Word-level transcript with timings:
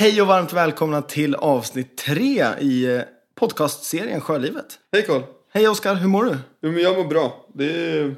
Hej 0.00 0.22
och 0.22 0.28
varmt 0.28 0.52
välkomna 0.52 1.02
till 1.02 1.34
avsnitt 1.34 1.96
tre 1.96 2.44
i 2.60 2.96
eh, 2.96 3.02
podcastserien 3.34 4.20
Sjölivet. 4.20 4.78
Hej 4.92 5.06
Karl. 5.06 5.22
Hej 5.52 5.68
Oskar, 5.68 5.94
hur 5.94 6.08
mår 6.08 6.24
du? 6.24 6.38
Jo, 6.62 6.72
men 6.72 6.82
jag 6.82 6.96
mår 6.96 7.04
bra. 7.04 7.46
Det 7.54 7.64
är, 7.64 8.14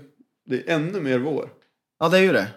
det 0.47 0.57
är 0.57 0.75
ännu 0.75 1.01
mer 1.01 1.19
vår. 1.19 1.51
Ja, 1.99 2.09
det 2.09 2.19
är 2.19 2.23
ju 2.23 2.33
det. 2.33 2.49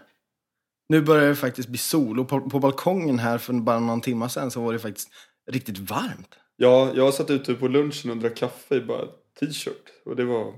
Nu 0.90 1.02
börjar 1.02 1.28
det 1.28 1.36
faktiskt 1.36 1.70
bli 1.70 1.78
sol 1.78 2.20
och 2.20 2.30
på, 2.30 2.50
på 2.50 2.60
balkongen 2.60 3.20
här 3.20 3.38
för 3.38 3.54
bara 3.54 3.80
någon 3.80 4.02
timme 4.02 4.30
sedan 4.30 4.52
så 4.52 4.62
var 4.62 4.74
det 4.74 4.80
faktiskt 4.80 5.10
riktigt 5.52 5.78
varmt. 5.78 6.36
Ja, 6.56 6.92
jag 6.96 7.14
satt 7.14 7.30
ute 7.30 7.54
på 7.54 7.68
lunchen 7.68 8.12
och 8.12 8.18
drack 8.18 8.36
kaffe 8.36 8.76
i 8.76 8.82
bara 8.82 9.06
t-shirt. 9.40 9.92
Och 10.06 10.16
det 10.16 10.26
var, 10.26 10.54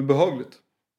behagligt. 0.00 0.52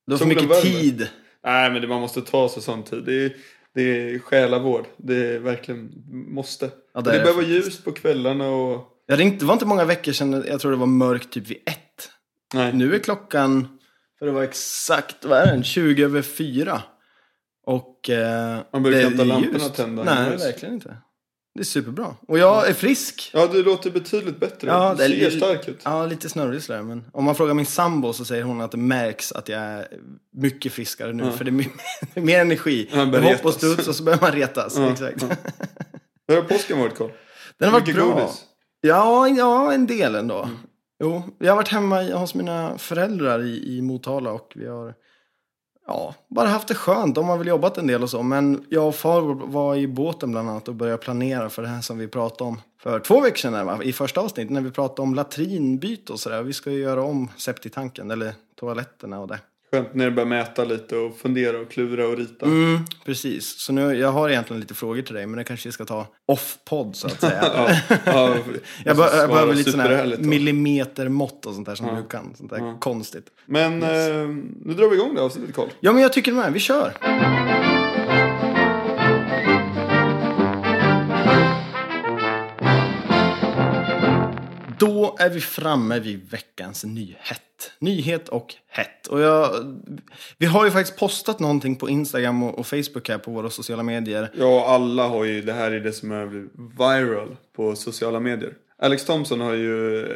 Du 0.07 0.13
har 0.13 0.17
för 0.17 0.25
mycket 0.25 0.61
tid. 0.61 1.07
Nej, 1.43 1.71
men 1.71 1.81
det, 1.81 1.87
man 1.87 2.01
måste 2.01 2.21
ta 2.21 2.49
sig 2.49 2.63
sån 2.63 2.83
tid. 2.83 3.03
Det 3.05 3.25
är, 3.25 3.35
det 3.73 3.81
är 3.81 4.19
själavård. 4.19 4.85
Det 4.97 5.15
är 5.15 5.39
verkligen 5.39 6.03
måste. 6.07 6.69
Ja, 6.93 7.01
det 7.01 7.11
det 7.11 7.33
vara 7.33 7.45
ljust 7.45 7.85
på 7.85 7.91
kvällarna 7.91 8.49
och... 8.49 8.87
Ja, 9.05 9.15
det, 9.15 9.23
inte, 9.23 9.45
var 9.45 9.53
inte 9.53 9.65
många 9.65 9.85
veckor 9.85 10.11
sedan, 10.11 10.43
jag 10.47 10.59
tror 10.59 10.71
det 10.71 10.77
var 10.77 10.85
mörkt 10.85 11.29
typ 11.29 11.47
vid 11.47 11.57
ett. 11.65 12.11
Nej. 12.53 12.73
Nu 12.73 12.95
är 12.95 12.99
klockan, 12.99 13.79
för 14.19 14.25
det 14.25 14.31
var 14.31 14.43
exakt, 14.43 15.25
vad 15.25 15.37
är 15.37 15.45
den, 15.45 15.63
20 15.63 16.03
över 16.03 16.21
fyra. 16.21 16.81
Och... 17.65 18.09
Eh, 18.09 18.59
Man 18.71 18.83
behöver 18.83 19.11
inte 19.11 19.23
ha 19.23 19.27
lamporna 19.27 19.69
tända. 19.69 20.03
Nej, 20.03 20.37
verkligen 20.37 20.73
inte. 20.73 20.97
Det 21.59 21.63
är 21.63 21.65
superbra. 21.65 22.15
Och 22.27 22.39
jag 22.39 22.67
är 22.69 22.73
frisk. 22.73 23.31
Ja, 23.33 23.47
det 23.47 23.61
låter 23.61 23.91
betydligt 23.91 24.39
bättre. 24.39 24.67
Ja, 24.67 24.95
det 24.97 25.07
ser 25.07 25.29
stark 25.29 25.67
ut. 25.67 25.79
Ja, 25.83 26.05
lite 26.05 26.29
snurrig 26.29 26.63
sådär. 26.63 26.81
Men 26.81 27.05
om 27.13 27.23
man 27.23 27.35
frågar 27.35 27.53
min 27.53 27.65
sambo 27.65 28.13
så 28.13 28.25
säger 28.25 28.43
hon 28.43 28.61
att 28.61 28.71
det 28.71 28.77
märks 28.77 29.31
att 29.31 29.49
jag 29.49 29.59
är 29.61 29.87
mycket 30.37 30.73
friskare 30.73 31.13
nu. 31.13 31.23
Ja. 31.23 31.31
För 31.31 31.45
det 31.45 31.51
är 32.15 32.21
mer 32.21 32.39
energi. 32.39 32.89
man 32.91 32.99
Ja, 32.99 33.05
börjar 33.05 33.33
hopp 33.33 33.45
och 33.45 33.53
studs 33.53 33.87
och 33.87 33.95
så 33.95 34.03
börjar 34.03 34.19
man 34.21 34.31
retas. 34.31 34.77
Ja, 34.77 34.91
Exakt. 34.91 35.21
ja. 35.21 35.27
Hur 36.27 36.35
har 36.35 36.43
påsken 36.43 36.79
varit 36.79 36.97
Karl? 36.97 37.09
Den 37.57 37.69
har 37.73 37.79
varit 37.79 37.95
bra. 37.95 38.05
godis. 38.05 38.41
Ja, 38.81 39.27
ja, 39.27 39.73
en 39.73 39.87
del 39.87 40.15
ändå. 40.15 40.43
Mm. 40.43 40.57
Jo, 41.03 41.23
jag 41.39 41.51
har 41.51 41.55
varit 41.55 41.67
hemma 41.67 42.01
hos 42.03 42.35
mina 42.35 42.77
föräldrar 42.77 43.43
i, 43.43 43.77
i 43.77 43.81
Motala 43.81 44.31
och 44.31 44.53
vi 44.55 44.67
har 44.67 44.93
ja, 45.89 46.15
bara 46.27 46.47
haft 46.47 46.67
det 46.67 46.75
skönt. 46.75 47.15
De 47.15 47.27
har 47.27 47.37
väl 47.37 47.47
jobbat 47.47 47.77
en 47.77 47.87
del 47.87 48.03
och 48.03 48.09
så. 48.09 48.23
Men 48.23 48.65
jag 48.69 48.87
och 48.87 48.95
far 48.95 49.21
var 49.45 49.75
i 49.75 49.87
båten 49.87 50.31
bland 50.31 50.49
annat 50.49 50.67
och 50.67 50.75
började 50.75 50.97
planera 50.97 51.49
för 51.49 51.61
det 51.61 51.67
här 51.67 51.81
som 51.81 51.97
vi 51.97 52.07
pratade 52.07 52.49
om 52.49 52.61
för 52.81 52.99
två 52.99 53.21
veckor 53.21 53.37
sedan 53.37 53.65
va? 53.65 53.79
i 53.83 53.93
första 53.93 54.21
avsnittet 54.21 54.51
när 54.51 54.61
vi 54.61 54.71
pratade 54.71 55.01
om 55.01 55.15
latrinbyte 55.15 56.13
och 56.13 56.19
sådär. 56.19 56.43
Vi 56.43 56.53
ska 56.53 56.71
ju 56.71 56.79
göra 56.79 57.03
om 57.03 57.27
septitanken 57.37 58.11
eller 58.11 58.33
toaletterna 58.59 59.19
och 59.19 59.27
det. 59.27 59.39
Skönt 59.71 59.93
när 59.93 60.05
du 60.05 60.11
börjar 60.11 60.27
mäta 60.27 60.63
lite 60.63 60.95
och 60.97 61.17
fundera 61.17 61.57
och 61.59 61.71
klura 61.71 62.07
och 62.07 62.17
rita. 62.17 62.45
Mm, 62.45 62.79
precis. 63.05 63.59
Så 63.59 63.73
nu, 63.73 63.93
jag 63.93 64.11
har 64.11 64.29
egentligen 64.29 64.59
lite 64.59 64.73
frågor 64.73 65.01
till 65.01 65.15
dig 65.15 65.25
men 65.27 65.37
det 65.37 65.43
kanske 65.43 65.69
vi 65.69 65.73
ska 65.73 65.85
ta 65.85 66.07
off-podd 66.25 66.95
så 66.95 67.07
att 67.07 67.21
säga. 67.21 67.43
ja, 67.53 67.69
ja, 68.05 68.35
Jag, 68.85 68.97
be- 68.97 69.17
jag 69.17 69.29
behöver 69.29 69.53
lite 69.55 69.71
sådana 69.71 69.89
här 69.95 70.15
millimetermått 70.19 71.45
och 71.45 71.53
sånt 71.53 71.67
där 71.67 71.75
som 71.75 71.87
Ja. 71.87 71.93
du 71.95 72.03
kan. 72.07 72.33
Sånt 72.37 72.49
där 72.49 72.57
Ja. 72.57 72.77
konstigt. 72.79 73.25
Men 73.45 73.83
eh, 73.83 73.89
nu 74.65 74.73
drar 74.73 74.89
vi 74.89 74.95
igång 74.95 75.15
det 75.15 75.21
avsnittet 75.21 75.55
Karl. 75.55 75.67
Ja, 75.79 75.93
men 75.93 76.01
jag 76.01 76.13
tycker 76.13 76.31
med. 76.31 76.53
Vi 76.53 76.59
kör. 76.59 76.93
Då 85.09 85.23
är 85.23 85.29
vi 85.29 85.41
framme 85.41 85.99
vid 85.99 86.29
veckans 86.31 86.83
nyhet. 86.83 87.41
Nyhet 87.79 88.29
och 88.29 88.55
hett. 88.69 89.07
Och 89.07 89.19
jag, 89.19 89.49
vi 90.37 90.45
har 90.45 90.65
ju 90.65 90.71
faktiskt 90.71 90.99
postat 90.99 91.39
någonting 91.39 91.75
på 91.75 91.89
Instagram 91.89 92.43
och, 92.43 92.59
och 92.59 92.67
Facebook 92.67 93.09
här 93.09 93.17
på 93.17 93.31
våra 93.31 93.49
sociala 93.49 93.83
medier. 93.83 94.31
Ja, 94.37 94.65
alla 94.67 95.07
har 95.07 95.23
ju, 95.23 95.41
det 95.41 95.53
här 95.53 95.71
är 95.71 95.79
det 95.79 95.93
som 95.93 96.11
är 96.11 96.47
viral 96.77 97.35
på 97.55 97.75
sociala 97.75 98.19
medier. 98.19 98.53
Alex 98.81 99.05
Thompson 99.05 99.39
har 99.41 99.53
ju 99.53 100.01
eh, 100.05 100.15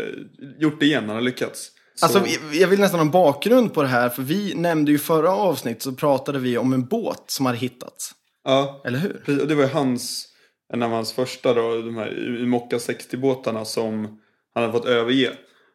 gjort 0.59 0.79
det 0.79 0.85
igen, 0.85 1.03
han 1.07 1.15
har 1.15 1.21
lyckats. 1.21 1.71
Så, 1.95 2.05
Alltså, 2.05 2.25
jag 2.53 2.67
vill 2.67 2.79
nästan 2.79 2.99
ha 2.99 3.05
en 3.05 3.11
bakgrund 3.11 3.73
på 3.73 3.81
det 3.81 3.87
här. 3.87 4.09
För 4.09 4.21
vi 4.21 4.53
nämnde 4.55 4.91
ju 4.91 4.97
förra 4.97 5.31
avsnitt 5.31 5.81
så 5.81 5.91
pratade 5.91 6.39
vi 6.39 6.57
om 6.57 6.73
en 6.73 6.85
båt 6.85 7.23
som 7.27 7.45
hade 7.45 7.57
hittats. 7.57 8.11
ja, 8.43 8.81
Eller 8.85 8.99
hur? 8.99 9.41
och 9.41 9.47
det 9.47 9.55
var 9.55 9.63
ju 9.63 9.69
hans, 9.69 10.27
en 10.73 10.83
av 10.83 10.89
hans 10.91 11.13
första 11.13 11.53
då, 11.53 11.81
de 11.81 11.97
här 11.97 12.45
Mocka 12.45 12.77
60-båtarna 12.77 13.63
som 13.63 14.19
han 14.53 14.63
hade 14.63 14.73
fått 14.73 14.85
överge. 14.85 15.31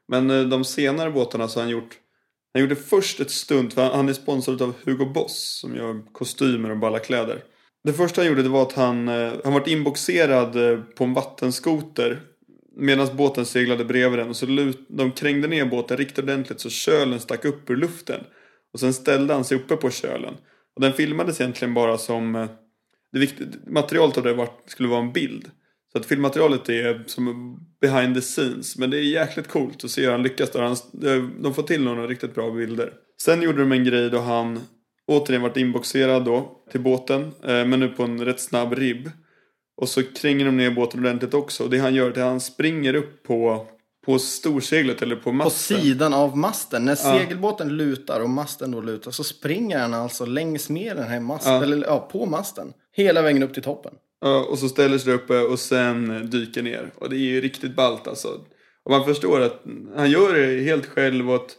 Men 0.08 0.30
eh, 0.30 0.42
de 0.42 0.64
senare 0.64 1.10
båtarna 1.10 1.48
så 1.48 1.58
har 1.58 1.62
han 1.64 1.72
gjort, 1.72 1.98
han 2.52 2.62
gjorde 2.62 2.76
först 2.76 3.20
ett 3.20 3.30
stunt, 3.30 3.74
för 3.74 3.82
han- 3.90 4.08
är 4.08 4.12
sponsrad 4.12 4.62
av 4.62 4.74
Hugo 4.84 5.04
Boss 5.04 5.58
som 5.60 5.76
gör 5.76 6.12
kostymer 6.12 6.70
och 6.70 6.78
balla 6.78 6.98
kläder. 6.98 7.42
Det 7.84 7.92
första 7.92 8.20
han 8.20 8.28
gjorde 8.28 8.42
det 8.42 8.48
var 8.48 8.62
att 8.62 8.72
han, 8.72 9.08
eh, 9.08 9.32
han 9.44 9.52
varit 9.52 9.68
inboxerad 9.68 10.56
eh, 10.72 10.78
på 10.80 11.04
en 11.04 11.14
vattenskoter 11.14 12.20
medan 12.76 13.16
båten 13.16 13.46
seglade 13.46 13.84
bredvid 13.84 14.18
den 14.18 14.28
och 14.28 14.36
så 14.36 14.46
lut, 14.46 14.86
de 14.88 15.12
krängde 15.12 15.48
ner 15.48 15.64
båten 15.66 15.96
riktigt 15.96 16.18
ordentligt 16.18 16.60
så 16.60 16.70
kölen 16.70 17.20
stack 17.20 17.44
upp 17.44 17.70
ur 17.70 17.76
luften. 17.76 18.20
Och 18.72 18.80
sen 18.80 18.94
ställde 18.94 19.34
han 19.34 19.44
sig 19.44 19.56
uppe 19.56 19.76
på 19.76 19.90
kölen. 19.90 20.34
Och 20.74 20.80
den 20.82 20.92
filmades 20.92 21.40
egentligen 21.40 21.74
bara 21.74 21.98
som, 21.98 22.48
det 23.12 23.18
viktiga, 23.18 23.46
materialet 23.66 24.16
av 24.18 24.22
det 24.24 24.32
var, 24.32 24.48
skulle 24.66 24.88
vara 24.88 25.00
en 25.00 25.12
bild. 25.12 25.50
Så 25.98 26.02
att 26.02 26.06
filmmaterialet 26.08 26.68
är 26.68 27.02
som 27.06 27.56
behind 27.80 28.14
the 28.14 28.20
scenes. 28.20 28.78
Men 28.78 28.90
det 28.90 28.96
är 28.98 29.02
jäkligt 29.02 29.48
coolt 29.48 29.84
att 29.84 29.90
se 29.90 30.02
hur 30.04 30.10
han 30.10 30.22
lyckas 30.22 30.50
där. 30.50 30.62
Han, 30.62 30.76
de 31.42 31.54
får 31.54 31.62
till 31.62 31.82
några 31.84 32.06
riktigt 32.06 32.34
bra 32.34 32.50
bilder. 32.50 32.92
Sen 33.22 33.42
gjorde 33.42 33.58
de 33.60 33.72
en 33.72 33.84
grej 33.84 34.10
då 34.10 34.18
han 34.18 34.60
återigen 35.06 35.42
varit 35.42 35.56
inboxerad 35.56 36.24
då 36.24 36.52
till 36.70 36.80
båten. 36.80 37.22
eh, 37.22 37.64
Men 37.64 37.80
nu 37.80 37.88
på 37.88 38.02
en 38.02 38.24
rätt 38.24 38.40
snabb 38.40 38.72
ribb. 38.72 39.10
Och 39.76 39.88
så 39.88 40.02
kränger 40.02 40.44
de 40.44 40.56
ner 40.56 40.70
båten 40.70 41.00
ordentligt 41.00 41.34
också. 41.34 41.64
Och 41.64 41.70
det 41.70 41.78
han 41.78 41.94
gör 41.94 42.06
är 42.06 42.10
att 42.10 42.16
han 42.16 42.40
springer 42.40 42.94
upp 42.94 43.22
på, 43.22 43.66
på 44.06 44.18
storseglet 44.18 45.02
eller 45.02 45.16
på 45.16 45.22
På 45.22 45.32
masten. 45.32 45.80
sidan 45.80 46.14
av 46.14 46.36
masten. 46.36 46.84
När 46.84 46.94
segelbåten 46.94 47.68
lutar 47.76 48.20
och 48.20 48.30
masten 48.30 48.70
då 48.70 48.80
lutar 48.80 49.10
så 49.10 49.24
springer 49.24 49.78
han 49.78 49.94
alltså 49.94 50.24
längs 50.26 50.70
med 50.70 50.96
den 50.96 51.08
här 51.08 51.20
masten, 51.20 51.52
Ja. 51.54 51.62
eller 51.62 51.86
ja, 51.86 52.08
på 52.12 52.26
masten. 52.26 52.72
Hela 52.92 53.22
vägen 53.22 53.42
upp 53.42 53.54
till 53.54 53.62
toppen. 53.62 53.94
Och 54.48 54.58
så 54.58 54.68
ställer 54.68 54.98
sig 54.98 55.14
uppe 55.14 55.40
och 55.40 55.58
sen 55.58 56.30
dyker 56.30 56.62
ner. 56.62 56.90
Och 56.94 57.10
det 57.10 57.16
är 57.16 57.18
ju 57.18 57.40
riktigt 57.40 57.76
ballt 57.76 58.08
alltså. 58.08 58.28
Och 58.84 58.90
man 58.90 59.04
förstår 59.04 59.40
att 59.40 59.64
han 59.96 60.10
gör 60.10 60.34
det 60.34 60.62
helt 60.62 60.86
själv 60.86 61.30
och 61.30 61.36
att 61.36 61.56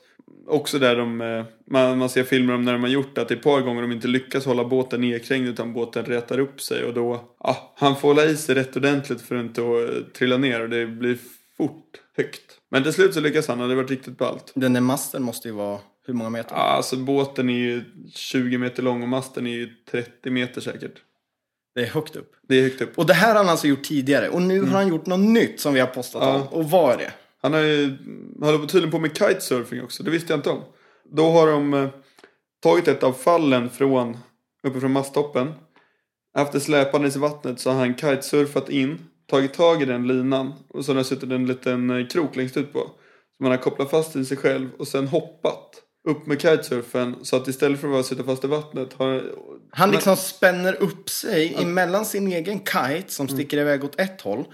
också 0.47 0.79
där 0.79 0.95
de, 0.95 1.21
eh, 1.21 1.45
man, 1.71 1.97
man 1.97 2.09
ser 2.09 2.23
filmer 2.23 2.53
om 2.53 2.63
när 2.63 2.73
de 2.73 2.83
har 2.83 2.89
gjort 2.89 3.15
det, 3.15 3.21
att 3.21 3.27
det 3.27 3.33
är 3.33 3.37
ett 3.37 3.43
par 3.43 3.61
gånger 3.61 3.81
de 3.81 3.91
inte 3.91 4.07
lyckas 4.07 4.45
hålla 4.45 4.65
båten 4.65 5.01
nedkrängd 5.01 5.47
utan 5.47 5.73
båten 5.73 6.05
rätar 6.05 6.39
upp 6.39 6.61
sig 6.61 6.85
och 6.85 6.93
då, 6.93 7.35
ja, 7.39 7.73
han 7.75 7.95
får 7.95 8.07
hålla 8.07 8.25
i 8.25 8.37
sig 8.37 8.55
rätt 8.55 8.77
ordentligt 8.77 9.21
för 9.21 9.35
att 9.35 9.43
inte 9.43 9.61
eh, 9.61 10.13
trilla 10.13 10.37
ner 10.37 10.61
och 10.61 10.69
det 10.69 10.85
blir 10.85 11.17
fort 11.57 12.01
högt. 12.17 12.41
Men 12.71 12.83
till 12.83 12.93
slut 12.93 13.13
så 13.13 13.19
lyckas 13.19 13.47
han 13.47 13.61
och 13.61 13.67
det 13.67 13.73
har 13.73 13.81
varit 13.81 13.91
riktigt 13.91 14.17
ballt. 14.17 14.51
Den 14.55 14.73
där 14.73 14.81
masten 14.81 15.23
måste 15.23 15.47
ju 15.47 15.53
vara, 15.53 15.79
hur 16.07 16.13
många 16.13 16.29
meter? 16.29 16.55
Ja, 16.55 16.61
alltså 16.61 16.97
båten 16.97 17.49
är 17.49 17.57
ju 17.57 17.83
20 18.13 18.57
meter 18.57 18.83
lång 18.83 19.01
och 19.03 19.09
masten 19.09 19.47
är 19.47 19.51
ju 19.51 19.69
30 19.91 20.29
meter 20.29 20.61
säkert. 20.61 20.93
Det 21.79 21.85
är 21.85 21.89
högt 21.89 22.15
upp. 22.15 22.31
Det 22.47 22.55
är 22.59 22.63
högt 22.63 22.81
upp. 22.81 22.97
Och 22.97 23.05
det 23.05 23.13
här 23.13 23.27
har 23.27 23.35
han 23.35 23.49
alltså 23.49 23.67
gjort 23.67 23.83
tidigare. 23.83 24.29
Och 24.29 24.41
nu 24.41 24.61
har 24.61 24.67
han 24.77 24.87
gjort 24.87 25.05
något 25.05 25.19
nytt 25.19 25.59
som 25.59 25.73
vi 25.73 25.79
har 25.79 25.87
postat 25.87 26.23
Ja. 26.23 26.35
om. 26.35 26.47
Och 26.47 26.69
vad 26.69 26.93
är 26.93 26.97
det? 26.97 27.11
Han 27.41 27.53
har 27.53 27.59
ju, 27.59 27.97
han 28.41 28.49
håller 28.53 28.67
tydligen 28.67 28.91
på 28.91 28.99
med 28.99 29.17
kitesurfing 29.17 29.83
också, 29.83 30.03
det 30.03 30.11
visste 30.11 30.33
jag 30.33 30.37
inte 30.37 30.49
om. 30.49 30.61
Då 31.11 31.29
har 31.31 31.47
de 31.47 31.73
eh, 31.73 31.87
tagit 32.63 32.87
ett 32.87 33.03
av 33.03 33.13
fallen 33.13 33.69
från, 33.69 34.17
uppe 34.63 34.79
från 34.79 34.91
masttoppen. 34.91 35.53
Efter 36.37 36.59
släpandes 36.59 37.15
i 37.15 37.19
vattnet 37.19 37.59
så 37.59 37.69
har 37.71 37.79
han 37.79 37.95
kitesurfat 37.95 38.69
in, 38.69 38.99
tagit 39.29 39.53
tag 39.53 39.81
i 39.81 39.85
den 39.85 40.07
linan 40.07 40.53
och 40.69 40.85
så 40.85 40.91
har 40.91 40.97
det 40.97 41.03
suttit 41.03 41.31
en 41.31 41.45
liten 41.45 41.89
eh, 41.89 42.07
krok 42.07 42.35
längst 42.35 42.57
ut 42.57 42.73
på. 42.73 42.79
Som 43.37 43.45
han 43.45 43.51
har 43.51 43.57
kopplat 43.57 43.89
fast 43.91 44.15
i 44.15 44.25
sig 44.25 44.37
själv 44.37 44.69
och 44.79 44.87
sen 44.87 45.07
hoppat 45.07 45.69
upp 46.07 46.25
med 46.27 46.41
kitesurfen 46.41 47.15
så 47.21 47.35
att 47.35 47.47
istället 47.47 47.79
för 47.79 47.87
att 47.87 47.93
bara 47.93 48.03
sitta 48.03 48.23
fast 48.23 48.43
i 48.43 48.47
vattnet 48.47 48.93
har 48.93 49.23
Han 49.71 49.91
liksom 49.91 50.15
spänner 50.17 50.83
upp 50.83 51.09
sig 51.09 51.55
emellan 51.61 52.05
sin 52.05 52.27
egen 52.31 52.59
kite 52.59 53.03
som 53.13 53.25
Mm. 53.27 53.37
sticker 53.37 53.57
iväg 53.57 53.83
åt 53.83 53.99
ett 53.99 54.21
håll 54.21 54.45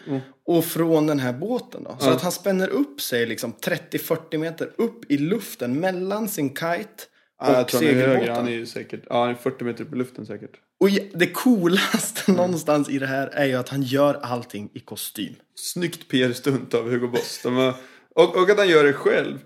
och 0.47 0.65
från 0.65 1.07
den 1.07 1.19
här 1.19 1.33
båten 1.33 1.83
då. 1.83 1.97
Så 1.99 2.07
Ja. 2.09 2.13
att 2.13 2.21
han 2.21 2.31
spänner 2.31 2.67
upp 2.69 3.01
sig 3.01 3.25
liksom 3.25 3.53
30-40 3.61 4.37
meter 4.37 4.69
upp 4.77 5.11
i 5.11 5.17
luften 5.17 5.79
mellan 5.79 6.27
sin 6.27 6.49
kite 6.49 6.83
och 7.41 7.47
Ja, 7.47 7.53
jag 7.57 7.67
tror 7.67 7.79
han 7.81 7.89
är 7.89 7.93
högre, 7.93 8.05
segelbåten. 8.07 8.35
han 8.35 8.47
är 8.47 8.51
ju 8.51 8.65
säkert, 8.65 9.01
ja 9.09 9.21
han 9.21 9.29
är 9.29 9.35
40 9.35 9.63
meter 9.63 9.83
upp 9.83 9.93
i 9.93 9.95
luften 9.95 10.25
säkert. 10.25 10.51
Och 10.79 10.89
ja, 10.89 11.03
det 11.13 11.27
coolaste 11.27 12.21
Mm. 12.31 12.37
någonstans 12.41 12.89
i 12.89 12.99
det 12.99 13.07
här 13.07 13.27
är 13.27 13.45
ju 13.45 13.53
att 13.55 13.69
han 13.69 13.83
gör 13.83 14.13
allting 14.13 14.69
i 14.73 14.79
kostym. 14.79 15.35
Snyggt 15.55 16.07
PR-stunt 16.09 16.73
av 16.73 16.89
Hugo 16.89 17.07
Boss. 17.07 17.45
Och, 18.15 18.35
och 18.37 18.49
att 18.49 18.57
han 18.57 18.67
gör 18.67 18.83
det 18.83 18.93
själv. 18.93 19.39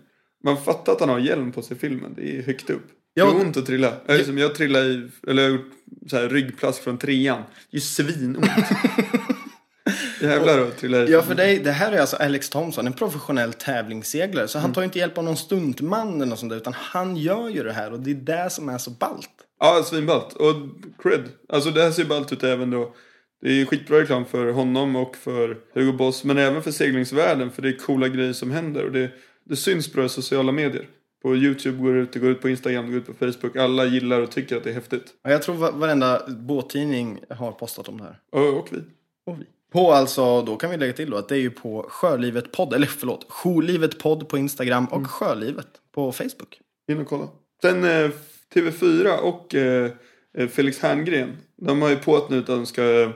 Man 0.44 0.58
fattar 0.58 0.94
att 0.94 1.00
han 1.00 1.10
har 1.10 1.20
hjälm 1.20 1.52
på 1.52 1.62
sig 1.62 1.78
i 1.78 1.80
filmen. 1.80 2.14
Det 2.16 2.38
är 2.38 2.42
högt 2.44 2.70
upp. 2.70 2.88
Det 3.16 3.22
är 3.22 3.36
ont 3.36 3.58
att 3.58 3.66
trilla. 3.66 3.94
Jag, 4.06 4.26
som 4.26 4.38
jag 4.38 4.56
trillade 4.56 4.86
i, 4.86 5.08
eller 5.28 5.44
jag 5.44 5.50
har 5.50 5.58
gjort 5.58 5.72
så 6.08 6.18
här 6.18 6.30
ryggplast 6.30 6.80
från 6.84 6.98
trean. 6.98 7.38
Det 7.72 7.76
är 7.78 7.80
ju 7.80 7.82
svinont. 7.82 8.46
Jävlar 10.22 10.60
att 10.60 10.78
trilla 10.78 10.98
i. 11.04 11.12
Ja, 11.12 11.22
för 11.22 11.36
dig, 11.36 11.60
det 11.60 11.72
här 11.72 11.92
är 11.92 12.00
alltså 12.00 12.16
Alex 12.16 12.50
Thompson, 12.50 12.88
en 12.88 12.94
professionell 12.94 13.54
tävlingsseglare. 13.54 14.48
Så 14.48 14.58
Mm. 14.58 14.64
han 14.64 14.74
tar 14.74 14.82
ju 14.82 14.86
inte 14.86 15.00
hjälp 15.00 15.18
av 15.18 15.24
någon 15.24 15.38
stuntman 15.38 16.16
eller 16.16 16.26
något 16.26 16.40
sånt 16.40 16.50
där, 16.50 16.58
utan 16.58 16.74
han 16.76 17.18
gör 17.18 17.50
ju 17.50 17.64
det 17.64 17.72
här 17.74 17.94
och 17.94 18.00
det 18.00 18.12
är 18.12 18.16
det 18.16 18.50
som 18.50 18.70
är 18.70 18.78
så 18.78 18.92
ballt. 18.92 19.30
Ja, 19.60 19.84
svinballt. 19.86 20.34
Och 20.34 20.56
cred. 21.04 21.24
Alltså 21.50 21.70
det 21.72 21.82
här 21.84 21.92
ser 21.92 22.06
ballt 22.06 22.34
ut 22.34 22.44
även 22.44 22.72
då 22.72 22.96
Det 23.42 23.62
är 23.62 23.66
skitbra 23.66 24.00
reklam 24.00 24.26
för 24.26 24.52
honom 24.52 24.96
och 24.96 25.16
för 25.16 25.58
Hugo 25.74 25.92
Boss, 25.94 26.24
men 26.24 26.38
även 26.38 26.64
för 26.64 26.72
seglingsvärlden, 26.72 27.52
för 27.52 27.62
det 27.62 27.70
är 27.70 27.78
coola 27.78 28.08
grejer 28.08 28.34
som 28.34 28.52
händer 28.52 28.86
och 28.86 28.92
det, 28.92 29.12
det 29.50 29.56
syns 29.56 29.94
bra 29.94 30.06
i 30.06 30.10
sociala 30.10 30.52
medier. 30.52 30.88
På 31.22 31.36
YouTube 31.36 31.78
går 31.78 31.94
det 31.94 32.00
ut, 32.00 32.14
det 32.14 32.20
går 32.20 32.30
ut 32.32 32.42
på 32.42 32.50
Instagram, 32.50 32.86
det 32.86 32.92
går 32.92 33.00
ut 33.02 33.06
på 33.08 33.14
Facebook. 33.26 33.56
Alla 33.56 33.86
gillar 33.86 34.22
och 34.22 34.32
tycker 34.32 34.58
att 34.58 34.64
det 34.64 34.70
är 34.70 34.74
häftigt. 34.74 35.14
Ja, 35.24 35.32
Jag 35.32 35.42
tror 35.42 35.56
va- 35.56 35.72
varenda 35.72 36.22
båttidning 36.28 37.20
har 37.30 37.52
postat 37.52 37.88
om 37.90 37.98
det 37.98 38.04
här. 38.04 38.20
Och, 38.32 38.58
och 38.60 38.68
vi. 38.72 38.78
Och 39.26 39.42
vi. 39.42 39.46
På 39.72 39.92
alltså, 39.92 40.42
då 40.42 40.56
kan 40.56 40.72
vi 40.72 40.78
lägga 40.78 40.94
till 40.94 41.10
då 41.10 41.18
att 41.18 41.30
det 41.30 41.36
är 41.36 41.40
ju 41.40 41.50
på 41.52 41.86
Sjölivet 41.90 42.52
podd, 42.52 42.74
eller 42.74 42.88
förlåt, 42.88 43.26
Jourlivet 43.30 44.00
podd 44.00 44.30
på 44.30 44.38
Instagram 44.38 44.86
och 44.86 45.08
Sjölivet 45.08 45.68
på 45.92 46.12
Facebook. 46.12 46.60
In 46.92 47.00
och 47.00 47.08
kolla. 47.08 47.28
Sen 47.62 47.84
eh, 47.84 48.10
TV4 48.54 49.18
och 49.18 49.56
eh, 49.56 49.92
eh, 50.38 50.48
Felix 50.48 50.80
Herngren. 50.80 51.38
De 51.62 51.82
har 51.82 51.90
ju 51.90 51.96
på 51.96 52.16
att 52.18 52.30
nu 52.30 52.40
att 52.40 52.48
de 52.48 52.66
ska... 52.66 53.12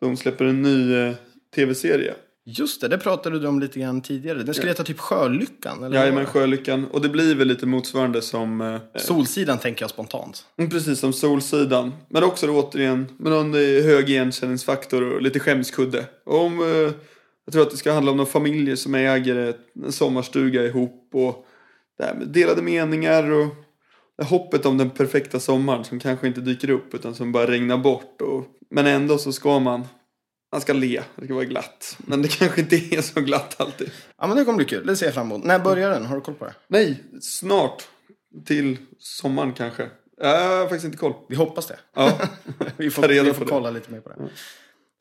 De 0.00 0.16
släpper 0.16 0.44
en 0.44 0.62
ny 0.62 0.94
eh, 0.94 1.14
TV-serie. 1.54 2.14
Just 2.50 2.80
det, 2.80 2.88
det 2.88 2.98
pratade 2.98 3.38
du 3.38 3.48
om 3.48 3.60
lite 3.60 3.80
grann 3.80 4.00
tidigare. 4.00 4.42
Den 4.42 4.54
skulle 4.54 4.70
heta 4.70 4.84
typ 4.84 4.98
Sjölyckan, 4.98 5.84
eller? 5.84 5.96
Jajamän, 5.96 6.26
Sjölyckan. 6.26 6.86
Och 6.86 7.00
det 7.00 7.08
blir 7.08 7.34
väl 7.34 7.48
lite 7.48 7.66
motsvarande 7.66 8.22
som... 8.22 8.60
Eh, 8.60 9.00
Solsidan 9.00 9.58
tänker 9.58 9.82
jag 9.82 9.90
spontant. 9.90 10.46
Mm, 10.58 10.70
Precis 10.70 10.98
som 10.98 11.12
Solsidan. 11.12 11.92
Men 12.08 12.24
också 12.24 12.46
då, 12.46 12.62
återigen 12.62 13.06
med 13.18 13.32
någon 13.32 13.54
hög 13.54 14.10
igenkänningsfaktor 14.10 15.02
och 15.02 15.22
lite 15.22 15.40
skämskudde. 15.40 16.06
Om, 16.26 16.60
eh, 16.60 16.92
jag 17.44 17.52
tror 17.52 17.62
att 17.62 17.70
det 17.70 17.76
ska 17.76 17.92
handla 17.92 18.10
om 18.10 18.16
några 18.16 18.30
familjer 18.30 18.76
som 18.76 18.94
äger 18.94 19.54
en 19.84 19.92
sommarstuga 19.92 20.64
ihop. 20.64 21.10
Och 21.12 21.46
det 21.98 22.04
här 22.04 22.14
med 22.14 22.28
delade 22.28 22.62
meningar 22.62 23.30
och 23.30 23.54
hoppet 24.24 24.66
om 24.66 24.78
den 24.78 24.90
perfekta 24.90 25.40
sommaren 25.40 25.84
som 25.84 26.00
kanske 26.00 26.26
inte 26.26 26.40
dyker 26.40 26.70
upp 26.70 26.94
utan 26.94 27.14
som 27.14 27.32
bara 27.32 27.46
regnar 27.46 27.78
bort. 27.78 28.20
Och, 28.22 28.44
men 28.70 28.86
ändå 28.86 29.18
så 29.18 29.32
ska 29.32 29.58
man, 29.58 29.84
man 30.52 30.60
ska 30.60 30.72
le, 30.72 31.02
det 31.16 31.24
ska 31.24 31.34
vara 31.34 31.44
glatt. 31.44 31.96
Men 31.98 32.22
det 32.22 32.28
kanske 32.38 32.60
inte 32.60 32.76
är 32.76 33.02
så 33.02 33.20
glatt 33.20 33.60
alltid. 33.60 33.90
Ja, 34.18 34.26
men 34.26 34.36
det 34.36 34.44
kommer 34.44 34.56
bli 34.56 34.66
kul. 34.66 34.86
Det 34.86 34.96
ser 34.96 35.06
jag 35.06 35.14
fram 35.14 35.26
emot. 35.26 35.44
När 35.44 35.58
börjar 35.58 35.90
den? 35.90 36.06
Har 36.06 36.14
du 36.14 36.20
koll 36.20 36.34
på 36.34 36.44
det? 36.44 36.54
Nej, 36.68 37.02
snart. 37.20 37.88
Till 38.46 38.76
sommaren 38.98 39.52
kanske. 39.52 39.88
Jag 40.20 40.48
har 40.48 40.62
faktiskt 40.62 40.84
inte 40.84 40.96
koll. 40.96 41.14
Vi 41.28 41.36
hoppas 41.36 41.66
det. 41.66 41.78
Ja. 41.94 42.18
vi 42.76 42.90
får, 42.90 43.08
vi 43.08 43.32
får 43.34 43.44
det. 43.44 43.50
kolla 43.50 43.70
lite 43.70 43.92
mer 43.92 44.00
på 44.00 44.08
det. 44.08 44.16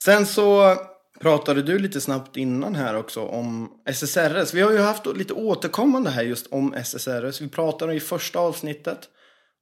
Sen 0.04 0.26
så 0.26 0.76
pratade 1.20 1.62
du 1.62 1.80
lite 1.80 2.02
snabbt 2.02 2.38
innan 2.38 2.76
här 2.76 2.96
också 2.96 3.22
om 3.26 3.72
SSRS. 3.86 4.54
Vi 4.54 4.62
har 4.62 4.72
ju 4.72 4.78
haft 4.78 5.06
lite 5.06 5.34
återkommande 5.34 6.10
här 6.10 6.24
just 6.24 6.48
om 6.48 6.74
SSRS. 6.74 7.42
Vi 7.42 7.50
pratade 7.50 7.94
i 7.94 8.00
första 8.00 8.40
avsnittet 8.40 9.10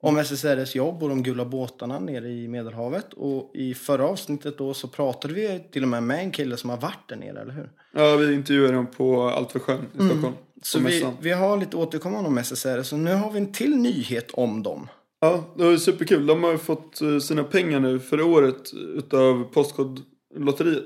om 0.08 0.18
SSRS 0.18 0.76
jobb 0.76 1.04
och 1.04 1.10
de 1.10 1.24
gula 1.24 1.46
båtarna 1.46 2.00
nere 2.00 2.30
i 2.30 2.48
Medelhavet. 2.48 3.14
Och 3.14 3.52
i 3.56 3.74
förra 3.74 4.08
avsnittet 4.08 4.58
då 4.58 4.74
så 4.74 4.88
pratade 4.88 5.34
vi 5.34 5.64
till 5.72 5.84
och 5.84 5.90
med 5.90 6.04
med 6.04 6.20
en 6.20 6.32
kille 6.32 6.58
som 6.58 6.70
har 6.70 6.78
varit 6.78 7.10
där 7.10 7.16
nere, 7.16 7.42
eller 7.42 7.54
hur? 7.54 7.70
Ja, 7.94 8.16
vi 8.16 8.34
intervjuade 8.34 8.74
dem 8.74 8.88
på 8.88 9.22
Allt 9.30 9.52
för 9.52 9.60
sjön 9.60 9.86
i 9.94 10.10
Stockholm. 10.10 10.34
Så 10.64 10.80
på 10.80 10.88
vi, 10.88 11.08
vi 11.22 11.32
har 11.32 11.58
lite 11.58 11.78
återkommande 11.78 12.30
om 12.30 12.38
SSRS 12.38 12.94
och 12.94 13.00
nu 13.00 13.14
har 13.14 13.32
vi 13.32 13.40
en 13.40 13.52
till 13.52 13.78
nyhet 13.78 14.32
om 14.32 14.64
dem. 14.64 14.88
Ja, 15.22 15.54
det 15.58 15.64
var 15.64 15.78
superkul. 15.78 16.26
De 16.26 16.44
har 16.44 16.52
ju 16.52 16.58
fått 16.58 17.02
eh, 17.02 17.20
sina 17.20 17.44
pengar 17.44 17.80
nu 17.80 18.00
för 18.00 18.22
året 18.22 18.74
utav 18.74 19.44
Postkodlotteriet. 19.44 20.86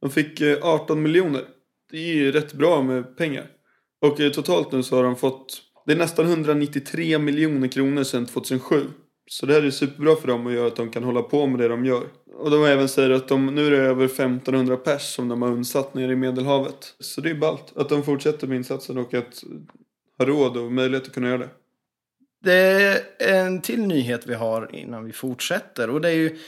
De 0.00 0.10
fick 0.10 0.40
eh, 0.40 0.58
18 0.62 1.02
miljoner. 1.02 1.42
Det 1.90 1.96
är 1.96 2.14
ju 2.14 2.32
rätt 2.32 2.52
bra 2.52 2.82
med 2.82 3.16
pengar. 3.16 3.46
Och 4.02 4.20
eh, 4.20 4.32
totalt 4.32 4.72
nu 4.72 4.82
så 4.82 4.96
har 4.96 5.02
de 5.02 5.16
fått, 5.16 5.62
det 5.84 5.92
är 5.92 5.96
nästan 5.96 6.26
193 6.26 7.18
miljoner 7.18 7.68
kronor 7.68 8.04
sedan 8.04 8.26
2007. 8.26 8.86
Så 9.26 9.46
det 9.46 9.54
här 9.54 9.62
är 9.62 9.70
superbra 9.70 10.16
för 10.16 10.28
dem 10.28 10.46
och 10.46 10.52
gör 10.52 10.66
att 10.66 10.76
de 10.76 10.90
kan 10.90 11.04
hålla 11.04 11.22
på 11.22 11.46
med 11.46 11.60
det 11.60 11.68
de 11.68 11.84
gör. 11.84 12.06
Och 12.36 12.50
de 12.50 12.64
även 12.64 12.88
säger 12.88 13.10
att 13.10 13.28
de, 13.28 13.46
nu 13.46 13.66
är 13.66 13.70
det 13.70 13.76
över 13.76 14.04
1500 14.04 14.76
pers 14.76 15.02
som 15.02 15.28
de 15.28 15.42
har 15.42 15.48
undsatt 15.48 15.94
nere 15.94 16.12
i 16.12 16.16
Medelhavet. 16.16 16.94
Så 17.00 17.20
det 17.20 17.30
är 17.30 17.34
ballt 17.34 17.72
att 17.76 17.88
de 17.88 18.02
fortsätter 18.02 18.46
med 18.46 18.56
insatsen 18.56 18.98
och 18.98 19.14
att 19.14 19.44
ha 20.18 20.26
råd 20.26 20.56
och 20.56 20.72
möjlighet 20.72 21.06
att 21.06 21.14
kunna 21.14 21.28
göra 21.28 21.38
det. 21.38 21.48
Det 22.42 22.52
är 22.52 23.00
en 23.18 23.60
till 23.60 23.86
nyhet 23.86 24.26
vi 24.26 24.34
har 24.34 24.74
innan 24.74 25.04
vi 25.04 25.12
fortsätter. 25.12 25.90
Och 25.90 26.00
det 26.00 26.08
är 26.08 26.14
ju, 26.14 26.38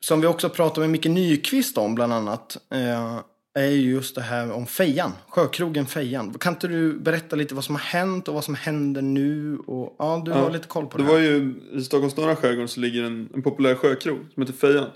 som 0.00 0.20
vi 0.20 0.26
också 0.26 0.48
pratade 0.48 0.80
med 0.80 0.90
Micke 0.90 1.06
Nyqvist 1.06 1.78
om 1.78 1.94
bland 1.94 2.12
annat, 2.12 2.56
eh, 2.72 3.20
är 3.62 3.70
ju 3.70 3.90
just 3.90 4.14
det 4.14 4.20
här 4.22 4.50
om 4.52 4.66
Fejan, 4.66 5.12
sjökrogen 5.28 5.86
Fejan. 5.86 6.34
Kan 6.34 6.52
inte 6.52 6.68
du 6.68 6.98
berätta 6.98 7.36
lite 7.36 7.54
vad 7.54 7.64
som 7.64 7.74
har 7.74 7.82
hänt 7.82 8.28
och 8.28 8.34
vad 8.34 8.44
som 8.44 8.54
händer 8.54 9.02
nu? 9.02 9.58
Och, 9.66 9.96
ja, 9.98 10.22
du 10.24 10.30
Ja, 10.30 10.36
har 10.36 10.50
lite 10.50 10.68
koll 10.68 10.86
på 10.86 10.98
det. 10.98 11.04
Det 11.04 11.06
här. 11.06 11.12
var 11.16 11.20
ju 11.20 11.54
i 11.72 11.80
Stockholms 11.82 12.16
norra 12.16 12.36
skärgård 12.36 12.68
så 12.70 12.80
ligger 12.80 13.02
en, 13.02 13.28
en 13.34 13.42
populär 13.42 13.74
sjökrog 13.74 14.18
som 14.34 14.42
heter 14.42 14.52
Fejan. 14.54 14.90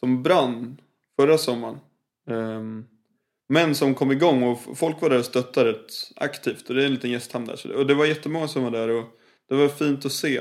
Som 0.00 0.22
brann 0.22 0.76
förra 1.20 1.38
sommaren. 1.38 1.78
Ehm, 2.30 2.84
men 3.48 3.74
som 3.74 3.94
kom 3.94 4.12
igång 4.12 4.42
och 4.42 4.58
folk 4.78 5.00
var 5.02 5.10
där 5.10 5.18
och 5.18 5.24
stöttade 5.24 5.70
rätt 5.72 5.90
aktivt. 6.16 6.68
Och 6.68 6.74
det 6.74 6.82
är 6.82 6.86
en 6.86 6.94
liten 6.94 7.10
gästhamn 7.10 7.46
där. 7.46 7.56
Så 7.56 7.68
det, 7.68 7.74
och 7.74 7.86
det 7.86 7.94
var 7.94 8.06
jättemånga 8.06 8.48
som 8.48 8.62
var 8.64 8.70
där 8.70 8.88
och 8.88 9.04
det 9.48 9.54
var 9.54 9.68
fint 9.68 10.06
att 10.06 10.12
se. 10.12 10.36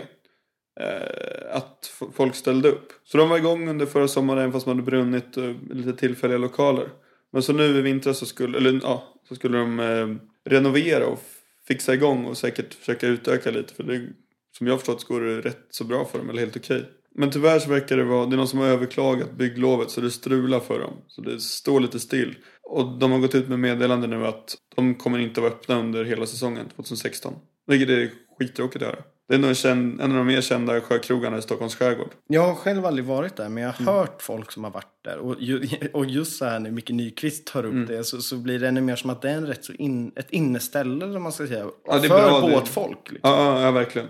eh, 0.79 1.55
att 1.55 1.91
folk 2.13 2.35
ställde 2.35 2.69
upp. 2.69 2.93
Så 3.03 3.17
de 3.17 3.29
var 3.29 3.37
igång 3.37 3.69
under 3.69 3.85
förra 3.85 4.07
sommaren 4.07 4.51
fast 4.51 4.65
man 4.65 4.75
hade 4.75 4.85
brunnit 4.91 5.37
eh, 5.37 5.51
lite 5.69 5.93
tillfälliga 5.93 6.37
lokaler. 6.37 6.89
Men 7.31 7.43
så 7.43 7.53
nu 7.53 7.63
i 7.63 7.81
vintras 7.81 8.17
så 8.17 8.25
skulle, 8.25 8.57
eller, 8.57 8.79
ja, 8.83 9.13
så 9.27 9.35
skulle 9.35 9.57
de 9.57 9.79
eh, 9.79 10.07
renovera 10.49 11.07
och 11.07 11.23
fixa 11.67 11.93
igång 11.93 12.25
och 12.25 12.37
säkert 12.37 12.73
försöka 12.73 13.07
utöka 13.07 13.51
lite. 13.51 13.73
För 13.73 13.83
det, 13.83 14.07
som 14.57 14.67
jag 14.67 14.73
har 14.73 14.77
förstått 14.77 15.01
så 15.01 15.13
går 15.13 15.21
det 15.21 15.41
rätt 15.41 15.67
så 15.69 15.83
bra 15.83 16.05
för 16.05 16.17
dem, 16.17 16.29
eller 16.29 16.39
helt 16.39 16.57
okej. 16.57 16.89
Men 17.15 17.31
tyvärr 17.31 17.59
så 17.59 17.69
verkar 17.69 17.97
det 17.97 18.03
vara, 18.03 18.25
det 18.25 18.35
är 18.35 18.37
någon 18.37 18.47
som 18.47 18.59
har 18.59 18.67
överklagat 18.67 19.31
bygglovet 19.37 19.91
så 19.91 20.01
det 20.01 20.11
strular 20.11 20.59
för 20.59 20.79
dem. 20.79 20.93
Så 21.07 21.21
det 21.21 21.39
står 21.39 21.79
lite 21.79 21.99
still. 21.99 22.35
Och 22.63 22.99
de 22.99 23.11
har 23.11 23.19
gått 23.19 23.35
ut 23.35 23.47
med 23.47 23.59
meddelande 23.59 24.07
nu 24.07 24.25
att 24.25 24.57
de 24.75 24.95
kommer 24.95 25.19
inte 25.19 25.41
vara 25.41 25.51
öppna 25.51 25.79
under 25.79 26.03
hela 26.03 26.25
säsongen 26.25 26.69
2016. 26.75 27.33
Vilket 27.67 27.89
är 27.89 28.09
skittråkigt 28.39 28.83
att 28.83 28.89
höra. 28.89 29.03
Det 29.31 29.35
är 29.37 29.39
nog 29.39 29.65
en, 29.65 30.01
av 30.01 30.09
de 30.09 30.27
mer 30.27 30.41
kända 30.41 30.81
sjökrogarna 30.81 31.37
i 31.37 31.41
Stockholms 31.41 31.75
skärgård. 31.75 32.09
Jag 32.27 32.41
har 32.47 32.55
själv 32.55 32.85
aldrig 32.85 33.05
varit 33.05 33.35
där, 33.35 33.49
men 33.49 33.63
jag 33.63 33.73
Mm. 33.81 33.87
har 33.87 33.99
hört 33.99 34.21
folk 34.21 34.51
som 34.51 34.63
har 34.63 34.71
varit 34.71 35.03
där. 35.03 35.17
Och, 35.17 35.35
ju, 35.39 35.67
och 35.93 36.05
just 36.05 36.37
så 36.37 36.45
här 36.45 36.59
när 36.59 36.71
Micke 36.71 36.89
Nyqvist 36.89 37.47
tar 37.47 37.63
Mm. 37.63 37.81
upp 37.83 37.87
det 37.87 38.03
så, 38.03 38.21
så 38.21 38.35
blir 38.37 38.59
det 38.59 38.67
ännu 38.67 38.81
mer 38.81 38.95
som 38.95 39.09
att 39.09 39.21
det 39.21 39.29
är 39.29 39.33
en 39.33 39.47
rätt 39.47 39.65
så 39.65 39.73
in, 39.73 40.11
ett 40.15 40.31
inneställe, 40.31 41.05
vad 41.05 41.21
man 41.21 41.31
ska 41.31 41.47
säga, 41.47 41.65
Ja, 41.87 41.95
det 41.99 42.07
för 42.07 42.27
bra, 42.27 42.41
det- 42.47 42.51
båtfolk. 42.55 43.11
Liksom. 43.11 43.29
Ja, 43.31 43.61
ja, 43.61 43.71
verkligen. 43.71 44.07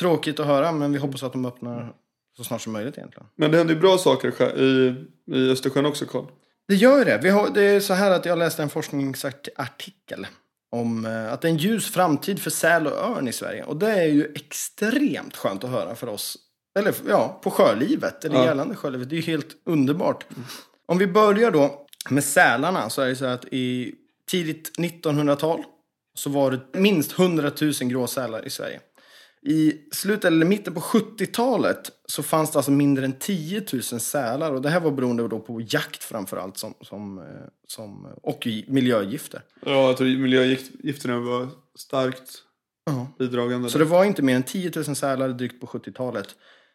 Tråkigt 0.00 0.40
att 0.40 0.46
höra, 0.46 0.72
men 0.72 0.92
vi 0.92 0.98
hoppas 0.98 1.22
att 1.22 1.32
de 1.32 1.44
öppnar 1.46 1.92
så 2.36 2.44
snart 2.44 2.60
som 2.60 2.72
möjligt 2.72 2.98
egentligen. 2.98 3.26
Men 3.36 3.50
det 3.50 3.58
händer 3.58 3.74
ju 3.74 3.80
bra 3.80 3.98
saker 3.98 4.58
i 4.60 4.94
i, 5.32 5.50
Östersjön 5.50 5.86
också, 5.86 6.06
Carl. 6.06 6.24
Det 6.68 6.74
gör 6.74 7.04
det. 7.04 7.20
Vi 7.22 7.30
har, 7.30 7.48
det 7.54 7.62
är 7.62 7.80
så 7.80 7.94
här 7.94 8.10
att 8.10 8.24
jag 8.26 8.38
läste 8.38 8.62
en 8.62 8.68
forskningsartikel 8.70 10.26
om 10.70 11.06
eh, 11.06 11.32
att 11.32 11.40
det 11.40 11.48
är 11.48 11.52
en 11.52 11.56
ljus 11.58 11.90
framtid 11.90 12.42
för 12.42 12.50
säl 12.50 12.86
och 12.86 12.92
örn 12.92 13.28
i 13.28 13.32
Sverige. 13.32 13.64
Och 13.64 13.76
det 13.76 13.90
är 13.92 14.06
ju 14.06 14.32
extremt 14.34 15.36
skönt 15.36 15.64
att 15.64 15.70
höra 15.70 15.94
för 15.94 16.06
oss. 16.08 16.38
Eller 16.78 16.94
ja, 17.08 17.40
på 17.42 17.50
sjölivet, 17.50 18.24
eller 18.24 18.36
Ja. 18.36 18.44
gällande 18.44 18.76
sjölivet. 18.76 19.08
Det 19.10 19.14
är 19.14 19.20
ju 19.20 19.22
helt 19.32 19.56
underbart. 19.66 20.24
Om 20.86 20.98
vi 20.98 21.06
börjar 21.06 21.50
då 21.50 21.86
med 22.10 22.24
sälarna 22.24 22.90
så 22.90 23.02
är 23.02 23.08
det 23.08 23.16
så 23.16 23.24
att 23.24 23.44
i 23.44 23.94
tidigt 24.30 24.78
1900-tal 24.78 25.62
så 26.14 26.30
var 26.30 26.50
det 26.50 26.78
minst 26.78 27.18
100 27.18 27.50
000 27.60 27.72
gråsälar 27.72 28.46
i 28.46 28.50
Sverige. 28.50 28.80
I 29.42 29.74
slutet 29.92 30.24
eller 30.24 30.46
mitten 30.46 30.74
på 30.74 30.80
70-talet 30.80 31.90
så 32.06 32.22
fanns 32.22 32.50
det 32.50 32.58
alltså 32.58 32.70
mindre 32.70 33.04
än 33.04 33.12
10 33.12 33.64
000 33.72 33.82
sälar. 33.82 34.52
Och 34.52 34.62
det 34.62 34.70
här 34.70 34.80
var 34.80 34.90
beroende 34.90 35.28
då 35.28 35.40
på 35.40 35.60
jakt 35.60 36.04
framförallt 36.04 36.58
som, 36.58 36.74
som, 36.80 37.18
eh, 37.18 37.24
som, 37.66 38.06
och 38.22 38.48
miljögifter. 38.66 39.42
Ja, 39.66 39.86
jag 39.86 39.96
tror 39.96 40.18
miljögifterna 40.18 41.20
var 41.20 41.48
starkt 41.78 42.42
bidragande. 43.18 43.70
Så 43.70 43.78
det 43.78 43.84
var 43.84 44.04
inte 44.04 44.22
mer 44.22 44.36
än 44.36 44.42
10 44.42 44.72
000 44.76 44.84
sälar 44.84 45.28
drygt 45.28 45.60
på 45.60 45.66
70-talet. 45.66 46.28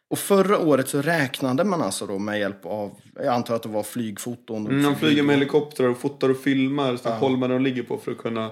Och 0.10 0.20
förra 0.20 0.60
året 0.60 0.90
så 0.90 1.02
räknade 1.02 1.64
man 1.64 1.82
alltså 1.82 2.08
då 2.08 2.20
med 2.20 2.40
hjälp 2.40 2.66
av, 2.66 2.98
jag 3.16 3.28
antar 3.28 3.56
att 3.56 3.64
det 3.64 3.70
var 3.70 3.84
flygfoton. 3.84 4.68
Mm, 4.68 4.84
de 4.84 4.96
flyger 4.96 5.24
med 5.24 5.36
helikoptrar 5.36 5.88
och 5.88 5.98
fotar 5.98 6.30
och 6.30 6.38
filmar 6.38 6.98
så 6.98 7.10
holmar 7.10 7.50
de 7.50 7.62
ligger 7.62 7.84
på 7.84 7.98
för 7.98 8.12
att 8.12 8.18
kunna 8.18 8.52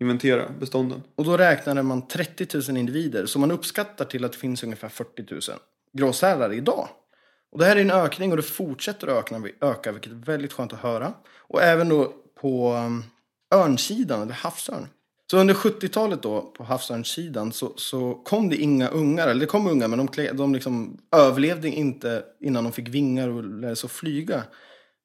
inventera 0.00 0.48
bestånden. 0.60 1.02
Och 1.14 1.24
då 1.24 1.36
räknade 1.36 1.82
man 1.82 2.08
30 2.08 2.46
000 2.68 2.76
individer. 2.76 3.26
Så 3.26 3.38
man 3.38 3.50
uppskattar 3.50 4.04
till 4.04 4.24
att 4.24 4.32
det 4.32 4.38
finns 4.38 4.62
ungefär 4.62 4.88
40 4.88 5.24
000 5.30 5.40
gråsälar 5.92 6.52
idag. 6.52 6.88
Och 7.52 7.58
det 7.58 7.64
här 7.64 7.76
är 7.76 7.80
en 7.80 7.90
ökning 7.90 8.30
och 8.30 8.36
det 8.36 8.42
fortsätter 8.42 9.06
att 9.06 9.32
öka, 9.32 9.42
öka 9.60 9.92
vilket 9.92 10.12
är 10.12 10.16
väldigt 10.16 10.52
skönt 10.52 10.72
att 10.72 10.78
höra. 10.78 11.12
Och 11.36 11.62
även 11.62 11.88
då 11.88 12.12
på 12.40 12.74
um, 12.74 13.04
örnsidan, 13.54 14.22
eller 14.22 14.32
havsörn. 14.32 14.88
Så 15.30 15.38
under 15.38 15.54
70-talet 15.54 16.22
då, 16.22 16.40
på 16.40 16.64
havsörnssidan, 16.64 17.52
så, 17.52 17.72
så 17.76 18.14
kom 18.14 18.48
det 18.48 18.56
inga 18.56 18.88
ungar. 18.88 19.28
Eller 19.28 19.40
det 19.40 19.46
kom 19.46 19.66
ungar, 19.66 19.88
men 19.88 20.06
de, 20.06 20.28
de 20.32 20.54
liksom 20.54 20.98
överlevde 21.16 21.68
inte 21.68 22.24
innan 22.40 22.64
de 22.64 22.72
fick 22.72 22.88
vingar 22.88 23.28
och 23.28 23.44
lärde 23.44 23.76
sig 23.76 23.86
att 23.86 23.92
flyga. 23.92 24.42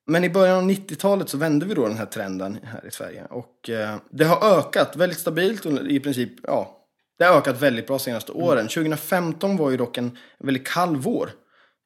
Men 0.08 0.24
i 0.24 0.30
början 0.30 0.58
av 0.58 0.70
90-talet 0.70 1.30
så 1.30 1.38
vände 1.38 1.66
vi 1.66 1.74
då 1.74 1.88
den 1.88 1.98
här 1.98 2.06
trenden 2.06 2.58
här 2.64 2.86
i 2.88 2.92
Sverige. 2.92 3.26
Och 3.30 3.70
eh, 3.70 3.96
det 4.12 4.26
har 4.26 4.58
ökat 4.58 4.96
väldigt 4.96 5.20
stabilt 5.20 5.66
och 5.66 5.88
i 5.88 6.00
princip, 6.00 6.32
ja, 6.44 6.78
det 7.20 7.26
har 7.26 7.38
ökat 7.38 7.62
väldigt 7.62 7.88
bra 7.88 7.98
de 7.98 8.04
senaste 8.04 8.32
åren. 8.32 8.68
2015 8.68 9.58
var 9.58 9.72
ju 9.72 9.78
dock 9.78 9.98
en 9.98 10.18
väldigt 10.40 10.68
kall 10.68 10.96
vår 10.96 11.30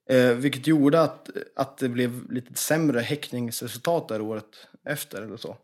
Eh, 0.09 0.31
vilket 0.31 0.67
gjorde 0.67 1.01
att, 1.01 1.29
att 1.55 1.77
det 1.77 1.89
blev 1.89 2.31
lite 2.31 2.53
sämre 2.53 2.99
häckningsresultat 2.99 4.07
där 4.07 4.21
året 4.21 4.67
efter 4.89 5.21
eller 5.21 5.37
så. 5.37 5.57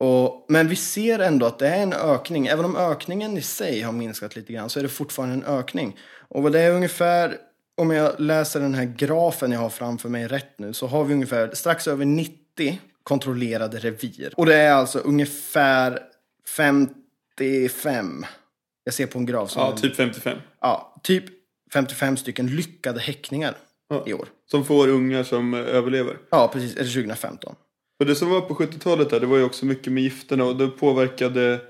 Och, 0.00 0.46
men 0.48 0.68
vi 0.68 0.76
ser 0.76 1.18
ändå 1.18 1.46
att 1.46 1.58
det 1.58 1.68
är 1.68 1.82
en 1.82 1.92
ökning. 1.92 2.46
Även 2.46 2.64
om 2.64 2.76
ökningen 2.76 3.36
i 3.36 3.42
sig 3.42 3.80
har 3.80 3.92
minskat 3.92 4.36
lite 4.36 4.52
grann 4.52 4.70
så 4.70 4.78
är 4.78 4.82
det 4.82 4.88
fortfarande 4.88 5.34
en 5.34 5.58
ökning. 5.58 5.96
Och 6.28 6.50
det 6.50 6.60
är 6.60 6.72
ungefär, 6.72 7.36
om 7.76 7.90
jag 7.90 8.20
läser 8.20 8.60
den 8.60 8.74
här 8.74 8.84
grafen 8.96 9.52
jag 9.52 9.60
har 9.60 9.68
framför 9.70 10.08
mig 10.08 10.26
rätt 10.26 10.58
nu, 10.58 10.72
så 10.72 10.86
har 10.86 11.04
vi 11.04 11.14
ungefär 11.14 11.50
strax 11.54 11.88
över 11.88 12.04
90 12.04 12.80
kontrollerade 13.02 13.78
revir. 13.78 14.32
Och 14.36 14.46
det 14.46 14.54
är 14.54 14.72
alltså 14.72 14.98
ungefär 14.98 15.98
55. 16.56 18.24
Jag 18.84 18.94
ser 18.94 19.06
på 19.06 19.18
en 19.18 19.26
graf 19.26 19.50
som... 19.50 19.62
Ja, 19.62 19.76
typ 19.76 19.96
55. 19.96 20.38
Ja, 20.60 21.00
typ 21.02 21.24
55 21.72 22.16
stycken 22.16 22.46
lyckade 22.46 23.00
häckningar 23.00 23.56
Ja. 23.88 24.04
i 24.06 24.12
år. 24.12 24.28
Som 24.50 24.64
får 24.64 24.88
ungar 24.88 25.22
som 25.22 25.54
eh, 25.54 25.60
överlever. 25.60 26.16
Ja, 26.30 26.50
precis. 26.52 26.76
Eller 26.76 26.90
2015. 26.90 27.54
Och 28.00 28.06
det 28.06 28.14
som 28.14 28.30
var 28.30 28.40
på 28.40 28.54
70-talet 28.54 29.10
där, 29.10 29.20
det 29.20 29.26
var 29.26 29.36
ju 29.36 29.44
också 29.44 29.66
mycket 29.66 29.92
med 29.92 30.02
gifterna 30.02 30.44
och 30.44 30.56
det 30.56 30.68
påverkade 30.68 31.60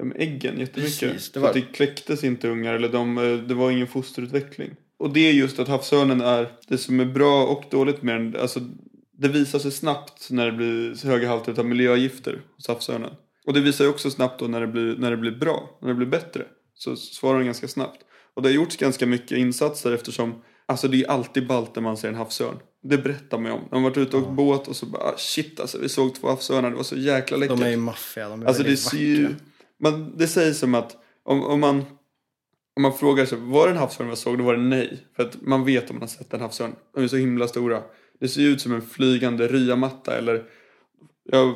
em, 0.00 0.12
äggen 0.16 0.58
jättemycket. 0.60 1.00
Precis, 1.00 1.32
det 1.32 1.40
var- 1.40 1.48
var... 1.48 1.54
det 1.54 1.60
kläcktes 1.60 2.24
inte 2.24 2.48
ungar 2.48 2.74
eller 2.74 2.88
de, 2.88 3.18
eh, 3.18 3.32
det 3.38 3.54
var 3.54 3.70
ingen 3.70 3.86
fosterutveckling. 3.86 4.70
Och 4.98 5.12
det 5.12 5.28
är 5.28 5.32
just 5.32 5.58
att 5.58 5.68
havsörnen 5.68 6.20
är 6.20 6.52
det 6.68 6.78
som 6.78 7.00
är 7.00 7.04
bra 7.04 7.46
och 7.46 7.64
dåligt 7.70 8.02
med 8.02 8.20
den. 8.20 8.36
Alltså, 8.40 8.60
det 9.18 9.28
visar 9.28 9.58
sig 9.58 9.70
snabbt 9.70 10.30
när 10.30 10.46
det 10.46 10.52
blir 10.52 11.06
höga 11.06 11.28
halter 11.28 11.60
av 11.60 11.66
miljögifter 11.66 12.42
hos 12.56 12.68
havsörnen. 12.68 13.10
Och 13.46 13.52
det 13.54 13.60
visar 13.60 13.84
ju 13.84 13.90
också 13.90 14.10
snabbt 14.10 14.40
då 14.40 14.46
när 14.46 14.60
det 14.60 14.66
blir, 14.66 14.96
när 14.96 15.10
det 15.10 15.16
blir 15.16 15.32
bra, 15.32 15.78
när 15.80 15.88
det 15.88 15.94
blir 15.94 16.06
bättre. 16.06 16.44
Så 16.74 16.96
svarar 16.96 17.36
den 17.36 17.46
ganska 17.46 17.68
snabbt. 17.68 18.00
Och 18.34 18.42
det 18.42 18.48
har 18.48 18.54
gjorts 18.54 18.76
ganska 18.76 19.06
mycket 19.06 19.38
insatser 19.38 19.92
eftersom 19.92 20.34
Alltså 20.68 20.88
det 20.88 21.02
är 21.02 21.10
alltid 21.10 21.46
ballt 21.46 21.74
när 21.74 21.82
man 21.82 21.96
ser 21.96 22.08
en 22.08 22.14
havsörn. 22.14 22.56
Det 22.82 22.98
berättar 22.98 23.38
man 23.38 23.46
ju 23.46 23.52
om. 23.52 23.64
De 23.70 23.82
har 23.82 23.90
varit 23.90 23.98
ute 23.98 24.16
och 24.16 24.22
åkt 24.22 24.32
båt 24.32 24.68
och 24.68 24.76
så 24.76 24.86
bara 24.86 25.02
ah, 25.02 25.14
shit 25.16 25.60
alltså 25.60 25.78
vi 25.78 25.88
såg 25.88 26.14
två 26.14 26.28
havsörnar, 26.28 26.70
det 26.70 26.76
var 26.76 26.82
så 26.82 26.96
jäkla 26.96 27.36
läckert. 27.36 27.58
De 27.58 27.64
är 27.64 27.70
ju 27.70 27.76
maffiga. 27.76 28.28
De 28.28 28.42
är 28.42 28.46
Alltså 28.46 28.62
det 28.62 28.68
väldigt 28.68 28.94
ju, 28.94 29.22
vackra. 29.22 29.36
man, 29.80 30.14
det 30.16 30.26
sägs 30.26 30.58
som 30.58 30.74
att 30.74 30.96
om, 31.24 31.44
om, 31.44 31.60
man, 31.60 31.84
om 32.78 32.82
man 32.82 32.92
frågar 32.92 33.24
sig 33.26 33.38
var 33.40 33.66
det 33.66 33.72
en 33.72 33.78
havsörn 33.78 34.08
jag 34.08 34.18
såg, 34.18 34.38
då 34.38 34.44
var 34.44 34.54
det 34.54 34.62
nej. 34.62 35.06
För 35.16 35.22
att 35.22 35.36
man 35.40 35.64
vet 35.64 35.90
om 35.90 35.96
man 35.96 36.00
har 36.00 36.08
sett 36.08 36.34
en 36.34 36.40
havsörn. 36.40 36.74
De 36.94 37.04
är 37.04 37.08
så 37.08 37.16
himla 37.16 37.48
stora. 37.48 37.82
Det 38.20 38.28
ser 38.28 38.40
ut 38.40 38.60
som 38.60 38.74
en 38.74 38.82
flygande 38.82 39.48
ryamatta 39.48 40.18
eller 40.18 40.44
jag, 41.24 41.54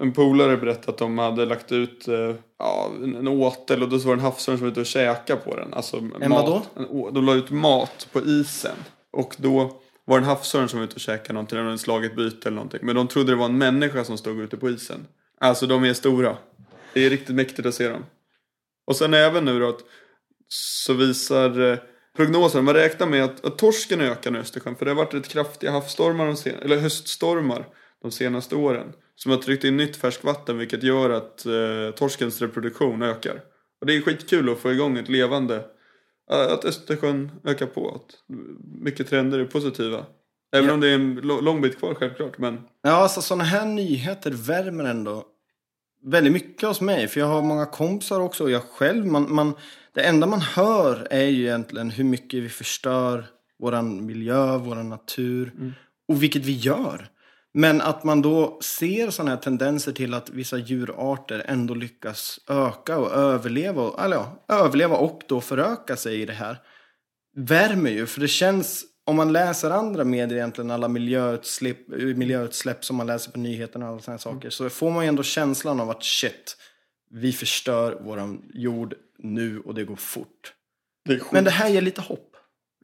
en 0.00 0.12
polare 0.12 0.56
berättade 0.56 0.92
att 0.92 0.98
de 0.98 1.18
hade 1.18 1.44
lagt 1.44 1.72
ut 1.72 2.08
eh, 2.08 2.34
ja, 2.58 2.90
en, 3.02 3.28
åtel 3.28 3.82
och 3.82 3.88
då 3.88 3.96
var 3.96 4.16
det 4.16 4.20
en 4.20 4.24
havsörn 4.24 4.58
som 4.58 4.64
var 4.64 4.70
ute 4.72 4.80
och 4.80 4.86
käkade 4.86 5.40
på 5.40 5.56
den. 5.56 5.74
Alltså 5.74 5.96
En 5.96 6.30
mat, 6.30 6.48
vadå? 6.48 6.62
En, 6.76 7.14
de 7.14 7.24
la 7.24 7.34
ut 7.34 7.50
mat 7.50 8.08
på 8.12 8.20
isen. 8.20 8.76
Och 9.12 9.36
då 9.38 9.80
var 10.04 10.18
det 10.18 10.24
en 10.24 10.28
havsörn 10.28 10.68
som 10.68 10.78
var 10.78 10.84
ute 10.84 10.94
och 10.94 11.00
käkade 11.00 11.32
någonting, 11.32 11.58
eller 11.58 11.76
slagit 11.76 12.16
byte 12.16 12.48
eller 12.48 12.56
någonting. 12.56 12.80
Men 12.82 12.96
de 12.96 13.08
trodde 13.08 13.32
det 13.32 13.36
var 13.36 13.46
en 13.46 13.58
människa 13.58 14.04
som 14.04 14.18
stod 14.18 14.40
ute 14.40 14.56
på 14.56 14.70
isen. 14.70 15.06
Alltså 15.40 15.66
de 15.66 15.84
är 15.84 15.92
stora. 15.92 16.36
Det 16.94 17.06
är 17.06 17.10
riktigt 17.10 17.34
mäktigt 17.34 17.66
att 17.66 17.74
se 17.74 17.88
dem. 17.88 18.04
Och 18.86 18.96
sen 18.96 19.14
även 19.14 19.44
nu 19.44 19.60
då 19.60 19.68
att 19.68 19.80
så 20.48 20.92
visar 20.94 21.60
eh, 21.72 21.78
prognosen, 22.16 22.64
man 22.64 22.74
räknar 22.74 23.06
med 23.06 23.24
att, 23.24 23.44
att 23.44 23.58
torsken 23.58 24.00
ökar 24.00 24.30
nu 24.30 24.38
i 24.38 24.40
Östersjön. 24.40 24.76
För 24.76 24.84
det 24.84 24.90
har 24.90 24.96
varit 24.96 25.14
rätt 25.14 25.28
kraftiga 25.28 25.70
havsstormar, 25.70 26.26
de 26.26 26.36
sen, 26.36 26.54
eller 26.62 26.76
höststormar 26.78 27.66
de 28.02 28.10
senaste 28.10 28.56
åren. 28.56 28.92
Som 29.14 29.30
har 29.32 29.38
tryckt 29.38 29.64
in 29.64 29.76
nytt 29.76 29.96
färskvatten 29.96 30.58
vilket 30.58 30.82
gör 30.82 31.10
att 31.10 31.46
eh, 31.46 31.94
torskens 31.96 32.40
reproduktion 32.42 33.02
ökar. 33.02 33.40
Och 33.80 33.86
det 33.86 33.96
är 33.96 34.00
skitkul 34.00 34.50
att 34.52 34.58
få 34.58 34.72
igång 34.72 34.98
ett 34.98 35.08
levande, 35.08 35.64
att 36.30 36.64
Östersjön 36.64 37.30
ökar 37.44 37.66
på. 37.66 37.88
Att 37.94 38.36
mycket 38.82 39.08
trender 39.08 39.38
är 39.38 39.44
positiva. 39.44 40.06
Även 40.52 40.68
Ja. 40.68 40.74
om 40.74 40.80
det 40.80 40.88
är 40.88 40.94
en 40.94 41.14
lång 41.14 41.60
bit 41.60 41.78
kvar 41.78 41.94
självklart. 41.94 42.38
Men 42.38 42.60
Ja, 42.82 42.90
alltså 42.90 43.22
sådana 43.22 43.44
här 43.44 43.66
nyheter 43.66 44.30
värmer 44.30 44.84
ändå 44.84 45.24
väldigt 46.04 46.32
mycket 46.32 46.68
hos 46.68 46.80
mig. 46.80 47.08
För 47.08 47.20
jag 47.20 47.26
har 47.26 47.42
många 47.42 47.66
kompisar 47.66 48.20
också 48.20 48.44
och 48.44 48.50
jag 48.50 48.62
själv. 48.62 49.06
Man, 49.06 49.34
man, 49.34 49.54
det 49.98 50.04
enda 50.04 50.26
man 50.26 50.40
hör 50.40 51.06
är 51.10 51.24
ju 51.24 51.42
egentligen 51.44 51.90
hur 51.90 52.04
mycket 52.04 52.42
vi 52.42 52.48
förstör 52.48 53.26
våran 53.58 54.06
miljö, 54.06 54.56
våran 54.58 54.88
natur. 54.88 55.52
Och 56.08 56.22
vilket 56.22 56.42
vi 56.44 56.52
gör. 56.52 57.08
Men 57.54 57.80
att 57.80 58.04
man 58.04 58.22
då 58.22 58.58
ser 58.62 59.10
sådana 59.10 59.30
här 59.30 59.38
tendenser 59.42 59.92
till 59.92 60.14
att 60.14 60.30
vissa 60.30 60.58
djurarter 60.58 61.44
ändå 61.46 61.74
lyckas 61.74 62.40
öka 62.48 62.98
och 62.98 63.12
överleva. 63.12 63.82
och- 63.82 64.04
Eller 64.04 64.16
ja, 64.16 64.44
överleva 64.48 64.96
och 64.96 65.22
då 65.28 65.40
föröka 65.40 65.96
sig 65.96 66.20
i 66.22 66.26
det 66.26 66.32
här. 66.32 66.56
Värmer 67.36 67.90
ju, 67.90 68.06
för 68.06 68.20
det 68.20 68.28
känns 68.28 68.84
om 69.04 69.16
man 69.16 69.32
läser 69.32 69.70
andra 69.70 70.04
medier 70.04 70.38
egentligen, 70.38 70.70
alla 70.70 70.88
miljöutsläpp, 70.88 71.88
miljöutsläpp 72.16 72.84
som 72.84 72.96
man 72.96 73.06
läser 73.06 73.30
på 73.32 73.38
nyheterna 73.38 73.86
och 73.86 73.92
alla 73.92 74.00
sådana 74.00 74.18
saker, 74.18 74.50
så 74.50 74.70
får 74.70 74.90
man 74.90 75.04
ju 75.04 75.08
ändå 75.08 75.22
känslan 75.22 75.80
av 75.80 75.90
att 75.90 76.04
shit, 76.04 76.56
vi 77.10 77.32
förstör 77.32 77.98
våran 78.00 78.42
jord 78.54 78.94
nu 79.22 79.60
och 79.60 79.74
det 79.74 79.84
går 79.84 79.96
fort. 79.96 80.54
det. 81.04 81.32
Men 81.32 81.44
det 81.44 81.50
här 81.50 81.68
ger 81.68 81.80
lite 81.80 82.00
hopp. 82.00 82.36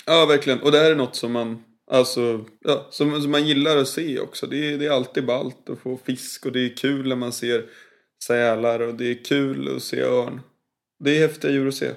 Ja, 0.07 0.27
verkligen. 0.27 0.61
Och 0.61 0.73
det 0.73 0.79
här 0.79 0.91
är 0.91 0.97
något 0.97 1.17
som 1.17 1.33
man, 1.33 1.65
alltså, 1.91 2.45
ja, 2.61 2.87
som, 2.91 3.23
som 3.23 3.31
man 3.31 3.47
gillar 3.47 3.77
att 3.77 3.89
se 3.89 4.19
också. 4.19 4.47
Det 4.47 4.73
är, 4.73 4.79
det 4.79 4.87
är 4.87 4.91
alltid 4.91 5.27
ballt 5.27 5.71
att 5.71 5.79
få 5.79 5.97
fisk 5.97 6.47
och 6.47 6.53
det 6.53 6.61
är 6.61 6.77
kul 6.77 7.09
när 7.09 7.17
man 7.17 7.33
ser 7.33 7.65
sälar 8.25 8.81
och 8.81 8.95
det 8.95 9.11
är 9.11 9.25
kul 9.25 9.77
att 9.77 9.83
se 9.83 10.01
örn. 10.01 10.41
Det 11.05 11.11
är 11.17 11.21
häftiga 11.29 11.51
djur 11.51 11.69
att 11.69 11.75
se. 11.75 11.91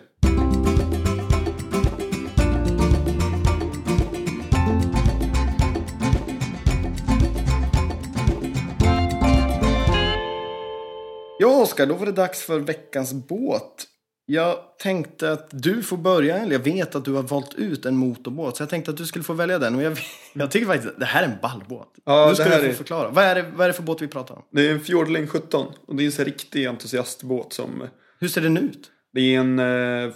Ja, 11.40 11.62
Oskar, 11.62 11.86
då 11.86 11.94
var 11.94 12.06
det 12.06 12.12
dags 12.12 12.42
för 12.42 12.60
veckans 12.60 13.14
båt. 13.14 13.88
Jag 14.30 14.58
tänkte 14.80 15.32
att 15.32 15.48
du 15.52 15.84
får 15.84 15.98
börja, 15.98 16.38
eller 16.38 16.52
jag 16.52 16.60
vet 16.60 16.96
att 16.96 17.06
du 17.06 17.14
har 17.14 17.24
valt 17.24 17.54
ut 17.54 17.86
en 17.86 17.96
motorbåt, 17.98 18.58
så 18.58 18.62
jag 18.64 18.70
tänkte 18.70 18.92
att 18.92 18.98
du 18.98 19.06
skulle 19.06 19.24
få 19.24 19.34
välja 19.34 19.60
den. 19.60 19.76
Och 19.76 19.82
jag, 19.84 19.98
jag 20.34 20.52
tycker 20.52 20.68
faktiskt 20.68 20.94
att 20.94 21.00
det 21.00 21.06
här 21.06 21.24
är 21.24 21.28
en 21.28 21.38
ballbåt. 21.42 21.94
Ja, 22.06 22.26
nu 22.30 22.36
ska 22.36 22.44
du 22.44 22.50
få 22.52 22.58
är- 22.66 22.74
förklara. 22.74 23.10
Vad 23.10 23.24
är, 23.24 23.36
det, 23.36 23.42
vad 23.56 23.64
är 23.64 23.68
det 23.68 23.74
för 23.74 23.84
båt 23.84 24.02
vi 24.02 24.08
pratar 24.08 24.36
om? 24.36 24.42
Det 24.52 24.68
är 24.68 24.72
en 24.72 24.80
Fjordling 24.80 25.28
17 25.28 25.66
och 25.88 25.96
det 25.96 26.04
är 26.04 26.06
en 26.06 26.12
så 26.12 26.24
riktig 26.24 26.66
entusiastbåt 26.66 27.54
som 27.54 27.84
Hur 28.20 28.28
ser 28.28 28.42
den 28.42 28.58
ut? 28.58 28.92
Det 29.14 29.36
är 29.36 29.40
en 29.40 29.60
eh, 29.60 30.14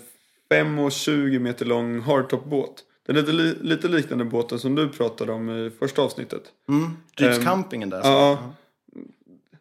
5,20 0.53 1.39
meter 1.39 1.65
lång 1.65 2.01
hardtop-båt. 2.01 2.73
Den 3.07 3.15
är 3.15 3.19
lite, 3.21 3.31
li- 3.33 3.57
lite 3.61 3.87
liknande 3.87 4.25
båten 4.25 4.59
som 4.59 4.75
du 4.75 4.89
pratade 4.89 5.31
om 5.31 5.49
i 5.49 5.71
första 5.79 6.01
avsnittet. 6.01 6.41
Mm, 6.69 6.89
Dryps 7.17 7.37
Ehm, 7.37 7.43
campingen 7.43 7.89
där. 7.89 7.99
ja. 8.03 8.53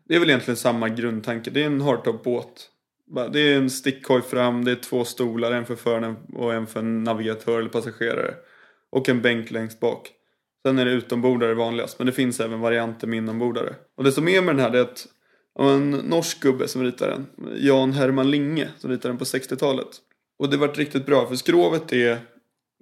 Det 0.08 0.14
är 0.16 0.20
väl 0.20 0.28
egentligen 0.30 0.56
samma 0.56 0.88
grundtanke. 0.88 1.50
Det 1.50 1.62
är 1.62 1.66
en 1.66 1.80
hardtop-båt. 1.80 2.69
Det 3.32 3.40
är 3.40 3.56
en 3.56 3.70
stickhoj 3.70 4.22
fram, 4.22 4.64
det 4.64 4.70
är 4.70 4.76
två 4.76 5.04
stolar, 5.04 5.52
en 5.52 5.66
för 5.66 5.76
föraren 5.76 6.16
och 6.32 6.54
en 6.54 6.66
för 6.66 6.80
en 6.80 7.04
navigatör 7.04 7.58
eller 7.58 7.68
passagerare. 7.68 8.34
Och 8.92 9.08
en 9.08 9.22
bänk 9.22 9.50
längst 9.50 9.80
bak. 9.80 10.10
Sen 10.66 10.78
är 10.78 10.84
det 10.84 10.90
utombordare 10.90 11.54
vanligast, 11.54 11.98
men 11.98 12.06
det 12.06 12.12
finns 12.12 12.40
även 12.40 12.60
varianter 12.60 13.06
med 13.06 13.16
inombordare. 13.16 13.74
Och 13.96 14.04
det 14.04 14.12
som 14.12 14.28
är 14.28 14.42
med 14.42 14.54
den 14.54 14.64
här 14.64 14.70
det 14.70 14.78
är 14.78 14.82
att 14.82 15.06
det 15.56 15.62
var 15.62 15.72
en 15.72 15.90
norsk 15.90 16.40
gubbe 16.40 16.68
som 16.68 16.82
ritade 16.82 17.12
den. 17.12 17.26
Jan 17.56 17.92
Herman 17.92 18.30
Linge 18.30 18.68
som 18.78 18.90
ritade 18.90 19.08
den 19.08 19.18
på 19.18 19.24
60-talet. 19.24 19.88
Och 20.38 20.50
det 20.50 20.56
vart 20.56 20.78
riktigt 20.78 21.06
bra 21.06 21.26
för 21.26 21.36
skrovet 21.36 21.92
är 21.92 22.18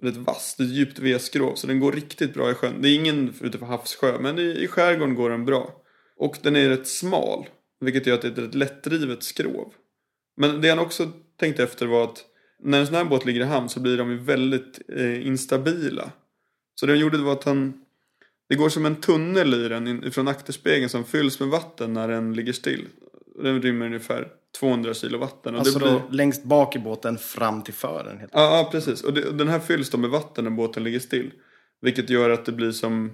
väldigt 0.01 0.27
vasst, 0.27 0.57
det 0.57 0.63
är 0.63 0.67
ett 0.67 0.73
djupt 0.73 0.99
V-skrov 0.99 1.55
så 1.55 1.67
den 1.67 1.79
går 1.79 1.91
riktigt 1.91 2.33
bra 2.33 2.51
i 2.51 2.53
sjön. 2.53 2.81
Det 2.81 2.89
är 2.89 2.95
ingen 2.95 3.33
ute 3.41 3.57
på 3.57 3.65
havssjö 3.65 4.19
men 4.19 4.39
i, 4.39 4.63
i 4.63 4.67
skärgården 4.67 5.15
går 5.15 5.29
den 5.29 5.45
bra. 5.45 5.71
Och 6.17 6.37
den 6.41 6.55
är 6.55 6.69
rätt 6.69 6.87
smal 6.87 7.45
vilket 7.79 8.07
gör 8.07 8.15
att 8.15 8.21
det 8.21 8.27
är 8.27 8.31
ett 8.31 8.37
rätt 8.37 8.55
lättdrivet 8.55 9.23
skrov. 9.23 9.73
Men 10.39 10.61
det 10.61 10.69
han 10.69 10.79
också 10.79 11.11
tänkte 11.39 11.63
efter 11.63 11.85
var 11.85 12.03
att 12.03 12.25
när 12.59 12.79
en 12.79 12.85
sån 12.85 12.95
här 12.95 13.05
båt 13.05 13.25
ligger 13.25 13.41
i 13.41 13.43
hamn 13.43 13.69
så 13.69 13.79
blir 13.79 13.97
de 13.97 14.11
ju 14.11 14.17
väldigt 14.17 14.79
eh, 14.95 15.27
instabila. 15.27 16.11
Så 16.75 16.85
det 16.85 16.91
han 16.91 16.99
gjorde 16.99 17.17
var 17.17 17.31
att 17.31 17.43
han 17.43 17.85
det 18.49 18.55
går 18.55 18.69
som 18.69 18.85
en 18.85 18.95
tunnel 18.95 19.53
i 19.53 19.67
den 19.67 20.11
från 20.11 20.27
akterspegeln 20.27 20.89
som 20.89 21.03
fylls 21.03 21.39
med 21.39 21.49
vatten 21.49 21.93
när 21.93 22.07
den 22.07 22.33
ligger 22.33 22.53
still. 22.53 22.87
Den 23.43 23.61
rymmer 23.61 23.85
ungefär 23.85 24.27
200 24.59 24.93
kilo 24.93 25.17
vatten. 25.17 25.53
Och 25.53 25.59
Alltså 25.59 25.79
det 25.79 25.85
blir... 25.85 25.93
då 25.93 26.01
längst 26.11 26.43
bak 26.43 26.75
i 26.75 26.79
båten 26.79 27.17
fram 27.17 27.61
till 27.61 27.73
fören. 27.73 28.19
Ja, 28.21 28.27
ja 28.31 28.69
precis. 28.71 29.03
Och 29.03 29.13
det, 29.13 29.25
och 29.25 29.35
den 29.35 29.47
här 29.47 29.59
fylls 29.59 29.89
då 29.89 29.97
med 29.97 30.09
vatten 30.09 30.43
när 30.43 30.51
båten 30.51 30.83
ligger 30.83 30.99
still. 30.99 31.31
Vilket 31.81 32.09
gör 32.09 32.29
att 32.29 32.45
det 32.45 32.51
blir 32.51 32.71
som 32.71 33.11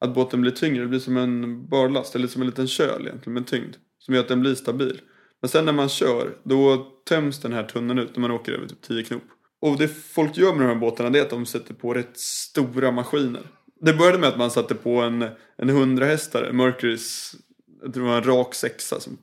att 0.00 0.14
båten 0.14 0.40
blir 0.40 0.52
tyngre. 0.52 0.82
Det 0.82 0.88
blir 0.88 0.98
som 0.98 1.16
en 1.16 1.68
barlast, 1.68 2.14
eller 2.14 2.28
som 2.28 2.42
en 2.42 2.48
liten 2.48 2.68
köl 2.68 3.06
egentligen 3.06 3.34
med 3.34 3.46
tyngd. 3.46 3.74
Som 3.98 4.14
gör 4.14 4.22
att 4.22 4.28
den 4.28 4.40
blir 4.40 4.54
stabil. 4.54 5.00
Men 5.42 5.48
sen 5.48 5.64
när 5.64 5.72
man 5.72 5.88
kör, 5.88 6.36
då 6.42 6.86
töms 7.08 7.40
den 7.40 7.52
här 7.52 7.64
tunneln 7.64 7.98
ut 7.98 8.16
när 8.16 8.20
man 8.20 8.30
åker 8.30 8.52
över 8.52 8.66
typ 8.66 8.82
10 8.82 9.04
knop. 9.04 9.22
Och 9.60 9.78
det 9.78 9.88
folk 9.88 10.36
gör 10.36 10.52
med 10.52 10.60
de 10.60 10.66
här 10.66 10.80
båtarna 10.80 11.10
det 11.10 11.18
är 11.18 11.22
att 11.22 11.30
de 11.30 11.46
sätter 11.46 11.74
på 11.74 11.94
rätt 11.94 12.18
stora 12.18 12.90
maskiner. 12.90 13.42
Det 13.80 13.94
började 13.94 14.18
med 14.18 14.28
att 14.28 14.38
man 14.38 14.50
satte 14.50 14.74
på 14.74 15.00
en, 15.00 15.22
en 15.56 15.68
100 15.68 16.06
hästare, 16.06 16.52
Mercurys, 16.52 17.34
jag 17.82 17.94
tror 17.94 18.04
det 18.04 18.10
var 18.10 18.16
en 18.16 18.24
rak 18.24 18.54
sexa 18.54 19.00
som 19.00 19.18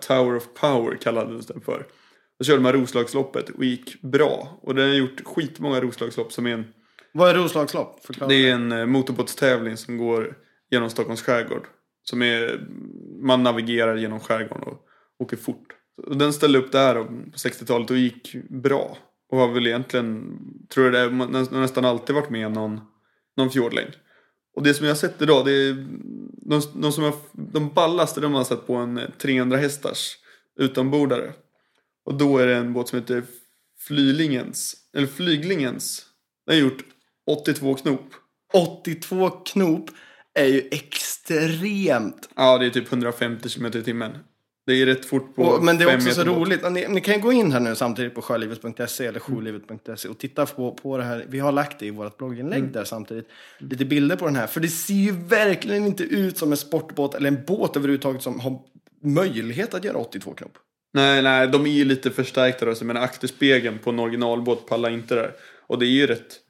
Tower 0.00 0.36
of 0.36 0.48
Power 0.60 0.96
kallades 0.96 1.46
den 1.46 1.60
för. 1.60 1.86
Då 2.38 2.44
körde 2.44 2.62
man 2.62 2.72
Roslagsloppet 2.72 3.50
och 3.50 3.64
gick 3.64 4.02
bra. 4.02 4.58
Och 4.62 4.74
den 4.74 4.88
har 4.88 4.96
gjort 4.96 5.24
skitmånga 5.24 5.80
Roslagslopp 5.80 6.32
som 6.32 6.46
är 6.46 6.50
en 6.50 6.64
Vad 7.12 7.30
är 7.30 7.34
Roslagslopp? 7.34 8.04
Förklara. 8.04 8.28
Det 8.28 8.48
är 8.48 8.54
en 8.54 8.72
eh, 8.72 8.86
motorbåtstävling 8.86 9.76
som 9.76 9.98
går 9.98 10.36
genom 10.70 10.90
Stockholms 10.90 11.22
skärgård. 11.22 11.66
Som 12.02 12.22
är, 12.22 12.60
man 13.22 13.42
navigerar 13.42 13.96
genom 13.96 14.20
skärgården 14.20 14.62
och 14.62 14.87
åker 15.18 15.36
fort. 15.36 15.74
Och 16.06 16.16
den 16.16 16.32
ställde 16.32 16.58
upp 16.58 16.72
där 16.72 16.94
på 17.04 17.10
60-talet 17.36 17.90
och 17.90 17.96
gick 17.96 18.36
bra. 18.50 18.98
Och 19.30 19.38
har 19.38 19.48
väl 19.48 19.66
egentligen, 19.66 20.38
tror 20.68 20.86
jag 20.86 20.94
det 20.94 21.00
är, 21.00 21.60
nästan 21.60 21.84
alltid 21.84 22.14
varit 22.14 22.30
med 22.30 22.52
någon, 22.52 22.80
någon 23.36 23.50
fjordlängd. 23.50 23.92
Och 24.56 24.62
det 24.62 24.74
som 24.74 24.86
jag 24.86 24.90
har 24.90 24.98
sett 24.98 25.22
idag, 25.22 25.44
det 25.44 25.52
är 25.52 25.86
de, 26.42 26.62
de, 26.74 26.92
som 26.92 27.04
jag, 27.04 27.14
de 27.32 27.68
ballaste 27.68 28.20
de 28.20 28.34
har 28.34 28.44
sett 28.44 28.66
på 28.66 28.74
en 28.74 29.00
300 29.18 29.56
hästars 29.56 30.16
utombordare. 30.60 31.32
Och 32.04 32.14
då 32.14 32.38
är 32.38 32.46
det 32.46 32.56
en 32.56 32.72
båt 32.72 32.88
som 32.88 32.98
heter 32.98 33.22
Flylingens, 33.78 34.76
eller 34.94 35.06
Flyglingens. 35.06 36.06
Den 36.46 36.56
har 36.56 36.62
gjort 36.62 36.84
82 37.26 37.74
knop. 37.74 38.14
82 38.52 39.30
knop 39.30 39.90
är 40.34 40.46
ju 40.46 40.68
extremt. 40.70 42.28
Ja, 42.36 42.58
det 42.58 42.66
är 42.66 42.70
typ 42.70 42.92
150 42.92 43.48
km 43.48 43.66
i 43.66 43.82
timmen. 43.82 44.18
Det 44.68 44.82
är 44.82 44.86
rätt 44.86 45.04
fort 45.04 45.34
på 45.36 45.42
Och, 45.42 45.64
men 45.64 45.78
det 45.78 45.84
är 45.84 45.96
också 45.96 46.10
så 46.10 46.24
roligt. 46.24 46.70
Ni, 46.70 46.88
ni 46.88 47.00
kan 47.00 47.20
gå 47.20 47.32
in 47.32 47.52
här 47.52 47.60
nu 47.60 47.74
samtidigt 47.74 48.14
på 48.14 48.22
sjölivet.se 48.22 49.06
eller 49.06 49.20
jourlivet.se 49.20 50.08
och 50.08 50.18
titta 50.18 50.46
på, 50.46 50.72
på 50.72 50.98
det 50.98 51.04
här. 51.04 51.24
Vi 51.28 51.38
har 51.38 51.52
lagt 51.52 51.78
det 51.78 51.86
i 51.86 51.90
vårt 51.90 52.16
blogginlägg 52.16 52.58
Mm. 52.60 52.72
där 52.72 52.84
samtidigt. 52.84 53.28
Lite 53.58 53.84
bilder 53.84 54.16
på 54.16 54.24
den 54.24 54.36
här. 54.36 54.46
För 54.46 54.60
det 54.60 54.68
ser 54.68 54.94
ju 54.94 55.12
verkligen 55.12 55.86
inte 55.86 56.02
ut 56.02 56.38
som 56.38 56.50
en 56.50 56.56
sportbåt 56.56 57.14
eller 57.14 57.28
en 57.28 57.44
båt 57.46 57.76
överhuvudtaget 57.76 58.22
som 58.22 58.40
har 58.40 58.58
möjlighet 59.04 59.74
att 59.74 59.84
göra 59.84 59.96
82 59.96 60.34
knop. 60.34 60.52
Nej, 60.92 61.22
nej, 61.22 61.48
de 61.48 61.66
är 61.66 61.70
ju 61.70 61.84
lite 61.84 62.10
förstärkta 62.10 62.66
då. 62.66 62.84
Menar, 62.84 63.00
akterspegeln 63.00 63.78
på 63.78 63.90
en 63.90 63.98
originalbåt 63.98 64.68
pallar 64.68 64.90
inte 64.90 65.14
där. 65.14 65.32
Och 65.66 65.78
det 65.78 65.86
är 65.86 65.90
ju 65.90 66.06
rätt... 66.06 66.40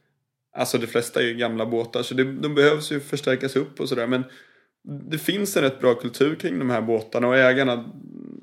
Alltså 0.56 0.78
de 0.78 0.86
flesta 0.86 1.20
är 1.20 1.24
ju 1.24 1.34
gamla 1.34 1.66
båtar 1.66 2.02
så 2.02 2.14
det, 2.14 2.24
de 2.24 2.54
behövs 2.54 2.92
ju 2.92 3.00
förstärkas 3.00 3.56
upp 3.56 3.80
och 3.80 3.88
sådär. 3.88 4.06
Men 4.06 4.24
det 5.10 5.18
finns 5.18 5.56
en 5.56 5.62
rätt 5.62 5.80
bra 5.80 5.94
kultur 5.94 6.34
kring 6.34 6.58
de 6.58 6.70
här 6.70 6.82
båtarna 6.82 7.28
och 7.28 7.36
ägarna, 7.36 7.84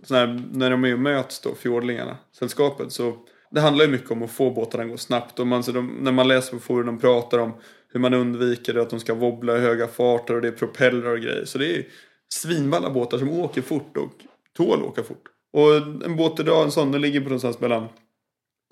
här, 0.10 0.44
när 0.52 0.70
de 0.70 0.86
är 0.86 0.94
och 0.94 1.00
möts 1.00 1.40
då, 1.40 1.56
fjordlingarna, 1.56 2.18
sällskapet, 2.40 2.92
så 2.92 3.18
det 3.52 3.62
handlar 3.62 3.86
ju 3.86 3.92
mycket 3.92 4.12
om 4.12 4.24
att 4.24 4.32
få 4.32 4.52
båtarna 4.52 4.84
att 4.84 4.90
gå 4.90 4.98
snabbt. 4.98 5.40
Och 5.40 5.48
man, 5.48 5.64
så 5.64 5.72
de, 5.72 5.88
när 5.88 6.12
man 6.12 6.28
läser 6.28 6.52
på 6.52 6.60
forum, 6.60 6.86
de 6.86 7.00
pratar 7.00 7.40
om 7.40 7.54
hur 7.88 8.00
man 8.00 8.14
undviker 8.14 8.74
det, 8.74 8.82
att 8.82 8.90
de 8.90 9.00
ska 9.00 9.14
wobbla 9.14 9.58
i 9.58 9.60
höga 9.60 9.88
farter 9.88 10.34
och 10.36 10.42
det 10.42 10.48
är 10.48 10.52
propellrar 10.52 11.12
och 11.12 11.20
grejer. 11.20 11.46
Så 11.46 11.58
det 11.58 11.76
är 11.76 11.86
svinballa 12.34 12.90
båtar 12.90 13.18
som 13.18 13.30
åker 13.30 13.62
fort 13.62 13.98
och 13.98 14.14
tål 14.58 14.84
åka 14.84 15.04
fort. 15.04 15.24
Och 15.54 15.76
en 16.06 16.16
båt 16.16 16.40
idag, 16.40 16.64
en 16.64 16.72
sån, 16.72 16.92
den 16.92 17.02
ligger 17.02 17.20
på 17.20 17.24
någonstans 17.24 17.60
mellan 17.60 17.88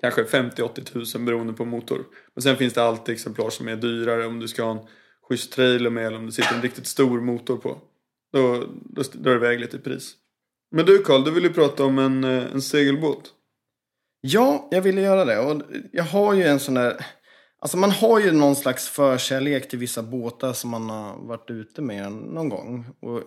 kanske 0.00 0.22
50-80 0.22 0.84
tusen 0.84 1.24
beroende 1.24 1.52
på 1.52 1.64
motor. 1.64 2.04
Men 2.34 2.42
sen 2.42 2.56
finns 2.56 2.74
det 2.74 2.82
alltid 2.82 3.12
exemplar 3.12 3.50
som 3.50 3.68
är 3.68 3.76
dyrare 3.76 4.26
om 4.26 4.40
du 4.40 4.48
ska 4.48 4.64
ha 4.64 4.70
en 4.70 4.86
schysst 5.28 5.52
trailer 5.52 5.90
med 5.90 6.06
eller 6.06 6.18
om 6.18 6.26
det 6.26 6.32
sitter 6.32 6.54
en 6.54 6.62
riktigt 6.62 6.86
stor 6.86 7.20
motor 7.20 7.56
på. 7.56 7.78
Då, 8.32 8.64
då 8.84 9.02
drar 9.02 9.30
det 9.30 9.36
iväg 9.36 9.60
lite 9.60 9.76
i 9.76 9.80
pris. 9.80 10.16
Men 10.70 10.86
du 10.86 10.98
Karl, 10.98 11.24
du 11.24 11.30
vill 11.30 11.44
ju 11.44 11.52
prata 11.52 11.84
om 11.84 11.98
en, 11.98 12.24
eh, 12.24 12.52
en 12.52 12.62
segelbåt. 12.62 13.32
Ja, 14.20 14.68
jag 14.70 14.82
ville 14.82 15.00
göra 15.00 15.24
det. 15.24 15.38
Och 15.38 15.62
jag 15.92 16.04
har 16.04 16.34
ju 16.34 16.42
en 16.42 16.60
sån 16.60 16.74
där... 16.74 17.06
Alltså 17.58 17.76
man 17.76 17.90
har 17.90 18.20
ju 18.20 18.32
någon 18.32 18.56
slags 18.56 18.88
förkärlek 18.88 19.68
till 19.68 19.78
vissa 19.78 20.02
båtar 20.02 20.52
som 20.52 20.70
man 20.70 20.90
har 20.90 21.16
varit 21.16 21.50
ute 21.50 21.82
med 21.82 22.12
någon 22.12 22.48
gång. 22.48 22.86
Och 23.00 23.22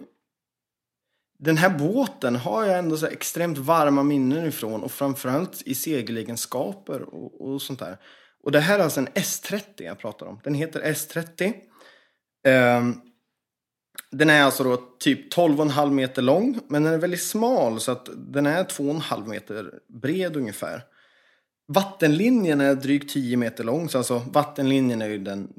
den 1.39 1.57
här 1.57 1.69
båten 1.69 2.35
har 2.35 2.65
jag 2.65 2.79
ändå 2.79 2.97
så 2.97 3.05
här 3.05 3.13
extremt 3.13 3.57
varma 3.57 4.03
minnen 4.03 4.47
ifrån 4.47 4.83
och 4.83 4.91
framförallt 4.91 5.61
i 5.65 5.75
segelegenskaper 5.75 7.01
och, 7.01 7.41
och 7.41 7.61
sånt 7.61 7.79
där. 7.79 7.97
Och 8.43 8.51
det 8.51 8.59
här 8.59 8.79
är 8.79 8.83
alltså 8.83 8.99
en 8.99 9.07
S30 9.07 9.61
jag 9.77 9.99
pratar 9.99 10.25
om. 10.25 10.39
Den 10.43 10.53
heter 10.53 10.81
S30. 10.81 11.53
Ehm, 12.47 12.95
den 14.11 14.29
är 14.29 14.43
alltså 14.43 14.63
då 14.63 14.77
typ 14.99 15.33
12,5 15.33 15.91
meter 15.91 16.21
lång, 16.21 16.59
men 16.67 16.83
den 16.83 16.93
är 16.93 16.97
väldigt 16.97 17.23
smal 17.23 17.79
så 17.79 17.91
att 17.91 18.09
den 18.15 18.45
är 18.45 18.63
2,5 18.63 19.27
meter 19.27 19.73
bred 19.87 20.37
ungefär. 20.37 20.83
Vattenlinjen 21.67 22.61
är 22.61 22.75
drygt 22.75 23.13
10 23.13 23.37
meter 23.37 23.63
lång, 23.63 23.89
så 23.89 23.97
alltså 23.97 24.21
vattenlinjen 24.31 25.01
är 25.01 25.07
ju 25.09 25.17
den 25.17 25.53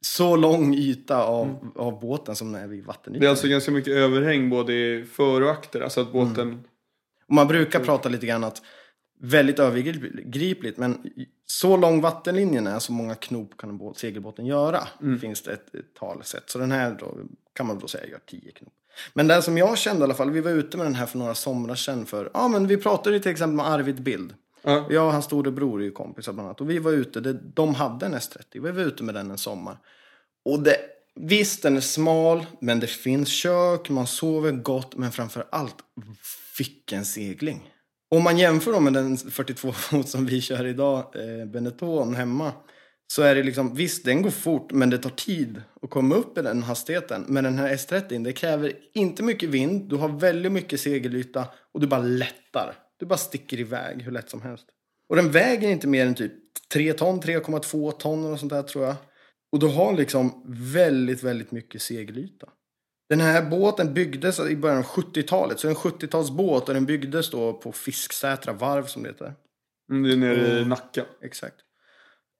så 0.00 0.36
lång 0.36 0.74
yta 0.74 1.22
av, 1.22 1.72
av 1.76 2.00
båten 2.00 2.36
som 2.36 2.54
är 2.54 2.66
vid 2.66 2.84
vattenytan. 2.84 3.20
Det 3.20 3.26
är 3.26 3.30
alltså 3.30 3.48
ganska 3.48 3.70
mycket 3.70 3.92
överhäng 3.92 4.50
både 4.50 4.72
i 4.72 5.04
för 5.04 5.40
och 5.40 5.50
akter. 5.50 5.80
Alltså 5.80 6.00
att 6.00 6.12
båten... 6.12 6.64
Och 7.28 7.34
man 7.34 7.48
brukar 7.48 7.80
prata 7.80 8.08
lite 8.08 8.26
grann 8.26 8.44
att 8.44 8.62
väldigt 9.24 9.58
övergripligt, 9.58 10.78
men 10.78 11.10
så 11.46 11.76
lång 11.76 12.00
vattenlinjen 12.00 12.66
är, 12.66 12.78
så 12.78 12.92
många 12.92 13.14
knop 13.14 13.56
kan 13.56 13.70
en 13.70 13.78
båt, 13.78 13.98
segelbåten 13.98 14.46
göra. 14.46 14.88
Finns 15.20 15.42
det 15.42 15.52
ett, 15.52 15.74
ett 15.74 15.94
talsätt. 15.98 16.50
Så 16.50 16.58
den 16.58 16.72
här 16.72 16.96
då, 17.00 17.16
kan 17.52 17.66
man 17.66 17.78
då 17.78 17.88
säga 17.88 18.06
gör 18.06 18.20
10 18.26 18.50
knop. 18.50 18.72
Men 19.12 19.28
den 19.28 19.42
som 19.42 19.58
jag 19.58 19.78
kände 19.78 20.00
i 20.00 20.04
alla 20.04 20.14
fall, 20.14 20.30
vi 20.30 20.40
var 20.40 20.50
ute 20.50 20.76
med 20.76 20.86
den 20.86 20.94
här 20.94 21.06
för 21.06 21.18
några 21.18 21.34
somrar 21.34 21.74
sedan 21.74 22.06
för, 22.06 22.30
ja 22.34 22.48
men 22.48 22.66
vi 22.66 22.76
pratade 22.76 23.20
till 23.20 23.30
exempel 23.30 23.56
med 23.56 23.66
Arvid 23.66 24.02
Bild. 24.02 24.34
Ja. 24.62 24.86
Jag 24.90 25.06
och 25.06 25.12
hans 25.12 25.24
storebror 25.24 25.80
är 25.80 25.84
ju 25.84 25.90
kompisar 25.90 26.32
bland 26.32 26.46
annat. 26.46 26.60
Och 26.60 26.70
vi 26.70 26.78
var 26.78 26.92
ute, 26.92 27.20
det, 27.20 27.32
de 27.32 27.74
hade 27.74 28.06
en 28.06 28.14
S30. 28.14 28.44
Vi 28.52 28.58
var 28.58 28.82
ute 28.82 29.02
med 29.02 29.14
den 29.14 29.30
en 29.30 29.38
sommar. 29.38 29.78
Och 30.44 30.60
det, 30.62 30.76
visst 31.14 31.62
den 31.62 31.76
är 31.76 31.80
smal, 31.80 32.46
men 32.60 32.80
det 32.80 32.86
finns 32.86 33.28
kök, 33.28 33.90
man 33.90 34.06
sover 34.06 34.52
gott, 34.52 34.96
men 34.96 35.12
framför 35.12 35.44
allt, 35.50 35.76
vilken 36.58 37.04
segling. 37.04 37.73
Om 38.08 38.22
man 38.22 38.38
jämför 38.38 38.72
då 38.72 38.80
med 38.80 38.92
den 38.92 39.16
42 39.16 39.72
fot 39.72 40.08
som 40.08 40.26
vi 40.26 40.40
kör 40.40 40.66
idag, 40.66 40.98
eh, 41.14 41.46
Benetton 41.46 42.14
hemma. 42.14 42.52
Så 43.06 43.22
är 43.22 43.34
det 43.34 43.42
liksom, 43.42 43.74
visst 43.74 44.04
den 44.04 44.22
går 44.22 44.30
fort, 44.30 44.72
men 44.72 44.90
det 44.90 44.98
tar 44.98 45.10
tid 45.10 45.62
att 45.82 45.90
komma 45.90 46.14
upp 46.14 46.38
i 46.38 46.42
den 46.42 46.62
hastigheten. 46.62 47.24
Men 47.28 47.44
den 47.44 47.58
här 47.58 47.76
S30, 47.76 48.24
det 48.24 48.32
kräver 48.32 48.72
inte 48.94 49.22
mycket 49.22 49.48
vind, 49.48 49.90
du 49.90 49.96
har 49.96 50.08
väldigt 50.08 50.52
mycket 50.52 50.80
segelyta 50.80 51.48
och 51.72 51.80
du 51.80 51.86
bara 51.86 52.00
lättar. 52.00 52.74
Du 52.98 53.06
bara 53.06 53.16
sticker 53.16 53.60
iväg 53.60 54.02
hur 54.02 54.12
lätt 54.12 54.30
som 54.30 54.42
helst. 54.42 54.66
Och 55.08 55.16
den 55.16 55.30
väger 55.30 55.68
inte 55.68 55.86
mer 55.86 56.06
än 56.06 56.14
typ 56.14 56.32
3 56.72 56.92
ton, 56.92 57.20
3,2 57.20 57.92
ton 57.92 58.32
och 58.32 58.40
sånt 58.40 58.52
där 58.52 58.62
tror 58.62 58.84
jag. 58.84 58.96
Och 59.52 59.58
du 59.58 59.66
har 59.66 59.92
liksom 59.92 60.42
väldigt, 60.72 61.22
väldigt 61.22 61.50
mycket 61.50 61.82
segelyta. 61.82 62.48
Den 63.08 63.20
här 63.20 63.42
båten 63.42 63.94
byggdes 63.94 64.40
i 64.40 64.56
början 64.56 64.78
av 64.78 64.84
70-talet, 64.84 65.60
så 65.60 65.66
det 65.66 65.72
är 65.72 65.76
en 65.76 65.92
70-talsbåt 65.92 66.68
och 66.68 66.74
den 66.74 66.86
byggdes 66.86 67.30
då 67.30 67.52
på 67.52 67.72
Fisksätra 67.72 68.52
varv 68.52 68.86
som 68.86 69.02
det 69.02 69.08
heter. 69.08 69.34
Mm, 69.90 70.02
Det 70.02 70.12
är 70.12 70.16
nere 70.16 70.60
i. 70.60 70.64
Nacka. 70.64 71.04
Exakt. 71.22 71.56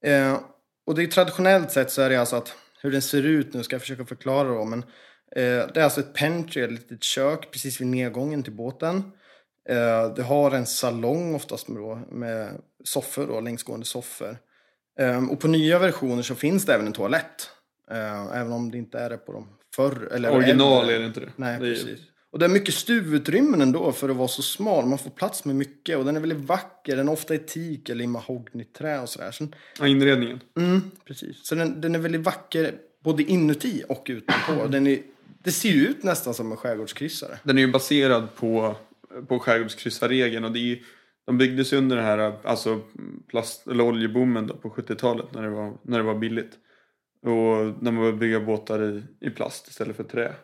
Eh, 0.04 0.40
och 0.86 0.94
det 0.94 1.02
är 1.02 1.06
traditionellt 1.06 1.72
sett 1.72 1.90
så 1.90 2.02
är 2.02 2.10
det 2.10 2.16
alltså 2.16 2.36
att 2.36 2.56
hur 2.80 2.90
den 2.90 3.02
ser 3.02 3.22
ut 3.22 3.54
nu 3.54 3.62
ska 3.62 3.74
jag 3.74 3.80
försöka 3.80 4.04
förklara 4.04 4.48
då. 4.48 4.64
Men 4.64 4.78
eh, 5.36 5.68
det 5.74 5.76
är 5.76 5.84
alltså 5.84 6.00
ett 6.00 6.14
pentry, 6.14 6.62
ett 6.62 6.70
litet 6.70 7.02
kök 7.02 7.50
precis 7.50 7.80
vid 7.80 7.86
nedgången 7.86 8.42
till 8.42 8.52
båten. 8.52 8.96
Eh, 9.68 10.14
det 10.16 10.22
har 10.22 10.50
en 10.50 10.66
salong 10.66 11.34
oftast 11.34 11.68
med, 11.68 11.82
då, 11.82 11.94
med 12.10 12.60
soffor 12.84 13.26
då, 13.26 13.40
längsgående 13.40 13.86
soffor. 13.86 14.36
Eh, 15.00 15.30
och 15.30 15.40
på 15.40 15.48
nya 15.48 15.78
versioner 15.78 16.22
så 16.22 16.34
finns 16.34 16.66
det 16.66 16.74
även 16.74 16.86
en 16.86 16.92
toalett. 16.92 17.50
Eh, 17.90 18.36
även 18.36 18.52
om 18.52 18.70
det 18.70 18.78
inte 18.78 18.98
är 18.98 19.10
det 19.10 19.16
på 19.16 19.32
de 19.32 19.48
förr. 19.76 20.08
Eller 20.12 20.30
Original 20.36 20.80
äldre. 20.80 20.96
är 20.96 21.00
det 21.00 21.06
inte 21.06 21.20
det. 21.20 21.32
Nej, 21.36 21.60
det 21.60 21.66
precis. 21.66 22.00
Och 22.30 22.38
det 22.38 22.44
är 22.44 22.48
mycket 22.48 22.74
stuvutrymmen 22.74 23.60
ändå 23.60 23.92
för 23.92 24.08
att 24.08 24.16
vara 24.16 24.28
så 24.28 24.42
smal. 24.42 24.86
Man 24.86 24.98
får 24.98 25.10
plats 25.10 25.44
med 25.44 25.56
mycket 25.56 25.98
och 25.98 26.04
den 26.04 26.16
är 26.16 26.20
väldigt 26.20 26.38
vacker. 26.48 26.96
Den 26.96 27.08
är 27.08 27.12
ofta 27.12 27.34
i 27.34 27.38
teak 27.38 27.88
eller 27.88 28.04
i 28.04 28.06
mahognyträ 28.06 29.00
och 29.00 29.08
sådär. 29.08 29.30
Så, 29.30 29.46
Ja, 29.78 29.86
inredningen. 29.86 30.40
mm, 30.58 30.80
precis. 31.04 31.46
Så 31.46 31.54
den, 31.54 31.80
den 31.80 31.94
är 31.94 31.98
väldigt 31.98 32.20
vacker 32.20 32.74
både 33.04 33.22
inuti 33.22 33.82
och 33.88 34.06
utanpå. 34.08 34.66
Den 34.66 34.86
är, 34.86 34.98
det 35.44 35.52
ser 35.52 35.68
ju 35.68 35.86
ut 35.86 36.02
nästan 36.02 36.34
som 36.34 36.50
en 36.50 36.56
skärgårdskryssare. 36.56 37.38
Den 37.42 37.58
är 37.58 37.62
ju 37.62 37.72
baserad 37.72 38.34
på, 38.34 38.76
på 39.28 39.38
skärgårdskryssarregeln 39.38 40.44
och 40.44 40.52
det 40.52 40.58
är 40.58 40.60
ju, 40.66 40.78
de 41.26 41.38
byggdes 41.38 41.72
under 41.72 41.96
den 41.96 42.04
här 42.04 42.32
alltså 42.44 42.80
plast 43.28 43.66
eller 43.66 43.84
oljeboomen 43.84 44.46
då 44.46 44.54
på 44.54 44.68
70-talet 44.70 45.26
när 45.34 45.42
det 45.42 45.50
var, 45.50 45.72
när 45.82 45.98
det 45.98 46.04
var 46.04 46.14
billigt. 46.18 46.50
Och 47.24 47.82
när 47.82 47.92
man 47.92 47.96
började 47.96 48.18
bygga 48.18 48.40
båtar 48.40 48.82
i, 48.82 49.02
i 49.20 49.30
plast 49.30 49.68
istället 49.68 49.96
för 49.96 50.04
trä. 50.04 50.34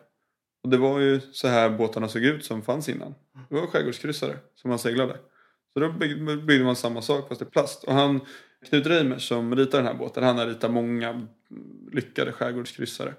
Och 0.63 0.69
det 0.69 0.77
var 0.77 0.99
ju 0.99 1.19
så 1.31 1.47
här 1.47 1.69
båtarna 1.69 2.07
såg 2.07 2.23
ut 2.23 2.45
som 2.45 2.61
fanns 2.61 2.89
innan. 2.89 3.13
Det 3.49 3.55
var 3.55 3.67
skärgårdskryssare 3.67 4.37
som 4.55 4.69
man 4.69 4.79
seglade. 4.79 5.17
Så 5.73 5.79
då 5.79 5.91
byggde, 5.91 6.63
man 6.63 6.75
samma 6.75 7.01
sak 7.01 7.27
fast 7.27 7.41
i 7.41 7.45
plast. 7.45 7.83
Och 7.83 7.93
han, 7.93 8.19
Knut 8.69 8.87
Reimers 8.87 9.27
som 9.27 9.55
ritar 9.55 9.77
den 9.77 9.87
här 9.87 9.93
båten, 9.93 10.23
han 10.23 10.37
har 10.37 10.47
ritat 10.47 10.71
många 10.71 11.27
lyckade 11.91 12.31
skärgårdskryssare. 12.31 13.13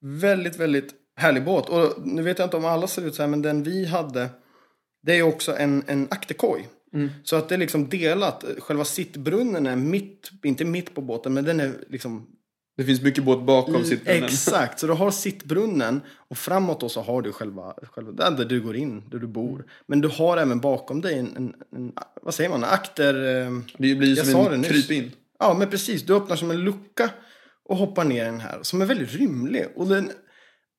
Väldigt, 0.00 0.56
väldigt 0.56 0.94
härlig 1.16 1.44
båt. 1.44 1.68
Och 1.68 2.06
nu 2.06 2.22
vet 2.22 2.38
jag 2.38 2.46
inte 2.46 2.56
om 2.56 2.64
alla 2.64 2.86
ser 2.86 3.06
ut 3.06 3.14
så 3.14 3.22
här, 3.22 3.28
men 3.28 3.42
den 3.42 3.62
vi 3.62 3.86
hade, 3.86 4.28
det 5.02 5.12
är 5.12 5.16
ju 5.16 5.22
också 5.22 5.56
en, 5.56 5.84
en 5.86 6.08
akterkoj. 6.10 6.68
Så 7.24 7.36
att 7.36 7.48
det 7.48 7.54
är 7.54 7.58
liksom 7.58 7.88
delat. 7.88 8.44
Själva 8.58 8.84
sittbrunnen 8.84 9.66
är 9.66 9.76
mitt, 9.76 10.30
inte 10.42 10.64
mitt 10.64 10.94
på 10.94 11.00
båten, 11.00 11.34
men 11.34 11.44
den 11.44 11.60
är 11.60 11.72
liksom 11.88 12.26
Det 12.76 12.84
finns 12.84 13.02
mycket 13.02 13.24
båt 13.24 13.42
bakom 13.42 13.84
sittbrunnen. 13.84 14.24
Exakt, 14.24 14.80
så 14.80 14.86
du 14.86 14.92
har 14.92 15.10
sittbrunnen 15.10 16.00
och 16.28 16.38
framåt 16.38 16.80
då 16.80 16.88
så 16.88 17.00
har 17.00 17.22
du 17.22 17.32
själva, 17.32 17.74
själva 17.92 18.30
där 18.30 18.44
du 18.44 18.60
går 18.60 18.76
in, 18.76 19.02
där 19.10 19.18
du 19.18 19.26
bor. 19.26 19.64
Men 19.86 20.00
du 20.00 20.08
har 20.08 20.36
även 20.36 20.60
bakom 20.60 21.00
dig 21.00 21.18
en, 21.18 21.36
en, 21.36 21.54
en 21.76 21.92
vad 22.22 22.34
säger 22.34 22.50
man, 22.50 22.64
akter... 22.64 23.14
eh, 23.14 23.52
Det 23.78 23.94
blir 23.94 24.16
Jag 24.16 24.26
som 24.26 24.52
en 24.52 24.62
kryp 24.62 24.90
in. 24.90 25.12
Ja, 25.38 25.54
men 25.58 25.70
precis. 25.70 26.02
Du 26.02 26.14
öppnar 26.16 26.36
som 26.36 26.50
en 26.50 26.60
lucka 26.64 27.10
och 27.64 27.76
hoppar 27.76 28.04
ner 28.04 28.22
i 28.22 28.26
den 28.26 28.40
här. 28.40 28.58
Som 28.62 28.82
är 28.82 28.86
väldigt 28.86 29.12
rymlig. 29.12 29.66
Och 29.76 29.86
den, 29.86 30.10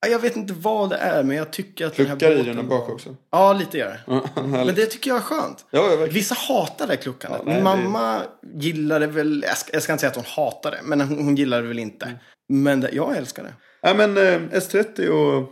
jag 0.07 0.19
vet 0.19 0.35
inte 0.35 0.53
vad 0.53 0.89
det 0.89 0.95
är, 0.95 1.23
men 1.23 1.37
jag 1.37 1.51
tycker 1.51 1.85
att 1.85 1.95
den 1.95 2.05
här 2.05 2.15
Kluckar 2.15 2.33
i 2.35 2.37
båten... 2.37 2.55
den 2.55 2.67
bak 2.69 2.89
också. 2.89 3.15
Ja, 3.31 3.53
lite 3.53 3.77
gör 3.77 3.99
det. 4.05 4.21
Men 4.41 4.75
det 4.75 4.85
tycker 4.85 5.09
jag 5.09 5.17
är 5.17 5.21
skönt. 5.21 5.65
Ja, 5.71 5.79
ja, 5.79 5.87
verkligen. 5.87 6.13
Vissa 6.13 6.35
hatar 6.35 6.87
det 6.87 6.97
kluckandet. 6.97 7.41
Ja, 7.45 7.51
nej, 7.51 7.55
Min 7.63 7.65
det- 7.65 7.89
mamma 7.89 8.21
gillar 8.53 8.99
det 8.99 9.07
väl, 9.07 9.43
jag 9.47 9.57
ska, 9.57 9.73
jag 9.73 9.81
inte 9.81 9.97
säga 9.97 10.09
att 10.09 10.15
hon 10.15 10.25
hatar 10.25 10.71
det, 10.71 10.79
men 10.83 11.01
hon, 11.01 11.17
hon 11.25 11.35
gillar 11.35 11.61
det 11.61 11.67
väl 11.67 11.79
inte. 11.79 12.05
Mm. 12.05 12.17
Men 12.63 12.81
det, 12.81 12.89
jag 12.93 13.17
älskar 13.17 13.43
det. 13.43 13.53
Ja, 13.81 13.93
men 13.93 14.17
eh, 14.17 14.39
S30 14.59 15.07
och 15.07 15.49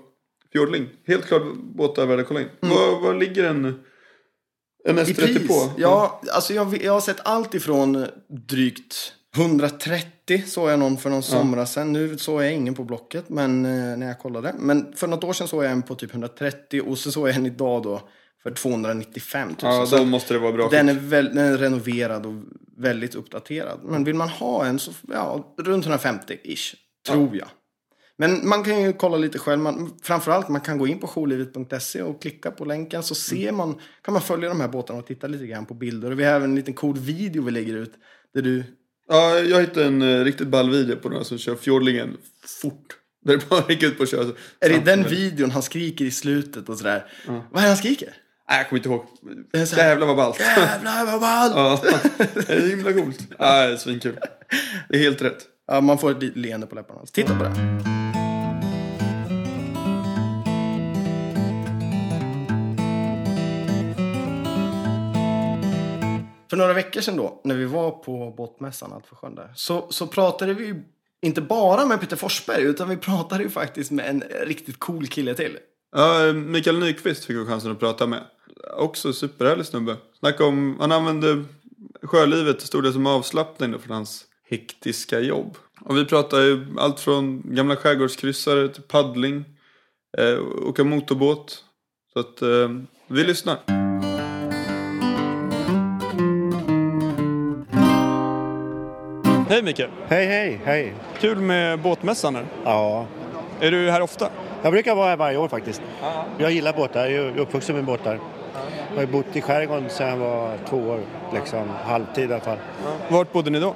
Fjordling. 0.51 0.89
Helt 1.07 1.25
klart 1.25 1.41
båtar 1.75 2.05
värda 2.05 2.21
att 2.21 2.27
kolla 2.27 2.41
in. 2.41 2.49
Vad, 2.59 3.01
vad 3.01 3.19
ligger 3.19 3.43
en, 3.43 3.65
en 3.65 3.79
Mm. 4.89 4.97
I 5.03 5.05
S30 5.05 5.15
pris? 5.15 5.47
på? 5.47 5.71
Ja, 5.77 6.21
alltså 6.31 6.53
jag, 6.53 6.83
jag 6.83 6.93
har 6.93 7.01
sett 7.01 7.19
allt 7.23 7.53
ifrån 7.53 8.07
drygt 8.49 9.13
130 9.37 10.43
såg 10.45 10.69
jag 10.69 10.79
någon 10.79 10.97
för 10.97 11.09
någon 11.09 11.23
somras 11.23 11.73
sedan. 11.73 11.93
Nu 11.93 12.17
såg 12.17 12.43
jag 12.43 12.53
ingen 12.53 12.73
på 12.73 12.83
Blocket 12.83 13.29
men, 13.29 13.65
eh, 13.65 13.97
när 13.97 14.07
jag 14.07 14.19
kollade. 14.19 14.55
Men 14.59 14.93
för 14.95 15.07
något 15.07 15.23
år 15.23 15.33
sedan 15.33 15.47
såg 15.47 15.63
jag 15.63 15.71
en 15.71 15.81
på 15.81 15.95
typ 15.95 16.11
130 16.11 16.81
och 16.81 16.97
så 16.97 17.11
såg 17.11 17.29
jag 17.29 17.35
en 17.35 17.45
idag 17.45 17.83
då 17.83 18.09
för 18.43 18.51
295 18.51 19.47
000. 19.47 19.55
Ja, 19.61 19.87
då 19.91 20.05
måste 20.05 20.33
det 20.33 20.39
vara 20.39 20.51
bra 20.51 20.69
den, 20.69 20.89
är 20.89 20.93
väl, 20.93 21.25
den 21.25 21.37
är 21.37 21.57
renoverad 21.57 22.25
och 22.25 22.33
väldigt 22.77 23.15
uppdaterad. 23.15 23.79
Men 23.83 24.03
vill 24.03 24.15
man 24.15 24.29
ha 24.29 24.65
en 24.65 24.79
så 24.79 24.91
ja, 25.07 25.55
runt 25.57 25.85
150-ish, 25.85 26.75
tror 27.07 27.35
jag. 27.37 27.47
Men 28.17 28.47
man 28.47 28.63
kan 28.63 28.81
ju 28.81 28.93
kolla 28.93 29.17
lite 29.17 29.39
själv. 29.39 29.61
Man, 29.61 29.93
framförallt 30.01 30.49
man 30.49 30.61
kan 30.61 30.77
gå 30.77 30.87
in 30.87 30.99
på 30.99 31.07
jourlivet.se 31.07 32.01
och 32.01 32.21
klicka 32.21 32.51
på 32.51 32.65
länken 32.65 33.03
så 33.03 33.15
ser 33.15 33.51
man, 33.51 33.79
kan 34.01 34.13
man 34.13 34.21
följa 34.21 34.49
de 34.49 34.61
här 34.61 34.67
båtarna 34.67 34.99
och 34.99 35.07
titta 35.07 35.27
lite 35.27 35.47
grann 35.47 35.65
på 35.65 35.73
bilder. 35.73 36.11
Och 36.11 36.19
vi 36.19 36.23
har 36.23 36.33
även 36.33 36.49
en 36.49 36.55
liten 36.55 36.73
cool 36.73 36.97
video 36.97 37.43
vi 37.43 37.51
lägger 37.51 37.75
ut. 37.75 37.93
Där 38.33 38.41
du, 38.41 38.63
Ja, 39.09 39.39
jag 39.39 39.61
hittade 39.61 39.85
en 39.85 40.01
eh, 40.01 40.23
riktigt 40.23 40.47
ball 40.47 40.69
video 40.69 40.95
på 40.95 41.09
några 41.09 41.23
som 41.23 41.37
kör 41.37 41.55
Fjordlingen 41.55 42.17
fort. 42.61 42.85
Där 43.25 43.37
det 43.37 43.49
bara 43.49 43.63
gick 43.69 43.83
ut 43.83 43.97
på 43.97 44.03
att 44.03 44.09
köra. 44.09 44.25
är 44.59 44.69
det 44.69 44.79
den 44.79 45.03
videon 45.03 45.51
han 45.51 45.61
skriker 45.63 46.05
i 46.05 46.11
slutet 46.11 46.69
och 46.69 46.77
sådär? 46.77 47.05
Vad 47.27 47.37
är 47.57 47.61
det 47.61 47.67
han 47.67 47.77
skriker? 47.77 48.09
Nej, 48.49 48.57
jag 48.59 48.69
kommer 48.69 48.79
inte 48.79 48.89
ihåg. 48.89 49.05
Det 49.51 49.59
är 49.59 49.65
så 49.65 49.75
här- 49.75 49.89
Jävlar 49.89 50.07
vad 50.07 50.15
ballt. 50.17 50.39
Jävlar 50.39 51.05
vad 51.05 51.21
ballt! 51.21 51.53
Ja, 51.55 51.81
det 52.33 52.49
är 52.53 52.67
himla 52.67 52.93
coolt. 52.93 53.19
Ja, 53.39 53.67
det 53.67 53.73
är 53.73 53.77
svinkul. 53.77 54.17
Det 54.89 54.95
är 54.95 54.99
helt 54.99 55.21
rätt. 55.21 55.37
Ja, 55.67 55.81
man 55.81 55.97
får 55.97 56.11
ett 56.11 56.21
litet 56.21 56.37
leende 56.37 56.67
på 56.67 56.75
läpparna. 56.75 56.99
Titta 57.13 57.37
på 57.37 57.43
det. 57.43 57.49
För 66.53 66.57
några 66.57 66.73
veckor 66.73 67.01
sedan 67.01 67.17
då, 67.17 67.41
när 67.43 67.55
vi 67.55 67.65
var 67.65 67.91
på 67.91 68.33
båtmässan 68.37 68.93
Allt 68.93 69.07
för 69.07 69.15
sjön 69.15 69.35
där, 69.35 69.51
så, 69.55 69.87
så 69.89 70.07
pratade 70.07 70.53
vi 70.53 70.65
ju 70.65 70.83
inte 71.21 71.41
bara 71.41 71.85
med 71.85 72.01
Peter 72.01 72.15
Forsberg, 72.15 72.63
utan 72.63 72.89
vi 72.89 72.97
pratade 72.97 73.43
ju 73.43 73.49
faktiskt 73.49 73.91
med 73.91 74.09
en 74.09 74.23
riktigt 74.45 74.79
cool 74.79 75.07
kille 75.07 75.33
till. 75.33 75.57
Ja, 75.95 76.33
Mikael 76.33 76.79
Nyqvist 76.79 77.25
fick 77.25 77.37
vi 77.37 77.45
chansen 77.45 77.71
att 77.71 77.79
prata 77.79 78.07
med. 78.07 78.23
Också 78.77 79.13
superhärlig 79.13 79.65
snubbe. 79.65 79.97
Snacka 80.19 80.45
om, 80.45 80.77
han 80.79 80.91
använde 80.91 81.43
sjölivet 82.03 82.59
till 82.59 82.67
stor 82.67 82.81
del 82.81 82.93
som 82.93 83.07
avslappning 83.07 83.71
då 83.71 83.79
Från 83.79 83.95
hans 83.95 84.25
hektiska 84.49 85.19
jobb. 85.19 85.57
Och 85.81 85.97
vi 85.97 86.05
pratade 86.05 86.45
ju 86.45 86.65
allt 86.77 86.99
från 86.99 87.55
gamla 87.55 87.75
skärgårdskryssare 87.75 88.69
till 88.69 88.83
paddling, 88.83 89.45
eh, 90.17 90.67
åka 90.67 90.83
motorbåt. 90.83 91.63
Så 92.13 92.19
att 92.19 92.41
eh, 92.41 92.69
vi 93.07 93.23
lyssnar. 93.23 93.82
Hej 99.53 99.61
Mikael! 99.61 99.89
Hej, 100.07 100.25
hej, 100.25 100.59
hej. 100.65 100.93
Kul 101.19 101.37
med 101.37 101.79
båtmässan 101.79 102.35
här. 102.35 102.45
Ja, 102.65 103.05
Är 103.59 103.71
du 103.71 103.91
här 103.91 104.01
ofta? 104.01 104.29
jag 104.61 104.71
brukar 104.71 104.95
vara 104.95 105.09
här 105.09 105.17
varje 105.17 105.37
år 105.37 105.47
faktiskt. 105.47 105.81
Jag 106.37 106.51
gillar 106.51 106.73
båtar, 106.73 107.07
jag 107.07 107.25
är 107.25 107.37
uppvuxen 107.37 107.75
med 107.75 107.85
båtar. 107.85 108.19
Jag 108.93 109.01
har 109.01 109.05
bott 109.05 109.35
i 109.35 109.41
skärgården 109.41 109.89
sedan 109.89 110.07
jag 110.07 110.17
var 110.17 110.57
två 110.69 110.77
år, 110.77 110.99
liksom 111.33 111.69
halvtid 111.85 112.29
i 112.29 112.33
alla 112.33 112.43
fall. 112.43 112.57
Vart 113.09 113.31
bodde 113.31 113.49
ni 113.49 113.59
då? 113.59 113.75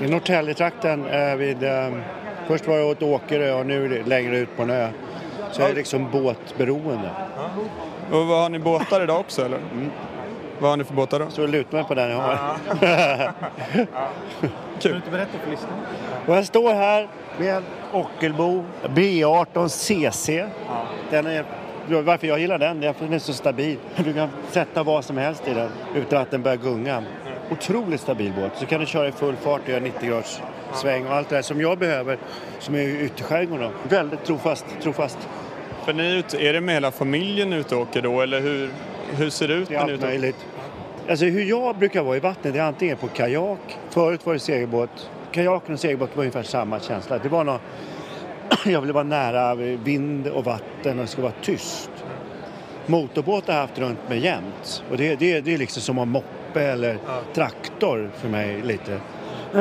I 0.00 0.08
Norrtäljetrakten 0.08 1.06
eh, 1.06 1.36
vid... 1.36 1.62
Eh, 1.62 1.92
först 2.46 2.66
var 2.66 2.76
jag 2.76 2.88
åt 2.88 3.02
Åkerö 3.02 3.54
och 3.54 3.66
nu 3.66 4.02
längre 4.04 4.38
ut 4.38 4.56
på 4.56 4.62
en 4.62 4.70
ö. 4.70 4.88
Så 5.52 5.62
jag 5.62 5.70
är 5.70 5.74
liksom 5.74 6.10
båtberoende. 6.10 7.10
Och 8.12 8.26
vad 8.26 8.42
har 8.42 8.48
ni 8.48 8.58
båtar 8.58 9.02
idag 9.02 9.20
också 9.20 9.44
eller? 9.44 9.58
Vad 10.58 10.70
har 10.70 10.76
ni 10.76 10.84
för 10.84 10.94
båtar 10.94 11.18
då? 11.18 11.26
Så 11.30 11.40
jag 11.40 11.50
lutar 11.50 11.78
mig 11.78 11.86
på 11.86 11.94
den 11.94 12.10
jag 12.10 12.18
har. 12.18 13.32
Kul. 14.88 15.02
Och 16.26 16.36
jag 16.36 16.46
står 16.46 16.74
här 16.74 17.08
med 17.38 17.56
en 17.56 17.62
Ockelbo 17.92 18.64
B18 18.82 19.68
CC. 19.68 20.44
Den 21.10 21.26
är, 21.26 21.44
varför 22.02 22.26
jag 22.26 22.38
gillar 22.38 22.58
den, 22.58 22.80
det 22.80 22.86
är 22.86 22.92
för 22.92 23.04
att 23.04 23.10
den 23.10 23.14
är 23.14 23.18
så 23.18 23.32
stabil. 23.32 23.78
Du 23.96 24.12
kan 24.12 24.28
sätta 24.50 24.82
vad 24.82 25.04
som 25.04 25.16
helst 25.16 25.48
i 25.48 25.54
den 25.54 25.70
utan 25.94 26.22
att 26.22 26.30
den 26.30 26.42
börjar 26.42 26.56
gunga. 26.56 27.02
Otroligt 27.50 28.00
stabil 28.00 28.32
båt. 28.40 28.52
Så 28.54 28.66
kan 28.66 28.80
du 28.80 28.86
köra 28.86 29.08
i 29.08 29.12
full 29.12 29.36
fart 29.36 29.60
och 29.62 29.68
göra 29.68 29.80
90 29.80 30.08
graders 30.08 30.40
sväng 30.74 31.06
och 31.06 31.14
allt 31.14 31.28
det 31.28 31.34
där 31.34 31.42
som 31.42 31.60
jag 31.60 31.78
behöver 31.78 32.18
som 32.58 32.74
är 32.74 32.80
ute 32.80 33.20
i 33.20 33.24
skärgården. 33.24 33.72
Väldigt 33.88 34.24
trofast, 34.24 34.66
trofast. 34.82 35.18
För 35.84 35.92
ni 35.92 36.06
är, 36.06 36.16
ute, 36.16 36.46
är 36.46 36.52
det 36.52 36.60
med 36.60 36.74
hela 36.74 36.90
familjen 36.90 37.52
ute 37.52 37.74
och 37.74 37.82
åker 37.82 38.02
då 38.02 38.20
eller 38.20 38.40
hur, 38.40 38.70
hur 39.16 39.30
ser 39.30 39.48
det 39.48 39.54
ut 39.54 39.68
Det 39.68 39.74
är 39.74 39.78
allt 39.78 40.00
möjligt. 40.00 40.46
Alltså 41.08 41.24
hur 41.24 41.44
jag 41.44 41.76
brukar 41.76 42.02
vara 42.02 42.16
i 42.16 42.20
vattnet, 42.20 42.54
det 42.54 42.60
är 42.60 42.64
antingen 42.64 42.96
på 42.96 43.08
kajak, 43.08 43.78
förut 43.90 44.26
var 44.26 44.32
det 44.32 44.38
segelbåt. 44.38 45.10
Kajaken 45.32 45.74
och 45.74 45.80
segelbåt 45.80 46.16
var 46.16 46.22
ungefär 46.22 46.42
samma 46.42 46.80
känsla. 46.80 47.18
Det 47.18 47.28
var 47.28 47.44
något, 47.44 47.60
jag 48.66 48.80
ville 48.80 48.92
vara 48.92 49.04
nära 49.04 49.54
vind 49.54 50.26
och 50.26 50.44
vatten 50.44 50.98
och 50.98 51.04
det 51.04 51.06
skulle 51.06 51.22
vara 51.22 51.34
tyst. 51.42 51.90
Motorbåt 52.86 53.46
har 53.46 53.54
jag 53.54 53.60
haft 53.60 53.78
runt 53.78 54.08
mig 54.08 54.18
jämt. 54.18 54.84
Och 54.90 54.96
det, 54.96 55.16
det, 55.16 55.40
det 55.40 55.54
är 55.54 55.58
liksom 55.58 55.82
som 55.82 55.98
en 55.98 56.08
moppe 56.08 56.62
eller 56.62 56.98
traktor 57.34 58.10
för 58.14 58.28
mig 58.28 58.62
lite. 58.62 59.00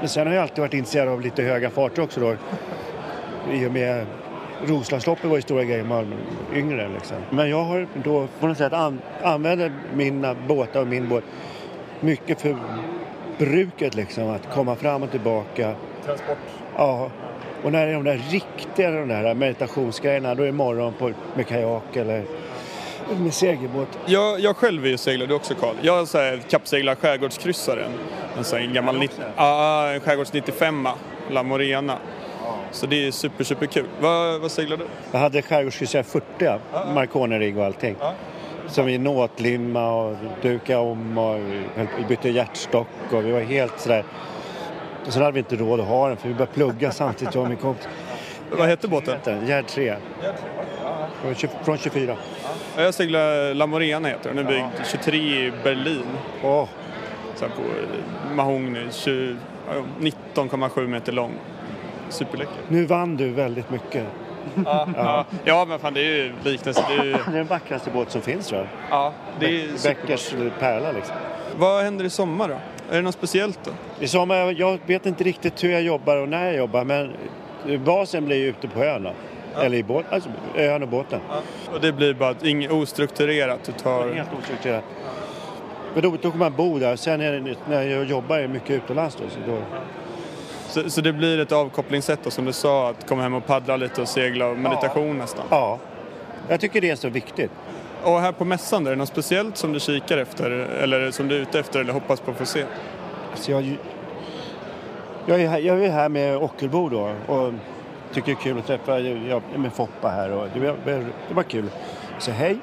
Men 0.00 0.08
sen 0.08 0.26
har 0.26 0.34
jag 0.34 0.42
alltid 0.42 0.58
varit 0.58 0.74
intresserad 0.74 1.08
av 1.08 1.20
lite 1.20 1.42
höga 1.42 1.70
farter 1.70 2.02
också 2.02 2.20
då. 2.20 2.36
I 3.52 3.66
och 3.66 3.72
med 3.72 4.06
Roslagsloppet 4.66 5.24
var 5.24 5.36
ju 5.36 5.42
stora 5.42 5.64
grejer 5.64 5.84
man 5.84 6.10
var 6.50 6.58
yngre 6.58 6.88
liksom. 6.88 7.16
Men 7.30 7.50
jag 7.50 7.64
har 7.64 7.86
då 8.04 8.28
på 8.40 8.46
något 8.46 8.58
sätt 8.58 8.72
an, 8.72 9.00
använder 9.22 9.72
mina 9.94 10.34
båtar 10.48 10.80
och 10.80 10.86
min 10.86 11.08
båt 11.08 11.24
mycket 12.00 12.40
för 12.40 12.56
bruket 13.38 13.94
liksom. 13.94 14.30
Att 14.30 14.50
komma 14.54 14.76
fram 14.76 15.02
och 15.02 15.10
tillbaka. 15.10 15.74
Transport. 16.04 16.38
Ja. 16.76 17.10
Och 17.62 17.72
när 17.72 17.86
det 17.86 17.92
är 17.92 17.94
de 17.94 18.04
där 18.04 18.20
riktiga 18.30 18.90
de 18.90 19.08
där 19.08 19.34
meditationsgrejerna 19.34 20.34
då 20.34 20.42
är 20.42 20.46
det 20.46 20.52
morgon 20.52 20.92
på, 20.92 21.12
med 21.34 21.46
kajak 21.46 21.96
eller 21.96 22.24
med 23.18 23.34
segelbåt. 23.34 23.98
Jag, 24.06 24.40
jag 24.40 24.56
själv 24.56 24.84
är 24.84 24.88
ju 24.88 24.98
seglare, 24.98 25.34
också 25.34 25.54
Karl. 25.54 25.74
Jag 25.82 26.08
så 26.08 26.18
här, 26.18 26.40
kappseglar 26.48 26.94
skärgårdskryssaren. 26.94 27.92
En 28.38 28.44
sån 28.44 28.58
här 28.58 28.66
gammal 28.66 29.08
Ja, 29.18 29.32
ja, 29.36 29.92
en 29.92 30.00
skärgårds 30.00 30.32
95 30.32 30.88
La 31.30 31.42
Morena. 31.42 31.98
Så 32.72 32.86
det 32.86 33.06
är 33.06 33.10
super, 33.10 33.44
super 33.44 33.66
kul. 33.66 33.86
Vad, 34.00 34.40
vad 34.40 34.50
seglar 34.50 34.76
du? 34.76 34.84
Jag 35.12 35.18
hade 35.20 35.42
skärgårdskryssare 35.42 36.02
40, 36.02 36.24
Marconi-rigg 36.94 37.58
och 37.58 37.64
allting. 37.64 37.96
Som 38.66 38.86
vi 38.86 38.98
nåtlimma 38.98 39.92
och 39.92 40.16
dukade 40.42 40.78
om 40.78 41.18
och 41.18 41.38
vi 41.98 42.04
bytte 42.08 42.28
hjärtstock 42.28 42.86
och 43.12 43.24
vi 43.24 43.32
var 43.32 43.40
helt 43.40 43.80
sådär. 43.80 44.04
Och 45.06 45.12
sen 45.12 45.22
hade 45.22 45.32
vi 45.34 45.38
inte 45.38 45.56
råd 45.56 45.80
att 45.80 45.86
ha 45.86 46.08
den 46.08 46.16
för 46.16 46.28
vi 46.28 46.34
började 46.34 46.52
plugga 46.52 46.90
samtidigt 46.90 47.34
jag 47.34 47.42
och 47.42 47.48
min 47.48 47.58
kompis. 47.58 47.88
Vad 48.50 48.68
heter 48.68 48.88
båten? 48.88 49.46
Gerd 49.46 49.66
3. 49.66 49.94
Från 51.22 51.34
20 51.34 51.50
Från 51.64 51.78
24. 51.78 52.16
Ja, 52.76 52.82
Jag 52.82 52.94
seglar 52.94 53.54
La 53.54 53.66
Morena 53.66 54.08
heter 54.08 54.28
den. 54.28 54.36
Den 54.36 54.46
är 54.46 54.50
byggd 54.50 54.86
23 54.90 55.16
i 55.18 55.52
Berlin. 55.64 56.04
Åh, 56.44 56.68
Så 57.34 57.44
på 57.44 57.62
mahogny, 58.34 58.80
20 58.92 59.36
ja, 59.68 59.82
19,7 60.34 60.86
meter 60.86 61.12
lång. 61.12 61.32
Superläcker. 62.10 62.54
nu 62.68 62.84
vann 62.86 63.16
du 63.16 63.30
väldigt 63.30 63.70
mycket. 63.70 64.06
Ja. 64.64 65.24
ja, 65.44 65.64
men 65.68 65.78
fan 65.78 65.94
det 65.94 66.00
är 66.00 66.04
ju 66.16 66.32
liknelse. 66.44 66.84
Det 66.88 66.94
är 66.94 67.04
ju, 67.04 67.12
Det 67.12 67.18
är 67.26 67.32
den 67.32 67.46
vackraste 67.46 67.90
båt 67.90 68.10
som 68.10 68.22
finns 68.22 68.46
tror 68.46 68.60
jag. 68.60 68.68
ja, 68.90 69.12
det 69.40 69.46
är 69.46 69.76
superbra. 69.76 70.02
Bäckers 70.06 70.34
pärla 70.58 70.92
liksom. 70.92 71.16
Vad 71.56 71.82
händer 71.84 72.04
i 72.04 72.10
sommar 72.10 72.48
då? 72.48 72.54
Är 72.90 72.96
det 72.96 73.02
något 73.02 73.14
speciellt 73.14 73.58
då? 73.64 73.70
I 74.00 74.08
sommar, 74.08 74.60
jag 74.60 74.78
vet 74.86 75.06
inte 75.06 75.24
riktigt 75.24 75.64
hur 75.64 75.70
jag 75.70 75.82
jobbar 75.82 76.16
och 76.16 76.28
när 76.28 76.44
jag 76.46 76.56
jobbar 76.56 76.84
men 76.84 77.12
basen 77.84 78.24
blir 78.26 78.36
ju 78.36 78.46
ute 78.46 78.68
på 78.68 78.84
ön 78.84 79.02
då. 79.02 79.12
Eller 79.60 79.76
i 79.78 79.82
båt, 79.82 80.04
alltså 80.10 80.30
ön 80.56 80.82
och 80.82 80.88
båten. 80.88 81.20
Och 81.74 81.80
det 81.80 81.92
blir 81.92 82.14
bara 82.14 82.34
inget 82.42 82.72
ostrukturerat. 82.72 83.64
Du 83.64 83.72
tar... 83.72 84.12
Helt 84.14 84.28
ostrukturerat. 84.38 84.84
Men 85.94 86.02
då, 86.02 86.10
då 86.22 86.30
kommer 86.30 86.50
man 86.50 86.56
bo 86.56 86.78
där. 86.78 86.96
Sen 86.96 87.20
är 87.20 87.32
det, 87.32 87.54
när 87.68 87.82
jag 87.82 88.04
jobbar 88.04 88.38
är 88.38 88.48
mycket 88.48 88.70
utomlands 88.70 89.16
då. 89.16 89.24
Så 89.30 89.38
då 89.52 89.58
Så, 90.70 90.90
så 90.90 91.00
det 91.00 91.12
blir 91.12 91.38
ett 91.38 91.52
avkopplingssätt 91.52 92.20
då, 92.24 92.30
som 92.30 92.44
du 92.44 92.52
sa, 92.52 92.90
att 92.90 93.08
komma 93.08 93.22
hem 93.22 93.34
och 93.34 93.46
paddla 93.46 93.76
lite 93.76 94.02
och 94.02 94.08
segla 94.08 94.46
och 94.46 94.56
meditation 94.58 95.18
nästan. 95.18 95.44
ja, 95.50 95.78
jag 96.48 96.60
tycker 96.60 96.80
det 96.80 96.90
är 96.90 96.96
så 96.96 97.08
viktigt. 97.08 97.50
Och 98.02 98.20
här 98.20 98.32
på 98.32 98.44
mässan, 98.44 98.86
är 98.86 98.90
det 98.90 98.96
något 98.96 99.08
speciellt 99.08 99.56
som 99.56 99.72
du 99.72 99.80
kikar 99.80 100.18
efter 100.18 100.50
eller 100.50 101.10
som 101.10 101.28
du 101.28 101.36
är 101.36 101.40
ute 101.40 101.60
efter 101.60 101.80
eller 101.80 101.92
hoppas 101.92 102.20
på 102.20 102.30
att 102.30 102.36
få 102.36 102.46
se? 102.46 102.64
Så 103.34 103.50
jag, 103.50 103.76
Jag 105.26 105.40
är, 105.40 105.48
här, 105.48 105.58
jag 105.58 105.84
är 105.84 105.90
här 105.90 106.08
med 106.08 106.36
Ockelbo 106.36 106.88
då 106.88 107.12
och 107.26 107.52
tycker 108.12 108.26
det 108.26 108.32
är 108.32 108.42
kul 108.42 108.58
att 108.58 108.66
träffa 108.66 109.00
jag, 109.00 109.42
med 109.56 109.72
Foppa 109.72 110.08
här 110.08 110.32
och 110.32 110.46
det 110.54 110.60
var, 110.60 110.76
det 111.28 111.34
var 111.34 111.42
kul. 111.42 111.70
Så 112.18 112.30
hej. 112.30 112.58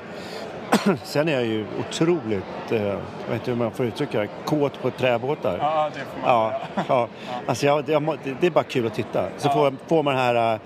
Sen 1.04 1.28
är 1.28 1.34
jag 1.34 1.46
ju 1.46 1.66
otroligt, 1.80 2.72
eh, 2.72 2.84
jag 2.86 2.96
vet 3.28 3.34
inte 3.34 3.52
hur 3.52 3.58
man 3.58 3.72
får 3.72 3.86
uttrycka 3.86 4.20
det, 4.20 4.28
kåt 4.46 4.82
på 4.82 4.92
träbåtar. 4.92 5.58
Ja, 5.62 5.90
det 5.94 6.00
får 6.00 6.20
man 6.22 6.30
Ja, 6.30 6.62
ja. 6.88 7.08
Alltså 7.46 7.66
jag, 7.66 7.90
jag, 7.90 8.18
det- 8.40 8.48
är 8.48 8.52
bara 8.52 8.64
kul 8.64 8.88
att 8.88 8.94
titta. 8.94 9.30
Så 9.38 9.50
får, 9.50 9.74
får 9.88 10.04
man 10.04 10.16
den 10.16 10.24
här 10.24 10.54
äh, 10.54 10.60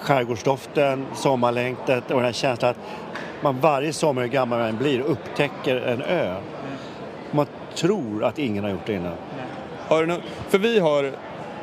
skärgårdsdoften, 0.00 1.06
sommarlängtet 1.14 2.10
och 2.10 2.16
den 2.16 2.24
här 2.24 2.32
känslan 2.32 2.70
att 2.70 2.78
man 3.42 3.60
varje 3.60 3.92
sommar, 3.92 4.22
hur 4.22 4.28
gammal 4.28 4.58
man 4.58 4.76
blir, 4.76 5.00
upptäcker 5.00 5.76
en 5.76 6.02
ö. 6.02 6.34
Man 7.30 7.46
tror 7.74 8.24
att 8.24 8.38
ingen 8.38 8.64
har 8.64 8.70
gjort 8.70 8.86
det 8.86 8.92
innan. 8.92 9.14
Har 9.88 10.06
du 10.06 10.16
för 10.48 10.58
vi 10.58 10.78
har 10.78 11.12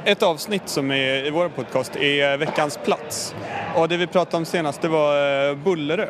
ett 0.05 0.23
avsnitt 0.23 0.69
som 0.69 0.91
är 0.91 1.25
i 1.25 1.29
vår 1.29 1.49
podcast 1.49 1.95
är 1.95 2.38
veckans 2.38 2.79
plats. 2.86 3.36
Och 3.75 3.89
det 3.89 3.97
vi 3.97 4.07
pratade 4.07 4.38
om 4.38 4.45
senast 4.45 4.81
det 4.81 4.88
var 4.88 5.47
eh, 5.49 5.55
Bullerö. 5.55 6.07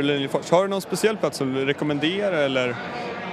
Mm. 0.00 0.06
Liljefors. 0.06 0.50
Har 0.50 0.62
du 0.62 0.68
någon 0.68 0.80
speciell 0.80 1.16
plats 1.16 1.38
som 1.38 1.52
du 1.54 1.64
rekommenderar 1.64 2.32
eller, 2.36 2.74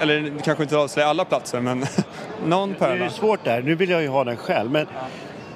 eller 0.01 0.31
kanske 0.43 0.63
inte 0.63 0.77
avslöja 0.77 1.07
alla 1.07 1.25
platser 1.25 1.59
men 1.61 1.85
någon 2.45 2.69
Det 2.69 2.75
är 2.75 2.79
pärla? 2.79 3.09
svårt 3.09 3.43
där. 3.43 3.61
Nu 3.61 3.75
vill 3.75 3.89
jag 3.89 4.01
ju 4.01 4.07
ha 4.07 4.23
den 4.23 4.37
själv. 4.37 4.71
Men, 4.71 4.87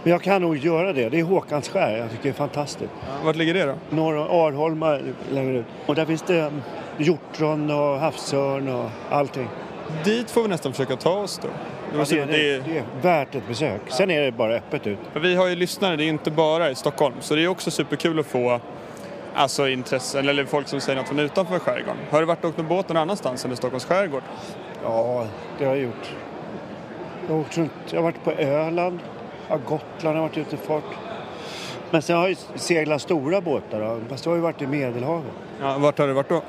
men 0.04 0.12
jag 0.12 0.22
kan 0.22 0.42
nog 0.42 0.58
göra 0.58 0.94
det. 0.94 1.10
Det 1.10 1.20
är 1.20 1.24
Håkansskär. 1.24 1.98
Jag 1.98 2.10
tycker 2.10 2.24
det 2.24 2.30
är 2.30 2.34
fantastiskt. 2.34 2.92
Vart 3.24 3.36
ligger 3.36 3.54
det 3.54 3.64
då? 3.66 3.76
Norr 3.90 4.16
om 4.18 4.40
Arholma 4.48 5.00
längre 5.32 5.58
ut. 5.58 5.66
Och 5.86 5.96
där 5.96 6.06
finns 6.06 6.22
det 6.22 6.40
mm, 6.40 6.62
hjortron 6.98 7.72
och 7.72 8.00
havsörn 8.00 8.68
och 8.68 8.90
allting. 9.10 9.48
Dit 10.04 10.32
får 10.32 10.42
vi 10.42 10.48
nästan 10.48 10.72
försöka 10.72 10.96
ta 10.96 11.10
oss 11.14 11.40
då. 11.44 11.48
Det 11.48 11.98
Ja, 11.98 12.06
det, 12.10 12.20
är- 12.20 12.26
det, 12.26 12.64
det 12.74 12.78
är 12.78 12.84
värt 13.02 13.36
ett 13.36 13.48
besök. 13.48 13.82
Sen 13.88 14.12
är 14.12 14.22
det 14.22 14.32
bara 14.32 14.54
öppet 14.56 14.88
ut. 14.88 14.98
Vi 15.14 15.36
har 15.36 15.48
ju 15.48 15.56
lyssnare, 15.56 15.96
det 15.96 16.04
är 16.04 16.08
inte 16.08 16.32
bara 16.32 16.70
i 16.72 16.76
Stockholm. 16.76 17.16
Så 17.20 17.36
det 17.36 17.44
är 17.44 17.48
också 17.48 17.72
superkul 17.72 18.20
att 18.20 18.26
få 18.26 18.60
alltså, 19.36 19.70
intressen, 19.70 20.30
eller 20.30 20.46
folk 20.46 20.68
som 20.68 20.82
säger 20.82 21.00
något 21.00 21.08
från 21.08 21.20
utanför 21.20 21.60
skärgården. 21.60 21.98
Har 22.10 22.20
du 22.20 22.26
varit 22.26 22.44
och 22.44 22.50
åkt 22.50 22.58
med 22.58 22.68
båt 22.68 22.90
någon 22.90 22.98
annanstans 22.98 23.46
än 23.46 23.52
i 23.52 23.56
Stockholms 23.56 23.86
skärgård? 23.86 24.24
Ja, 24.84 25.28
det 25.58 25.66
har 25.66 25.76
jag 25.76 25.84
gjort. 25.84 26.16
Jag 27.28 27.34
har, 27.34 27.42
åkt 27.42 27.58
runt, 27.58 27.72
jag 27.90 27.98
har 27.98 28.04
varit 28.04 28.24
på 28.24 28.32
Öland, 28.32 29.00
ja, 29.48 29.58
Gotland 29.58 30.18
har 30.18 30.28
varit 30.28 30.38
ute 30.38 30.56
i 30.56 30.58
fart. 30.58 30.84
Men 31.92 32.02
sen 32.02 32.18
har 32.18 32.28
jag 32.28 32.38
seglat 32.56 33.02
stora 33.02 33.42
båtar, 33.42 34.00
fast 34.10 34.26
jag 34.26 34.32
har 34.32 34.36
ju 34.36 34.42
varit 34.42 34.62
i 34.62 34.68
Medelhavet. 34.68 35.32
Ja, 35.62 35.78
vart 35.78 36.00
har 36.00 36.08
du 36.08 36.14
varit 36.14 36.30
då? 36.30 36.42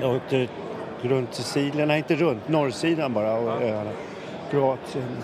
Jag 0.00 0.16
åkte 0.16 0.48
runt 1.02 1.34
Sicilien, 1.34 1.88
nej 1.88 1.98
inte 1.98 2.14
runt, 2.14 2.48
norrsidan 2.48 3.12
bara 3.12 3.34
och 3.34 3.62
öarna. 3.62 3.90
Kroatien. 4.50 5.16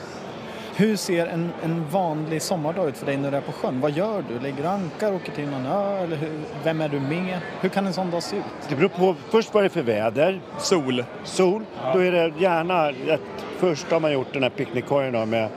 Hur 0.77 0.97
ser 0.97 1.27
en, 1.27 1.53
en 1.65 1.89
vanlig 1.91 2.43
sommardag 2.43 2.89
ut 2.89 2.97
för 2.97 3.07
dig 3.07 3.17
när 3.17 3.31
du 3.31 3.37
är 3.37 3.41
på 3.41 3.53
sjön? 3.53 3.81
Vad 3.81 3.91
gör 3.91 4.25
du? 4.29 4.39
Lägger 4.39 4.63
du 4.63 4.69
ankar, 4.69 5.15
åker 5.15 5.33
till 5.33 5.49
någon 5.49 5.67
ö? 5.67 5.99
Eller 5.99 6.17
hur, 6.17 6.31
vem 6.65 6.81
är 6.81 6.89
du 6.89 7.01
med? 7.01 7.39
Hur 7.61 7.69
kan 7.69 7.87
en 7.87 7.93
sån 7.93 8.11
dag 8.11 8.23
se 8.23 8.37
ut? 8.37 8.45
Det 8.69 8.77
beror 8.77 8.89
på 8.89 9.15
först 9.31 9.55
vad 9.55 9.63
det 9.63 9.67
är 9.67 9.69
för 9.69 9.83
väder. 9.83 10.41
Sol. 10.59 11.05
Sol, 11.25 11.65
då 11.93 11.99
är 11.99 12.13
det 12.13 12.33
gärna 12.39 12.87
att 12.87 13.21
först 13.59 13.91
har 13.91 14.01
man 14.01 14.13
gjort 14.13 14.33
den 14.33 14.43
här 14.43 14.51
picknickkorgen 14.51 15.31
med 15.31 15.49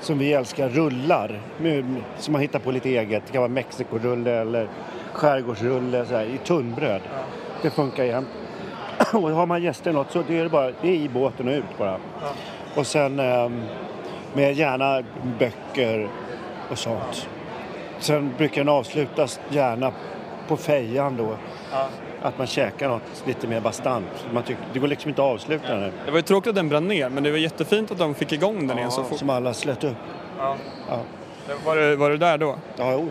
som 0.00 0.18
vi 0.18 0.32
älskar, 0.32 0.68
rullar. 0.68 1.40
Som 2.18 2.32
man 2.32 2.42
hittar 2.42 2.58
på 2.58 2.70
lite 2.70 2.88
eget. 2.88 3.22
Det 3.26 3.32
kan 3.32 3.42
vara 3.42 3.52
mexikorulle 3.52 4.30
eller 4.30 4.68
skärgårdsrulle 5.12 6.06
så 6.06 6.14
här, 6.14 6.24
i 6.24 6.38
tunnbröd. 6.38 7.00
Det 7.62 7.70
funkar 7.70 8.04
jämt. 8.04 8.28
Och 9.12 9.30
har 9.30 9.46
man 9.46 9.62
gäster 9.62 9.92
något 9.92 10.10
så 10.10 10.22
det 10.28 10.38
är 10.38 10.42
det 10.42 10.50
bara 10.50 10.72
det 10.82 10.88
är 10.88 10.94
i 10.94 11.08
båten 11.08 11.48
och 11.48 11.54
ut 11.54 11.78
bara. 11.78 11.98
Och 12.74 12.86
sen 12.86 13.20
ehm, 13.20 13.62
med 14.34 14.54
gärna 14.54 15.02
böcker 15.38 16.08
och 16.70 16.78
sånt. 16.78 17.28
Sen 17.98 18.34
brukar 18.38 18.56
den 18.64 18.68
avslutas 18.68 19.40
gärna 19.48 19.92
på 20.48 20.56
fejan 20.56 21.16
då. 21.16 21.36
Att 22.22 22.38
man 22.38 22.46
käkar 22.46 22.88
något 22.88 23.22
lite 23.26 23.46
mer 23.46 23.60
bastant. 23.60 24.26
Man 24.32 24.42
tycker, 24.42 24.62
det 24.72 24.78
går 24.78 24.88
liksom 24.88 25.08
inte 25.08 25.22
att 25.22 25.28
avsluta 25.34 25.74
den. 25.74 25.92
Det 26.04 26.10
var 26.10 26.18
ju 26.18 26.22
tråkigt 26.22 26.48
att 26.48 26.54
den 26.54 26.68
brann 26.68 26.88
ner, 26.88 27.08
men 27.08 27.22
det 27.22 27.30
var 27.30 27.38
jättefint 27.38 27.90
att 27.90 27.98
de 27.98 28.14
fick 28.14 28.32
igång 28.32 28.66
den 28.66 28.78
igen 28.78 28.90
så 28.90 29.04
fort. 29.04 29.18
Som 29.18 29.30
alla 29.30 29.54
slöt 29.54 29.84
upp. 29.84 29.96
Var 31.64 31.76
du, 31.76 31.96
var 31.96 32.10
du 32.10 32.16
där 32.16 32.38
då? 32.38 32.56
Ja, 32.76 32.92
jo. 32.92 33.08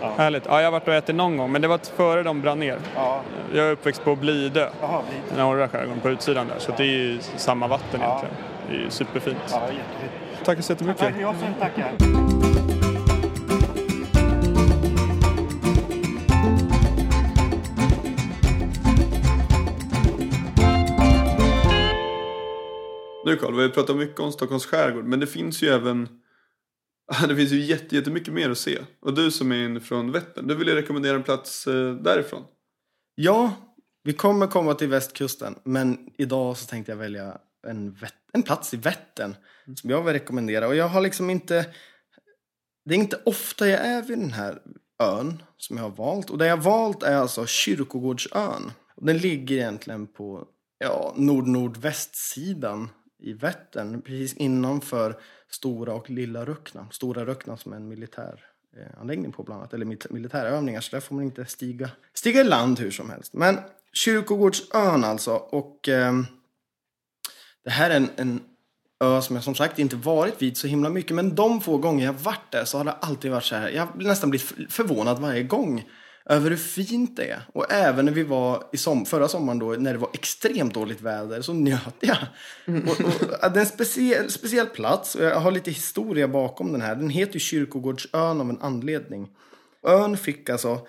ja. 0.00 0.12
Härligt. 0.16 0.46
Ja, 0.46 0.58
jag 0.60 0.66
har 0.66 0.72
varit 0.72 0.88
och 0.88 0.94
ätit 0.94 1.14
någon 1.14 1.36
gång, 1.36 1.52
men 1.52 1.62
det 1.62 1.68
var 1.68 1.80
före 1.96 2.22
de 2.22 2.40
brann 2.40 2.58
ner. 2.60 2.78
Ja. 2.94 3.20
Jag 3.54 3.66
är 3.66 3.72
uppväxt 3.72 4.04
på 4.04 4.16
Blidö, 4.16 4.68
Jaha, 4.80 5.00
i 5.34 5.38
norra 5.38 5.68
skärgården, 5.68 6.00
på 6.00 6.10
utsidan 6.10 6.48
där. 6.48 6.58
Så 6.58 6.72
det 6.76 6.82
är 6.82 6.86
ju 6.86 7.18
samma 7.36 7.66
vatten 7.66 8.00
Ja. 8.02 8.06
egentligen. 8.06 8.34
Det 8.68 8.74
är 8.74 8.78
ju 8.78 8.90
superfint. 8.90 9.38
ja 9.50 9.60
jättefint. 9.60 10.12
Tack 10.44 10.64
så 10.64 10.72
jättemycket. 10.72 11.00
Tack, 11.00 11.14
jag 11.20 11.36
som 11.38 11.54
tackar. 11.54 11.96
Nu 23.24 23.36
Carl, 23.36 23.54
vi 23.56 23.62
har 23.62 23.68
pratat 23.68 23.96
mycket 23.96 24.20
om 24.20 24.32
Stockholms 24.32 24.66
skärgård, 24.66 25.04
men 25.04 25.20
det 25.20 25.26
finns 25.26 25.62
ju 25.62 25.68
även 25.68 26.08
det 27.28 27.36
finns 27.36 27.52
ju 27.52 27.60
jätte- 27.60 27.96
jättemycket 27.96 28.34
mer 28.34 28.50
att 28.50 28.58
se. 28.58 28.78
Och 29.00 29.14
du 29.14 29.30
som 29.30 29.52
är 29.52 29.64
in 29.64 29.80
från 29.80 30.12
Vättern, 30.12 30.46
du 30.46 30.54
vill 30.54 30.68
ju 30.68 30.74
rekommendera 30.74 31.16
en 31.16 31.22
plats 31.22 31.66
eh, 31.66 31.94
därifrån. 31.94 32.42
Ja, 33.14 33.52
vi 34.02 34.12
kommer 34.12 34.46
komma 34.46 34.74
till 34.74 34.88
västkusten. 34.88 35.54
Men 35.64 35.98
idag 36.18 36.56
så 36.56 36.66
tänkte 36.66 36.92
jag 36.92 36.96
välja 36.96 37.38
en, 37.68 37.96
en 38.32 38.42
plats 38.42 38.74
i 38.74 38.76
Vättern. 38.76 39.34
Som 39.76 39.90
jag 39.90 40.02
vill 40.02 40.12
rekommendera. 40.12 40.66
Och 40.66 40.76
jag 40.76 40.88
har 40.88 41.00
liksom 41.00 41.30
inte... 41.30 41.66
Det 42.84 42.94
är 42.94 42.98
inte 42.98 43.20
ofta 43.24 43.68
jag 43.68 43.80
är 43.80 44.02
vid 44.02 44.18
den 44.18 44.32
här 44.32 44.62
ön 44.98 45.42
som 45.56 45.76
jag 45.76 45.84
har 45.84 45.90
valt. 45.90 46.30
Och 46.30 46.38
det 46.38 46.46
jag 46.46 46.56
har 46.56 46.62
valt 46.62 47.02
är 47.02 47.16
alltså 47.16 47.46
Kyrkogårdsön. 47.46 48.72
Och 48.94 49.06
den 49.06 49.18
ligger 49.18 49.56
egentligen 49.56 50.06
på 50.06 50.46
ja, 50.78 51.14
nord-nordvästsidan 51.16 52.88
i 53.18 53.32
Vättern. 53.32 54.02
Precis 54.02 54.34
innanför 54.34 55.20
Stora 55.50 55.94
och 55.94 56.10
Lilla 56.10 56.44
Ruckna. 56.44 56.88
Stora 56.90 57.24
Ruckna 57.24 57.56
som 57.56 57.72
är 57.72 57.76
en 57.76 57.88
militär 57.88 58.44
eh, 58.76 59.00
anläggning 59.00 59.32
på 59.32 59.42
bland 59.42 59.60
annat. 59.60 59.74
Eller 59.74 60.12
militärövningar. 60.12 60.80
Så 60.80 60.96
där 60.96 61.00
får 61.00 61.14
man 61.14 61.24
inte 61.24 61.46
stiga, 61.46 61.90
stiga 62.14 62.40
i 62.40 62.44
land 62.44 62.78
hur 62.78 62.90
som 62.90 63.10
helst. 63.10 63.34
Men 63.34 63.58
Kyrkogårdsön 63.92 65.04
alltså. 65.04 65.34
Och 65.34 65.88
ehm, 65.88 66.26
det 67.64 67.70
här 67.70 67.90
är 67.90 67.96
en, 67.96 68.10
en 68.16 68.40
ö 69.04 69.22
som 69.22 69.36
jag 69.36 69.44
som 69.44 69.54
sagt 69.54 69.78
inte 69.78 69.96
varit 69.96 70.42
vid 70.42 70.56
så 70.56 70.66
himla 70.66 70.90
mycket. 70.90 71.16
Men 71.16 71.34
de 71.34 71.60
få 71.60 71.78
gånger 71.78 72.04
jag 72.04 72.12
varit 72.12 72.50
där 72.52 72.64
så 72.64 72.78
har 72.78 72.84
det 72.84 72.92
alltid 72.92 73.30
varit 73.30 73.44
så 73.44 73.56
här. 73.56 73.68
Jag 73.68 73.86
har 73.86 73.92
nästan 73.96 74.30
blivit 74.30 74.72
förvånad 74.72 75.18
varje 75.18 75.42
gång. 75.42 75.84
Över 76.26 76.50
hur 76.50 76.56
fint 76.56 77.16
det 77.16 77.30
är. 77.30 77.42
Och 77.52 77.72
även 77.72 78.04
när 78.04 78.12
vi 78.12 78.22
var 78.22 78.64
i 78.72 78.76
som, 78.76 79.06
förra 79.06 79.28
sommaren 79.28 79.58
då, 79.58 79.66
när 79.66 79.92
det 79.92 79.98
var 79.98 80.10
extremt 80.12 80.74
dåligt 80.74 81.00
väder, 81.00 81.42
så 81.42 81.52
njöt 81.52 81.94
jag. 82.00 82.16
Och, 82.66 83.00
och, 83.00 83.12
ja, 83.42 83.48
det 83.48 83.58
är 83.58 83.60
en 83.60 83.66
speciell, 83.66 84.30
speciell 84.30 84.66
plats 84.66 85.14
och 85.14 85.24
jag 85.24 85.40
har 85.40 85.50
lite 85.50 85.70
historia 85.70 86.28
bakom 86.28 86.72
den 86.72 86.80
här. 86.80 86.94
Den 86.94 87.10
heter 87.10 87.34
ju 87.34 87.40
Kyrkogårdsön 87.40 88.40
av 88.40 88.50
en 88.50 88.60
anledning. 88.60 89.28
Ön 89.86 90.16
fick 90.16 90.50
alltså 90.50 90.86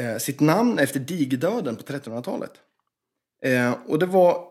eh, 0.00 0.16
sitt 0.18 0.40
namn 0.40 0.78
efter 0.78 1.00
digerdöden 1.00 1.76
på 1.76 1.82
1300-talet. 1.82 2.52
Eh, 3.44 3.74
och 3.86 3.98
det 3.98 4.06
var 4.06 4.49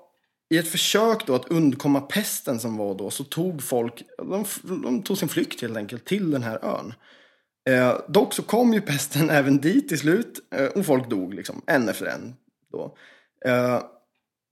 i 0.50 0.58
ett 0.58 0.68
försök 0.68 1.26
då 1.28 1.36
att 1.36 1.52
undkomma 1.52 2.02
pesten 2.02 2.60
som 2.60 2.78
var 2.78 2.96
då 2.96 3.10
så 3.10 3.24
tog 3.24 3.64
folk, 3.64 4.04
de, 4.18 4.46
de 4.84 5.04
tog 5.04 5.18
sin 5.18 5.30
flykt 5.30 5.62
helt 5.62 5.78
enkelt 5.78 6.06
till 6.06 6.32
den 6.32 6.44
här 6.44 6.60
ön. 6.66 6.94
Eh, 7.70 7.98
dock 8.08 8.34
så 8.34 8.44
kom 8.44 8.74
ju 8.74 8.82
pesten 8.82 9.30
även 9.40 9.58
dit 9.58 9.90
till 9.90 10.00
slut 10.00 10.40
eh, 10.56 10.66
och 10.66 10.86
folk 10.86 11.10
dog 11.10 11.34
liksom 11.34 11.62
en 11.68 11.90
efter 11.90 12.06
en. 12.06 12.36
Då. 12.72 12.98
Eh, 13.46 13.84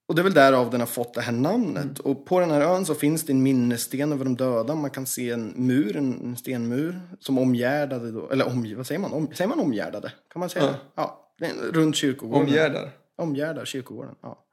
och 0.10 0.15
det 0.15 0.21
är 0.21 0.23
väl 0.23 0.33
därav 0.33 0.69
den 0.69 0.79
har 0.79 0.88
fått 0.88 1.13
det 1.13 1.21
här 1.21 1.31
namnet. 1.31 1.99
Och 1.99 2.25
på 2.25 2.39
den 2.39 2.51
här 2.51 2.62
ön 2.62 2.86
så 2.86 2.95
finns 2.95 3.23
det 3.23 3.33
en 3.33 3.43
minnessten 3.43 4.12
över 4.12 4.25
de 4.25 4.36
döda. 4.36 4.75
Man 4.75 4.89
kan 4.89 5.05
se 5.05 5.29
en 5.31 5.53
mur, 5.55 5.97
en, 5.97 6.21
en 6.23 6.38
stenmur 6.38 6.99
som 7.19 7.38
omgärdade 7.38 8.12
då, 8.12 8.29
eller 8.29 8.47
om, 8.47 8.73
vad 8.77 8.88
säger 8.88 8.99
man? 8.99 9.13
Om, 9.13 9.27
säger 9.33 9.47
man 9.47 9.60
omgärdade? 9.60 10.12
Kan 10.33 10.39
man 10.39 10.49
säga 10.49 10.75
Ja. 10.95 11.27
det? 11.39 11.47
Ja. 11.47 11.71
Runt 11.71 11.95
kyrkogården. 11.95 12.47
Omgärdar. 12.47 12.91
Omgärdar 13.17 13.65
kyrkogården, 13.65 14.15
ja. 14.21 14.43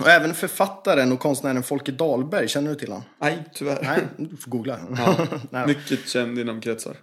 Och 0.00 0.08
även 0.08 0.34
författaren 0.34 1.12
och 1.12 1.20
konstnären 1.20 1.62
Folke 1.62 1.92
Dahlberg, 1.92 2.48
känner 2.48 2.70
du 2.70 2.76
till 2.76 2.88
honom? 2.88 3.04
Nej, 3.20 3.44
tyvärr. 3.54 3.78
Nej, 3.82 4.00
du 4.16 4.36
får 4.36 4.50
googla. 4.50 4.78
Nej, 5.50 5.66
Mycket 5.66 6.08
känd 6.08 6.38
inom 6.38 6.60
kretsar. 6.60 6.96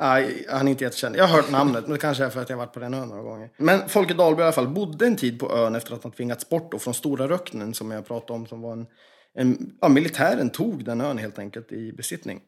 Nej, 0.00 0.46
han 0.50 0.66
är 0.66 0.70
inte 0.70 0.84
jättekänd. 0.84 1.16
Jag 1.16 1.26
har 1.26 1.36
hört 1.36 1.50
namnet, 1.50 1.84
men 1.84 1.92
det 1.92 1.98
kanske 1.98 2.24
är 2.24 2.30
för 2.30 2.42
att 2.42 2.48
jag 2.48 2.56
har 2.56 2.66
varit 2.66 2.74
på 2.74 2.80
den 2.80 2.94
ön 2.94 3.08
några 3.08 3.22
gånger. 3.22 3.50
Men 3.58 3.88
Folke 3.88 4.14
Dahlberg 4.14 4.42
i 4.42 4.44
alla 4.44 4.52
fall 4.52 4.68
bodde 4.68 5.06
en 5.06 5.16
tid 5.16 5.40
på 5.40 5.56
ön 5.56 5.74
efter 5.74 5.94
att 5.94 6.02
han 6.02 6.12
tvingats 6.12 6.48
bort 6.48 6.72
då 6.72 6.78
från 6.78 6.94
Stora 6.94 7.28
Röknen 7.28 7.74
som 7.74 7.90
jag 7.90 8.06
pratade 8.06 8.32
om, 8.32 8.46
som 8.46 8.60
var 8.60 8.72
en, 8.72 8.86
en 9.34 9.70
ja, 9.80 9.88
militären 9.88 10.50
tog 10.50 10.84
den 10.84 11.00
ön 11.00 11.18
helt 11.18 11.38
enkelt 11.38 11.72
i 11.72 11.92
besittning. 11.92 12.40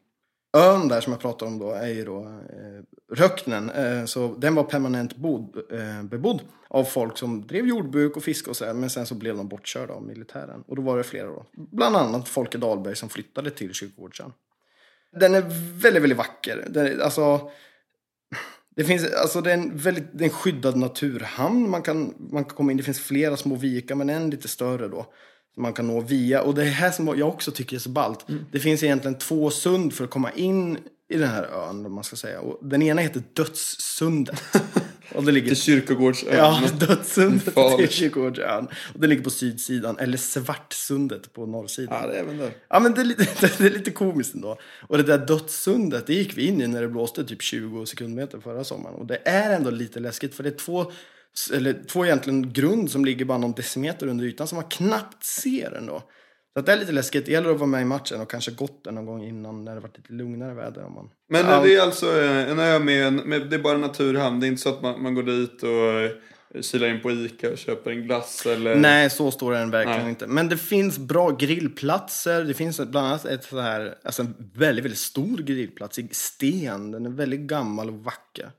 Ön 0.57 0.87
där 0.87 1.01
som 1.01 1.13
jag 1.13 1.21
pratade 1.21 1.51
om 1.51 1.59
då 1.59 1.71
är 1.71 1.87
ju 1.87 2.05
då 2.05 2.23
eh, 2.23 3.15
Röknen, 3.15 3.69
eh, 3.69 4.05
så 4.05 4.35
den 4.37 4.55
var 4.55 4.63
permanent 4.63 5.15
bod, 5.15 5.57
eh, 5.71 6.03
bebodd 6.03 6.41
av 6.67 6.83
folk 6.83 7.17
som 7.17 7.47
drev 7.47 7.67
jordbruk 7.67 8.17
och 8.17 8.23
fiske 8.23 8.49
och 8.49 8.57
så 8.57 8.65
här, 8.65 8.73
men 8.73 8.89
sen 8.89 9.05
så 9.05 9.15
blev 9.15 9.37
de 9.37 9.47
bortkörda 9.47 9.93
av 9.93 10.03
militären. 10.03 10.63
Och 10.67 10.75
då 10.75 10.81
var 10.81 10.97
det 10.97 11.03
flera 11.03 11.27
då, 11.27 11.45
bland 11.53 11.95
annat 11.95 12.29
Folke 12.29 12.57
Dahlberg 12.57 12.95
som 12.95 13.09
flyttade 13.09 13.51
till 13.51 13.73
Kyrkogårdsön. 13.73 14.33
Den 15.11 15.35
är 15.35 15.41
väldigt, 15.81 16.03
väldigt 16.03 16.17
vacker. 16.17 16.67
Den, 16.69 17.01
alltså, 17.01 17.51
det 18.75 18.83
finns, 18.83 19.13
alltså 19.13 19.41
det 19.41 19.51
är 19.51 19.57
en 19.57 19.77
väldigt, 19.77 20.07
det 20.13 20.23
är 20.23 20.29
en 20.29 20.35
skyddad 20.35 20.77
naturhamn. 20.77 21.69
Man 21.69 21.81
kan, 21.81 22.13
man 22.31 22.43
kan 22.43 22.57
komma 22.57 22.71
in, 22.71 22.77
det 22.77 22.83
finns 22.83 22.99
flera 22.99 23.37
små 23.37 23.55
vikar, 23.55 23.95
men 23.95 24.09
en 24.09 24.29
lite 24.29 24.47
större 24.47 24.87
då. 24.87 25.13
Man 25.57 25.73
kan 25.73 25.87
nå 25.87 26.01
via. 26.01 26.41
Och 26.41 26.55
det 26.55 26.63
är 26.63 26.69
här 26.69 26.91
som 26.91 27.07
jag 27.07 27.29
också 27.29 27.51
tycker 27.51 27.75
är 27.75 27.79
så 27.79 27.89
ballt. 27.89 28.25
Det 28.51 28.59
finns 28.59 28.83
egentligen 28.83 29.17
två 29.17 29.49
sund 29.49 29.93
för 29.93 30.03
att 30.03 30.09
komma 30.09 30.31
in 30.31 30.77
i 31.09 31.17
den 31.17 31.29
här 31.29 31.43
ön, 31.43 31.85
om 31.85 31.93
man 31.93 32.03
ska 32.03 32.15
säga. 32.15 32.39
Och 32.39 32.67
den 32.67 32.81
ena 32.81 33.01
heter 33.01 33.23
Dödssundet. 33.33 34.43
och 35.13 35.23
det 35.23 35.31
ligger 35.31 35.47
Till 35.47 35.61
kyrkogårdsön. 35.61 36.37
Ja, 36.37 36.61
Dödssundet 36.79 37.55
till 37.77 37.89
Kyrkogårdsön. 37.89 38.67
Och 38.93 38.99
det 38.99 39.07
ligger 39.07 39.23
på 39.23 39.29
sydsidan, 39.29 39.97
eller 39.99 40.17
Svartsundet 40.17 41.33
på 41.33 41.45
norrsidan. 41.45 41.97
Ja, 42.01 42.07
det 42.07 42.15
är 42.15 42.19
även 42.19 42.37
där. 42.37 42.51
Ja, 42.69 42.79
men 42.79 42.93
det 42.93 43.01
är, 43.01 43.05
lite, 43.05 43.23
det 43.57 43.65
är 43.65 43.69
lite 43.69 43.91
komiskt 43.91 44.35
ändå. 44.35 44.57
Och 44.87 44.97
det 44.97 45.03
där 45.03 45.17
dödssundet, 45.17 46.07
det 46.07 46.13
gick 46.13 46.37
vi 46.37 46.47
in 46.47 46.61
i 46.61 46.67
när 46.67 46.81
det 46.81 46.87
blåste 46.87 47.25
typ 47.25 47.41
20 47.41 47.85
sekundmeter 47.85 48.39
förra 48.39 48.63
sommaren. 48.63 48.95
Och 48.95 49.05
det 49.05 49.21
är 49.25 49.55
ändå 49.55 49.69
lite 49.69 49.99
läskigt, 49.99 50.35
för 50.35 50.43
det 50.43 50.49
är 50.49 50.57
två, 50.57 50.91
eller 51.53 51.83
två 51.87 52.05
egentligen 52.05 52.53
grund 52.53 52.91
som 52.91 53.05
ligger 53.05 53.25
bara 53.25 53.37
någon 53.37 53.51
decimeter 53.51 54.07
under 54.07 54.25
ytan 54.25 54.47
som 54.47 54.55
man 54.55 54.65
knappt 54.69 55.23
ser 55.23 55.71
ändå. 55.77 56.03
Så 56.53 56.59
att 56.59 56.65
det 56.65 56.73
är 56.73 56.77
lite 56.77 56.91
läskigt. 56.91 57.25
Det 57.25 57.31
gäller 57.31 57.49
att 57.49 57.57
vara 57.59 57.67
med 57.69 57.81
i 57.81 57.85
matchen 57.85 58.21
och 58.21 58.31
kanske 58.31 58.51
gått 58.51 58.83
den 58.83 58.95
någon 58.95 59.05
gång 59.05 59.23
innan 59.23 59.65
när 59.65 59.75
det 59.75 59.81
varit 59.81 59.97
lite 59.97 60.13
lugnare 60.13 60.53
väder. 60.53 60.85
Om 60.85 60.93
man... 60.93 61.09
Men 61.29 61.45
Ja. 61.45 61.61
det 61.63 61.75
är 61.75 61.81
alltså 61.81 62.21
eh, 62.21 62.49
en 62.51 62.59
ö 62.59 62.79
med, 62.79 63.07
en- 63.07 63.15
med 63.15 63.49
det 63.49 63.55
är 63.55 63.59
bara 63.59 63.77
naturhamn. 63.77 64.39
Det 64.39 64.45
är 64.45 64.47
inte 64.47 64.61
så 64.61 64.69
att 64.69 64.81
man, 64.81 65.03
man 65.03 65.15
går 65.15 65.23
dit 65.23 65.63
och 65.63 65.69
eh, 65.69 66.11
kilar 66.61 66.87
in 66.87 67.01
på 67.01 67.11
Ica 67.11 67.51
och 67.51 67.57
köper 67.57 67.91
en 67.91 68.03
glass 68.03 68.45
eller... 68.45 68.75
Nej, 68.75 69.09
så 69.09 69.31
står 69.31 69.51
den 69.51 69.71
verkligen 69.71 69.99
Nej. 70.01 70.09
inte. 70.09 70.27
Men 70.27 70.49
det 70.49 70.57
finns 70.57 70.97
bra 70.97 71.29
grillplatser. 71.31 72.43
Det 72.43 72.53
finns 72.53 72.77
bland 72.77 73.07
annat 73.07 73.25
ett 73.25 73.43
så 73.43 73.59
här, 73.59 73.95
alltså 74.03 74.21
en 74.21 74.51
väldigt, 74.55 74.85
väldigt 74.85 74.99
stor 74.99 75.37
grillplats 75.37 75.99
i 75.99 76.07
sten. 76.11 76.91
Den 76.91 77.05
är 77.05 77.09
väldigt 77.09 77.39
gammal 77.39 77.89
och 77.89 77.95
vacker. 78.03 78.51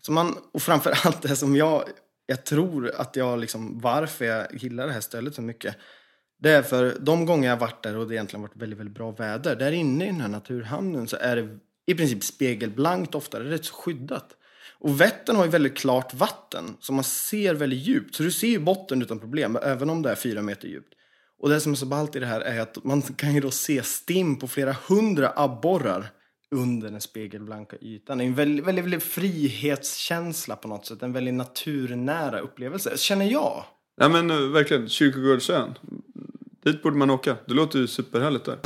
Så 0.00 0.12
man, 0.12 0.34
och 0.52 0.62
framför 0.62 0.98
allt 1.04 1.22
det 1.22 1.36
som 1.36 1.56
jag, 1.56 1.84
jag 2.26 2.44
tror 2.44 2.90
att 2.96 3.16
jag 3.16 3.38
liksom, 3.38 3.80
varför 3.80 4.24
jag 4.24 4.46
gillar 4.54 4.86
det 4.86 4.92
här 4.92 5.00
stället 5.00 5.34
så 5.34 5.42
mycket. 5.42 5.76
Det 6.38 6.50
är 6.50 6.62
för 6.62 6.96
de 7.00 7.26
gånger 7.26 7.48
jag 7.48 7.56
har 7.56 7.60
varit 7.60 7.82
där 7.82 7.96
och 7.96 8.08
det 8.08 8.14
egentligen 8.14 8.42
varit 8.42 8.56
väldigt, 8.56 8.78
väldigt 8.78 8.94
bra 8.94 9.10
väder. 9.10 9.56
Där 9.56 9.72
inne 9.72 10.04
i 10.04 10.06
den 10.06 10.20
här 10.20 10.28
naturhamnen 10.28 11.08
så 11.08 11.16
är 11.16 11.36
det 11.36 11.58
i 11.86 11.94
princip 11.94 12.24
spegelblankt 12.24 13.14
ofta. 13.14 13.38
Det 13.38 13.44
är 13.44 13.50
rätt 13.50 13.64
så 13.64 13.74
skyddat. 13.74 14.36
Och 14.78 15.00
Vättern 15.00 15.36
har 15.36 15.44
ju 15.44 15.50
väldigt 15.50 15.76
klart 15.76 16.14
vatten, 16.14 16.76
så 16.80 16.92
man 16.92 17.04
ser 17.04 17.54
väldigt 17.54 17.86
djupt. 17.86 18.14
Så 18.14 18.22
du 18.22 18.30
ser 18.30 18.48
ju 18.48 18.58
botten 18.58 19.02
utan 19.02 19.18
problem, 19.18 19.58
även 19.62 19.90
om 19.90 20.02
det 20.02 20.10
är 20.10 20.14
fyra 20.14 20.42
meter 20.42 20.68
djupt. 20.68 20.92
Och 21.38 21.48
det 21.48 21.60
som 21.60 21.72
är 21.72 21.76
så 21.76 21.86
ballt 21.86 22.16
i 22.16 22.18
det 22.18 22.26
här 22.26 22.40
är 22.40 22.60
att 22.60 22.84
man 22.84 23.02
kan 23.02 23.34
ju 23.34 23.40
då 23.40 23.50
se 23.50 23.82
stim 23.82 24.38
på 24.38 24.48
flera 24.48 24.76
hundra 24.88 25.32
abborrar 25.36 26.10
under 26.54 26.90
den 26.90 27.00
spegelblanka 27.00 27.76
ytan. 27.80 28.18
Det 28.18 28.24
är 28.24 28.26
en 28.26 28.34
väldigt, 28.34 28.66
väldigt, 28.66 28.84
väldigt 28.84 29.02
frihetskänsla 29.02 30.56
på 30.56 30.68
något 30.68 30.86
sätt. 30.86 31.02
En 31.02 31.12
väldigt 31.12 31.34
naturnära 31.34 32.40
upplevelse, 32.40 32.98
känner 32.98 33.26
jag. 33.26 33.64
Ja 33.96 34.08
men 34.08 34.30
eh, 34.30 34.36
verkligen, 34.36 34.88
Kyrkogårdsön. 34.88 35.74
Dit 36.64 36.82
borde 36.82 36.96
man 36.96 37.10
åka. 37.10 37.36
Det 37.46 37.54
låter 37.54 37.78
ju 37.78 37.86
superhärligt 37.86 38.44
där. 38.44 38.58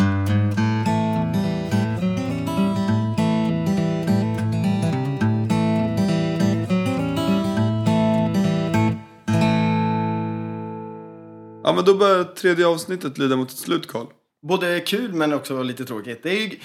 Ja 11.64 11.72
men 11.74 11.84
då 11.84 11.94
börjar 11.94 12.24
tredje 12.24 12.66
avsnittet 12.66 13.18
lida 13.18 13.36
mot 13.36 13.50
ett 13.50 13.56
slut 13.56 13.86
Karl. 13.86 14.06
Både 14.42 14.80
kul 14.80 15.12
men 15.12 15.32
också 15.32 15.62
lite 15.62 15.84
tråkigt. 15.84 16.22
Det 16.22 16.30
är 16.30 16.40
ju, 16.46 16.56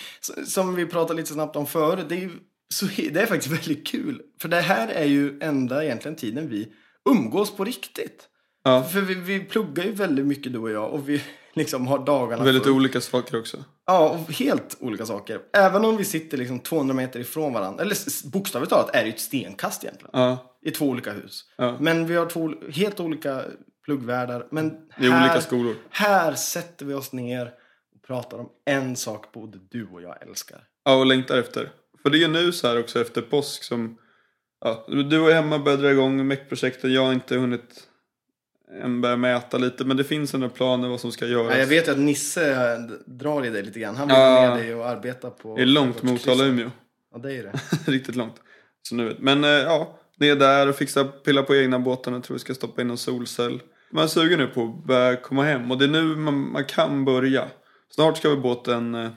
som 0.46 0.76
vi 0.76 0.86
pratade 0.86 1.18
lite 1.20 1.34
snabbt 1.34 1.56
om 1.56 1.68
förut, 1.68 2.06
det 2.10 2.16
är, 2.16 2.20
ju, 2.20 2.32
så, 2.74 2.86
det 2.86 3.22
är 3.22 3.26
faktiskt 3.26 3.54
väldigt 3.68 3.88
kul. 3.88 4.22
För 4.42 4.50
det 4.50 4.62
här 4.62 4.88
är 4.88 5.06
ju 5.06 5.40
enda 5.42 5.84
egentligen 5.84 6.16
tiden 6.18 6.50
vi 6.50 6.68
umgås 7.10 7.56
på 7.56 7.64
riktigt. 7.64 8.30
Ja. 8.64 8.84
För 8.84 9.02
vi, 9.02 9.14
vi 9.16 9.40
pluggar 9.40 9.84
ju 9.84 9.92
väldigt 9.92 10.26
mycket 10.26 10.54
du 10.54 10.60
och 10.60 10.72
jag 10.72 10.92
och 10.92 11.10
vi 11.10 11.22
liksom 11.54 11.88
har 11.88 12.06
dagarna 12.06 12.44
Väldigt 12.44 12.64
full- 12.64 12.74
olika 12.76 13.02
saker 13.02 13.40
också. 13.40 13.64
Ja, 13.86 14.10
och 14.10 14.34
helt 14.34 14.78
olika 14.80 15.06
saker. 15.06 15.40
Även 15.54 15.86
om 15.86 15.98
vi 15.98 16.06
sitter 16.06 16.38
liksom 16.38 16.60
200 16.60 16.94
meter 16.96 17.20
ifrån 17.20 17.54
varandra, 17.54 17.84
eller 17.84 18.30
bokstavligt 18.32 18.70
talat 18.70 18.96
är 18.96 19.00
det 19.00 19.06
ju 19.08 19.14
ett 19.14 19.20
stenkast 19.20 19.84
egentligen. 19.84 20.12
Ja. 20.14 20.58
I 20.66 20.72
två 20.72 20.86
olika 20.86 21.12
hus. 21.12 21.44
Ja. 21.58 21.78
Men 21.80 22.08
vi 22.08 22.16
har 22.16 22.26
två 22.26 22.54
helt 22.72 23.00
olika 23.00 23.42
pluggvärldar. 23.86 24.48
Men 24.52 24.70
Det 25.00 25.06
är 25.06 25.20
olika 25.22 25.42
skolor. 25.42 25.76
här 25.90 26.34
sätter 26.34 26.86
vi 26.86 26.94
oss 26.94 27.14
ner 27.14 27.52
pratar 28.08 28.38
om 28.38 28.50
en 28.66 28.96
sak 28.96 29.32
både 29.34 29.58
du 29.72 29.88
och 29.88 30.02
jag 30.02 30.22
älskar. 30.22 30.64
Ja, 30.86 30.96
och 30.96 31.06
längtar 31.06 31.38
efter. 31.38 31.72
För 32.02 32.10
det 32.10 32.18
är 32.18 32.20
ju 32.20 32.28
nu 32.28 32.52
så 32.52 32.68
här 32.68 32.80
också 32.80 33.02
efter 33.02 33.22
påsk 33.22 33.64
som... 33.64 33.98
Ja, 34.62 34.86
du 35.10 35.20
och 35.20 35.32
Emma 35.32 35.60
börjar 35.60 35.78
dra 35.78 35.92
igång 35.92 36.28
MEC-projektet. 36.28 36.92
Jag 36.92 37.06
har 37.06 37.14
inte 37.14 37.36
hunnit 37.38 37.88
än 38.84 39.02
börja 39.02 39.16
mäta 39.18 39.58
lite. 39.58 39.86
Men 39.86 39.98
det 39.98 40.04
finns 40.04 40.34
ändå 40.34 40.50
planer 40.50 40.88
vad 40.90 41.00
som 41.00 41.12
ska 41.12 41.26
göras. 41.28 41.52
Ja, 41.54 41.60
jag 41.60 41.68
vet 41.68 41.88
ju 41.88 41.92
att 41.92 41.98
Nisse 41.98 42.74
eh, 42.74 42.80
drar 43.06 43.46
i 43.46 43.50
dig 43.50 43.64
lite 43.64 43.80
grann. 43.80 43.96
Han 43.96 44.08
vill 44.08 44.18
Ja. 44.18 44.50
med 44.50 44.58
dig 44.64 44.76
och 44.76 44.88
arbeta 44.90 45.30
på... 45.30 45.56
Det 45.56 45.62
är 45.62 45.66
långt 45.66 46.04
Motala 46.04 46.46
Umeå. 46.46 46.72
Ja, 47.14 47.18
det 47.20 47.34
är 47.34 47.44
det. 47.44 47.60
Riktigt 47.92 48.16
långt. 48.16 48.36
Så 48.82 48.96
nu. 48.96 49.16
Men 49.20 49.44
eh, 49.44 49.50
ja, 49.50 50.00
det 50.18 50.30
är 50.30 50.36
där 50.36 50.70
och 50.70 50.76
fixa 50.76 51.04
pilla 51.04 51.44
på 51.44 51.56
egna 51.56 51.80
båtarna. 51.80 52.18
Jag 52.18 52.24
tror 52.24 52.36
vi 52.36 52.40
ska 52.40 52.54
stoppa 52.54 52.82
in 52.82 52.90
en 52.90 52.98
solcell. 52.98 53.62
Man 53.92 54.04
är 54.04 54.08
sugen 54.08 54.40
nu 54.40 54.48
på 54.48 54.64
att 54.64 54.88
börja 54.88 55.16
komma 55.16 55.44
hem. 55.44 55.72
Och 55.72 55.78
det 55.78 55.86
är 55.86 55.90
nu 55.90 56.04
man, 56.04 56.52
man 56.52 56.66
kan 56.66 57.06
börja. 57.06 57.48
Snart 57.96 58.18
ska 58.18 58.30
väl 58.30 58.40
båten 58.42 58.96
eh, 58.96 59.10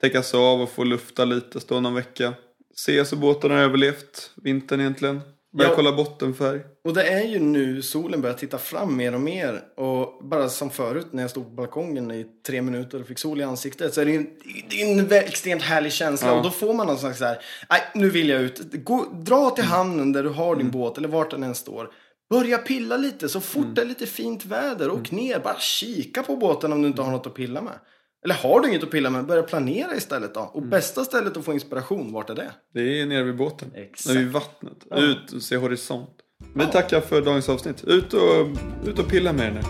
täckas 0.00 0.34
av 0.34 0.60
och 0.60 0.70
få 0.70 0.84
lufta 0.84 1.24
lite, 1.24 1.60
stå 1.60 1.80
någon 1.80 1.94
vecka. 1.94 2.34
Se 2.76 3.04
så 3.04 3.16
båten 3.16 3.50
har 3.50 3.58
överlevt 3.58 4.30
vintern 4.36 4.80
egentligen. 4.80 5.20
Börja 5.56 5.70
Ja. 5.70 5.76
kolla 5.76 5.92
bottenfärg. 5.92 6.60
Och 6.84 6.94
det 6.94 7.02
är 7.08 7.24
ju 7.24 7.38
nu 7.38 7.82
solen 7.82 8.20
börjar 8.20 8.36
titta 8.36 8.58
fram 8.58 8.96
mer 8.96 9.14
och 9.14 9.20
mer. 9.20 9.62
Och 9.76 10.28
bara 10.28 10.48
som 10.48 10.70
förut 10.70 11.06
när 11.10 11.22
jag 11.22 11.30
stod 11.30 11.44
på 11.44 11.50
balkongen 11.50 12.10
i 12.10 12.26
tre 12.46 12.62
minuter 12.62 13.00
och 13.00 13.06
fick 13.06 13.18
sol 13.18 13.40
i 13.40 13.44
ansiktet. 13.44 13.94
Så 13.94 14.00
är 14.00 14.04
det 14.04 14.10
ju 14.10 14.16
en, 14.16 14.28
det 14.70 14.82
är 14.82 15.18
en 15.18 15.24
extremt 15.24 15.62
härlig 15.62 15.92
känsla. 15.92 16.28
Ja. 16.28 16.34
Och 16.36 16.42
då 16.42 16.50
får 16.50 16.74
man 16.74 16.86
någon 16.86 16.98
slags 16.98 17.18
så 17.18 17.24
här, 17.24 17.38
nej 17.70 17.80
nu 17.94 18.10
vill 18.10 18.28
jag 18.28 18.40
ut. 18.42 18.60
Gå, 18.84 19.04
dra 19.12 19.50
till 19.50 19.64
hamnen 19.64 20.12
där 20.12 20.22
du 20.22 20.28
har 20.28 20.52
Mm. 20.52 20.58
din 20.58 20.70
båt 20.70 20.98
eller 20.98 21.08
vart 21.08 21.30
den 21.30 21.42
än 21.42 21.54
står. 21.54 21.90
Börja 22.30 22.58
pilla 22.58 22.96
lite 22.96 23.28
så 23.28 23.40
fort 23.40 23.62
Mm. 23.62 23.74
det 23.74 23.80
är 23.80 23.86
lite 23.86 24.06
fint 24.06 24.44
väder. 24.44 24.90
Åk 24.90 25.10
ner, 25.10 25.38
bara 25.38 25.58
kika 25.58 26.22
på 26.22 26.36
båten 26.36 26.72
om 26.72 26.82
du 26.82 26.88
inte 26.88 27.02
har 27.02 27.12
något 27.12 27.26
att 27.26 27.34
pilla 27.34 27.60
med. 27.62 27.78
Eller 28.24 28.34
har 28.34 28.60
du 28.60 28.68
inget 28.68 28.82
att 28.82 28.90
pilla 28.90 29.10
med, 29.10 29.26
börja 29.26 29.42
planera 29.42 29.96
istället 29.96 30.34
då. 30.34 30.40
Mm. 30.40 30.50
Och 30.52 30.62
bästa 30.62 31.04
stället 31.04 31.36
att 31.36 31.44
få 31.44 31.52
inspiration, 31.52 32.12
vart 32.12 32.30
är 32.30 32.34
det? 32.34 32.50
Det 32.74 33.00
är 33.00 33.06
nere 33.06 33.22
vid 33.22 33.36
båten. 33.36 33.70
Exakt. 33.74 34.14
Nere 34.14 34.24
vid 34.24 34.32
vattnet. 34.32 34.86
Ut 34.96 35.32
och 35.32 35.42
se 35.42 35.56
horisont. 35.56 36.10
Vi 36.54 36.66
tackar 36.66 37.00
för 37.00 37.22
dagens 37.22 37.48
avsnitt. 37.48 37.84
Ut 37.84 38.14
och, 38.14 38.46
ut 38.86 38.98
och 38.98 39.08
pilla 39.08 39.32
med 39.32 39.46
er 39.46 39.52
nu. 39.52 39.60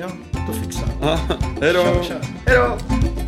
Ja, 0.00 0.10
då 0.46 0.52
fixar 0.52 0.88
jag. 1.00 1.16
Hej 1.60 1.72
då! 1.72 1.82
Hej 2.46 2.56
då! 2.56 3.21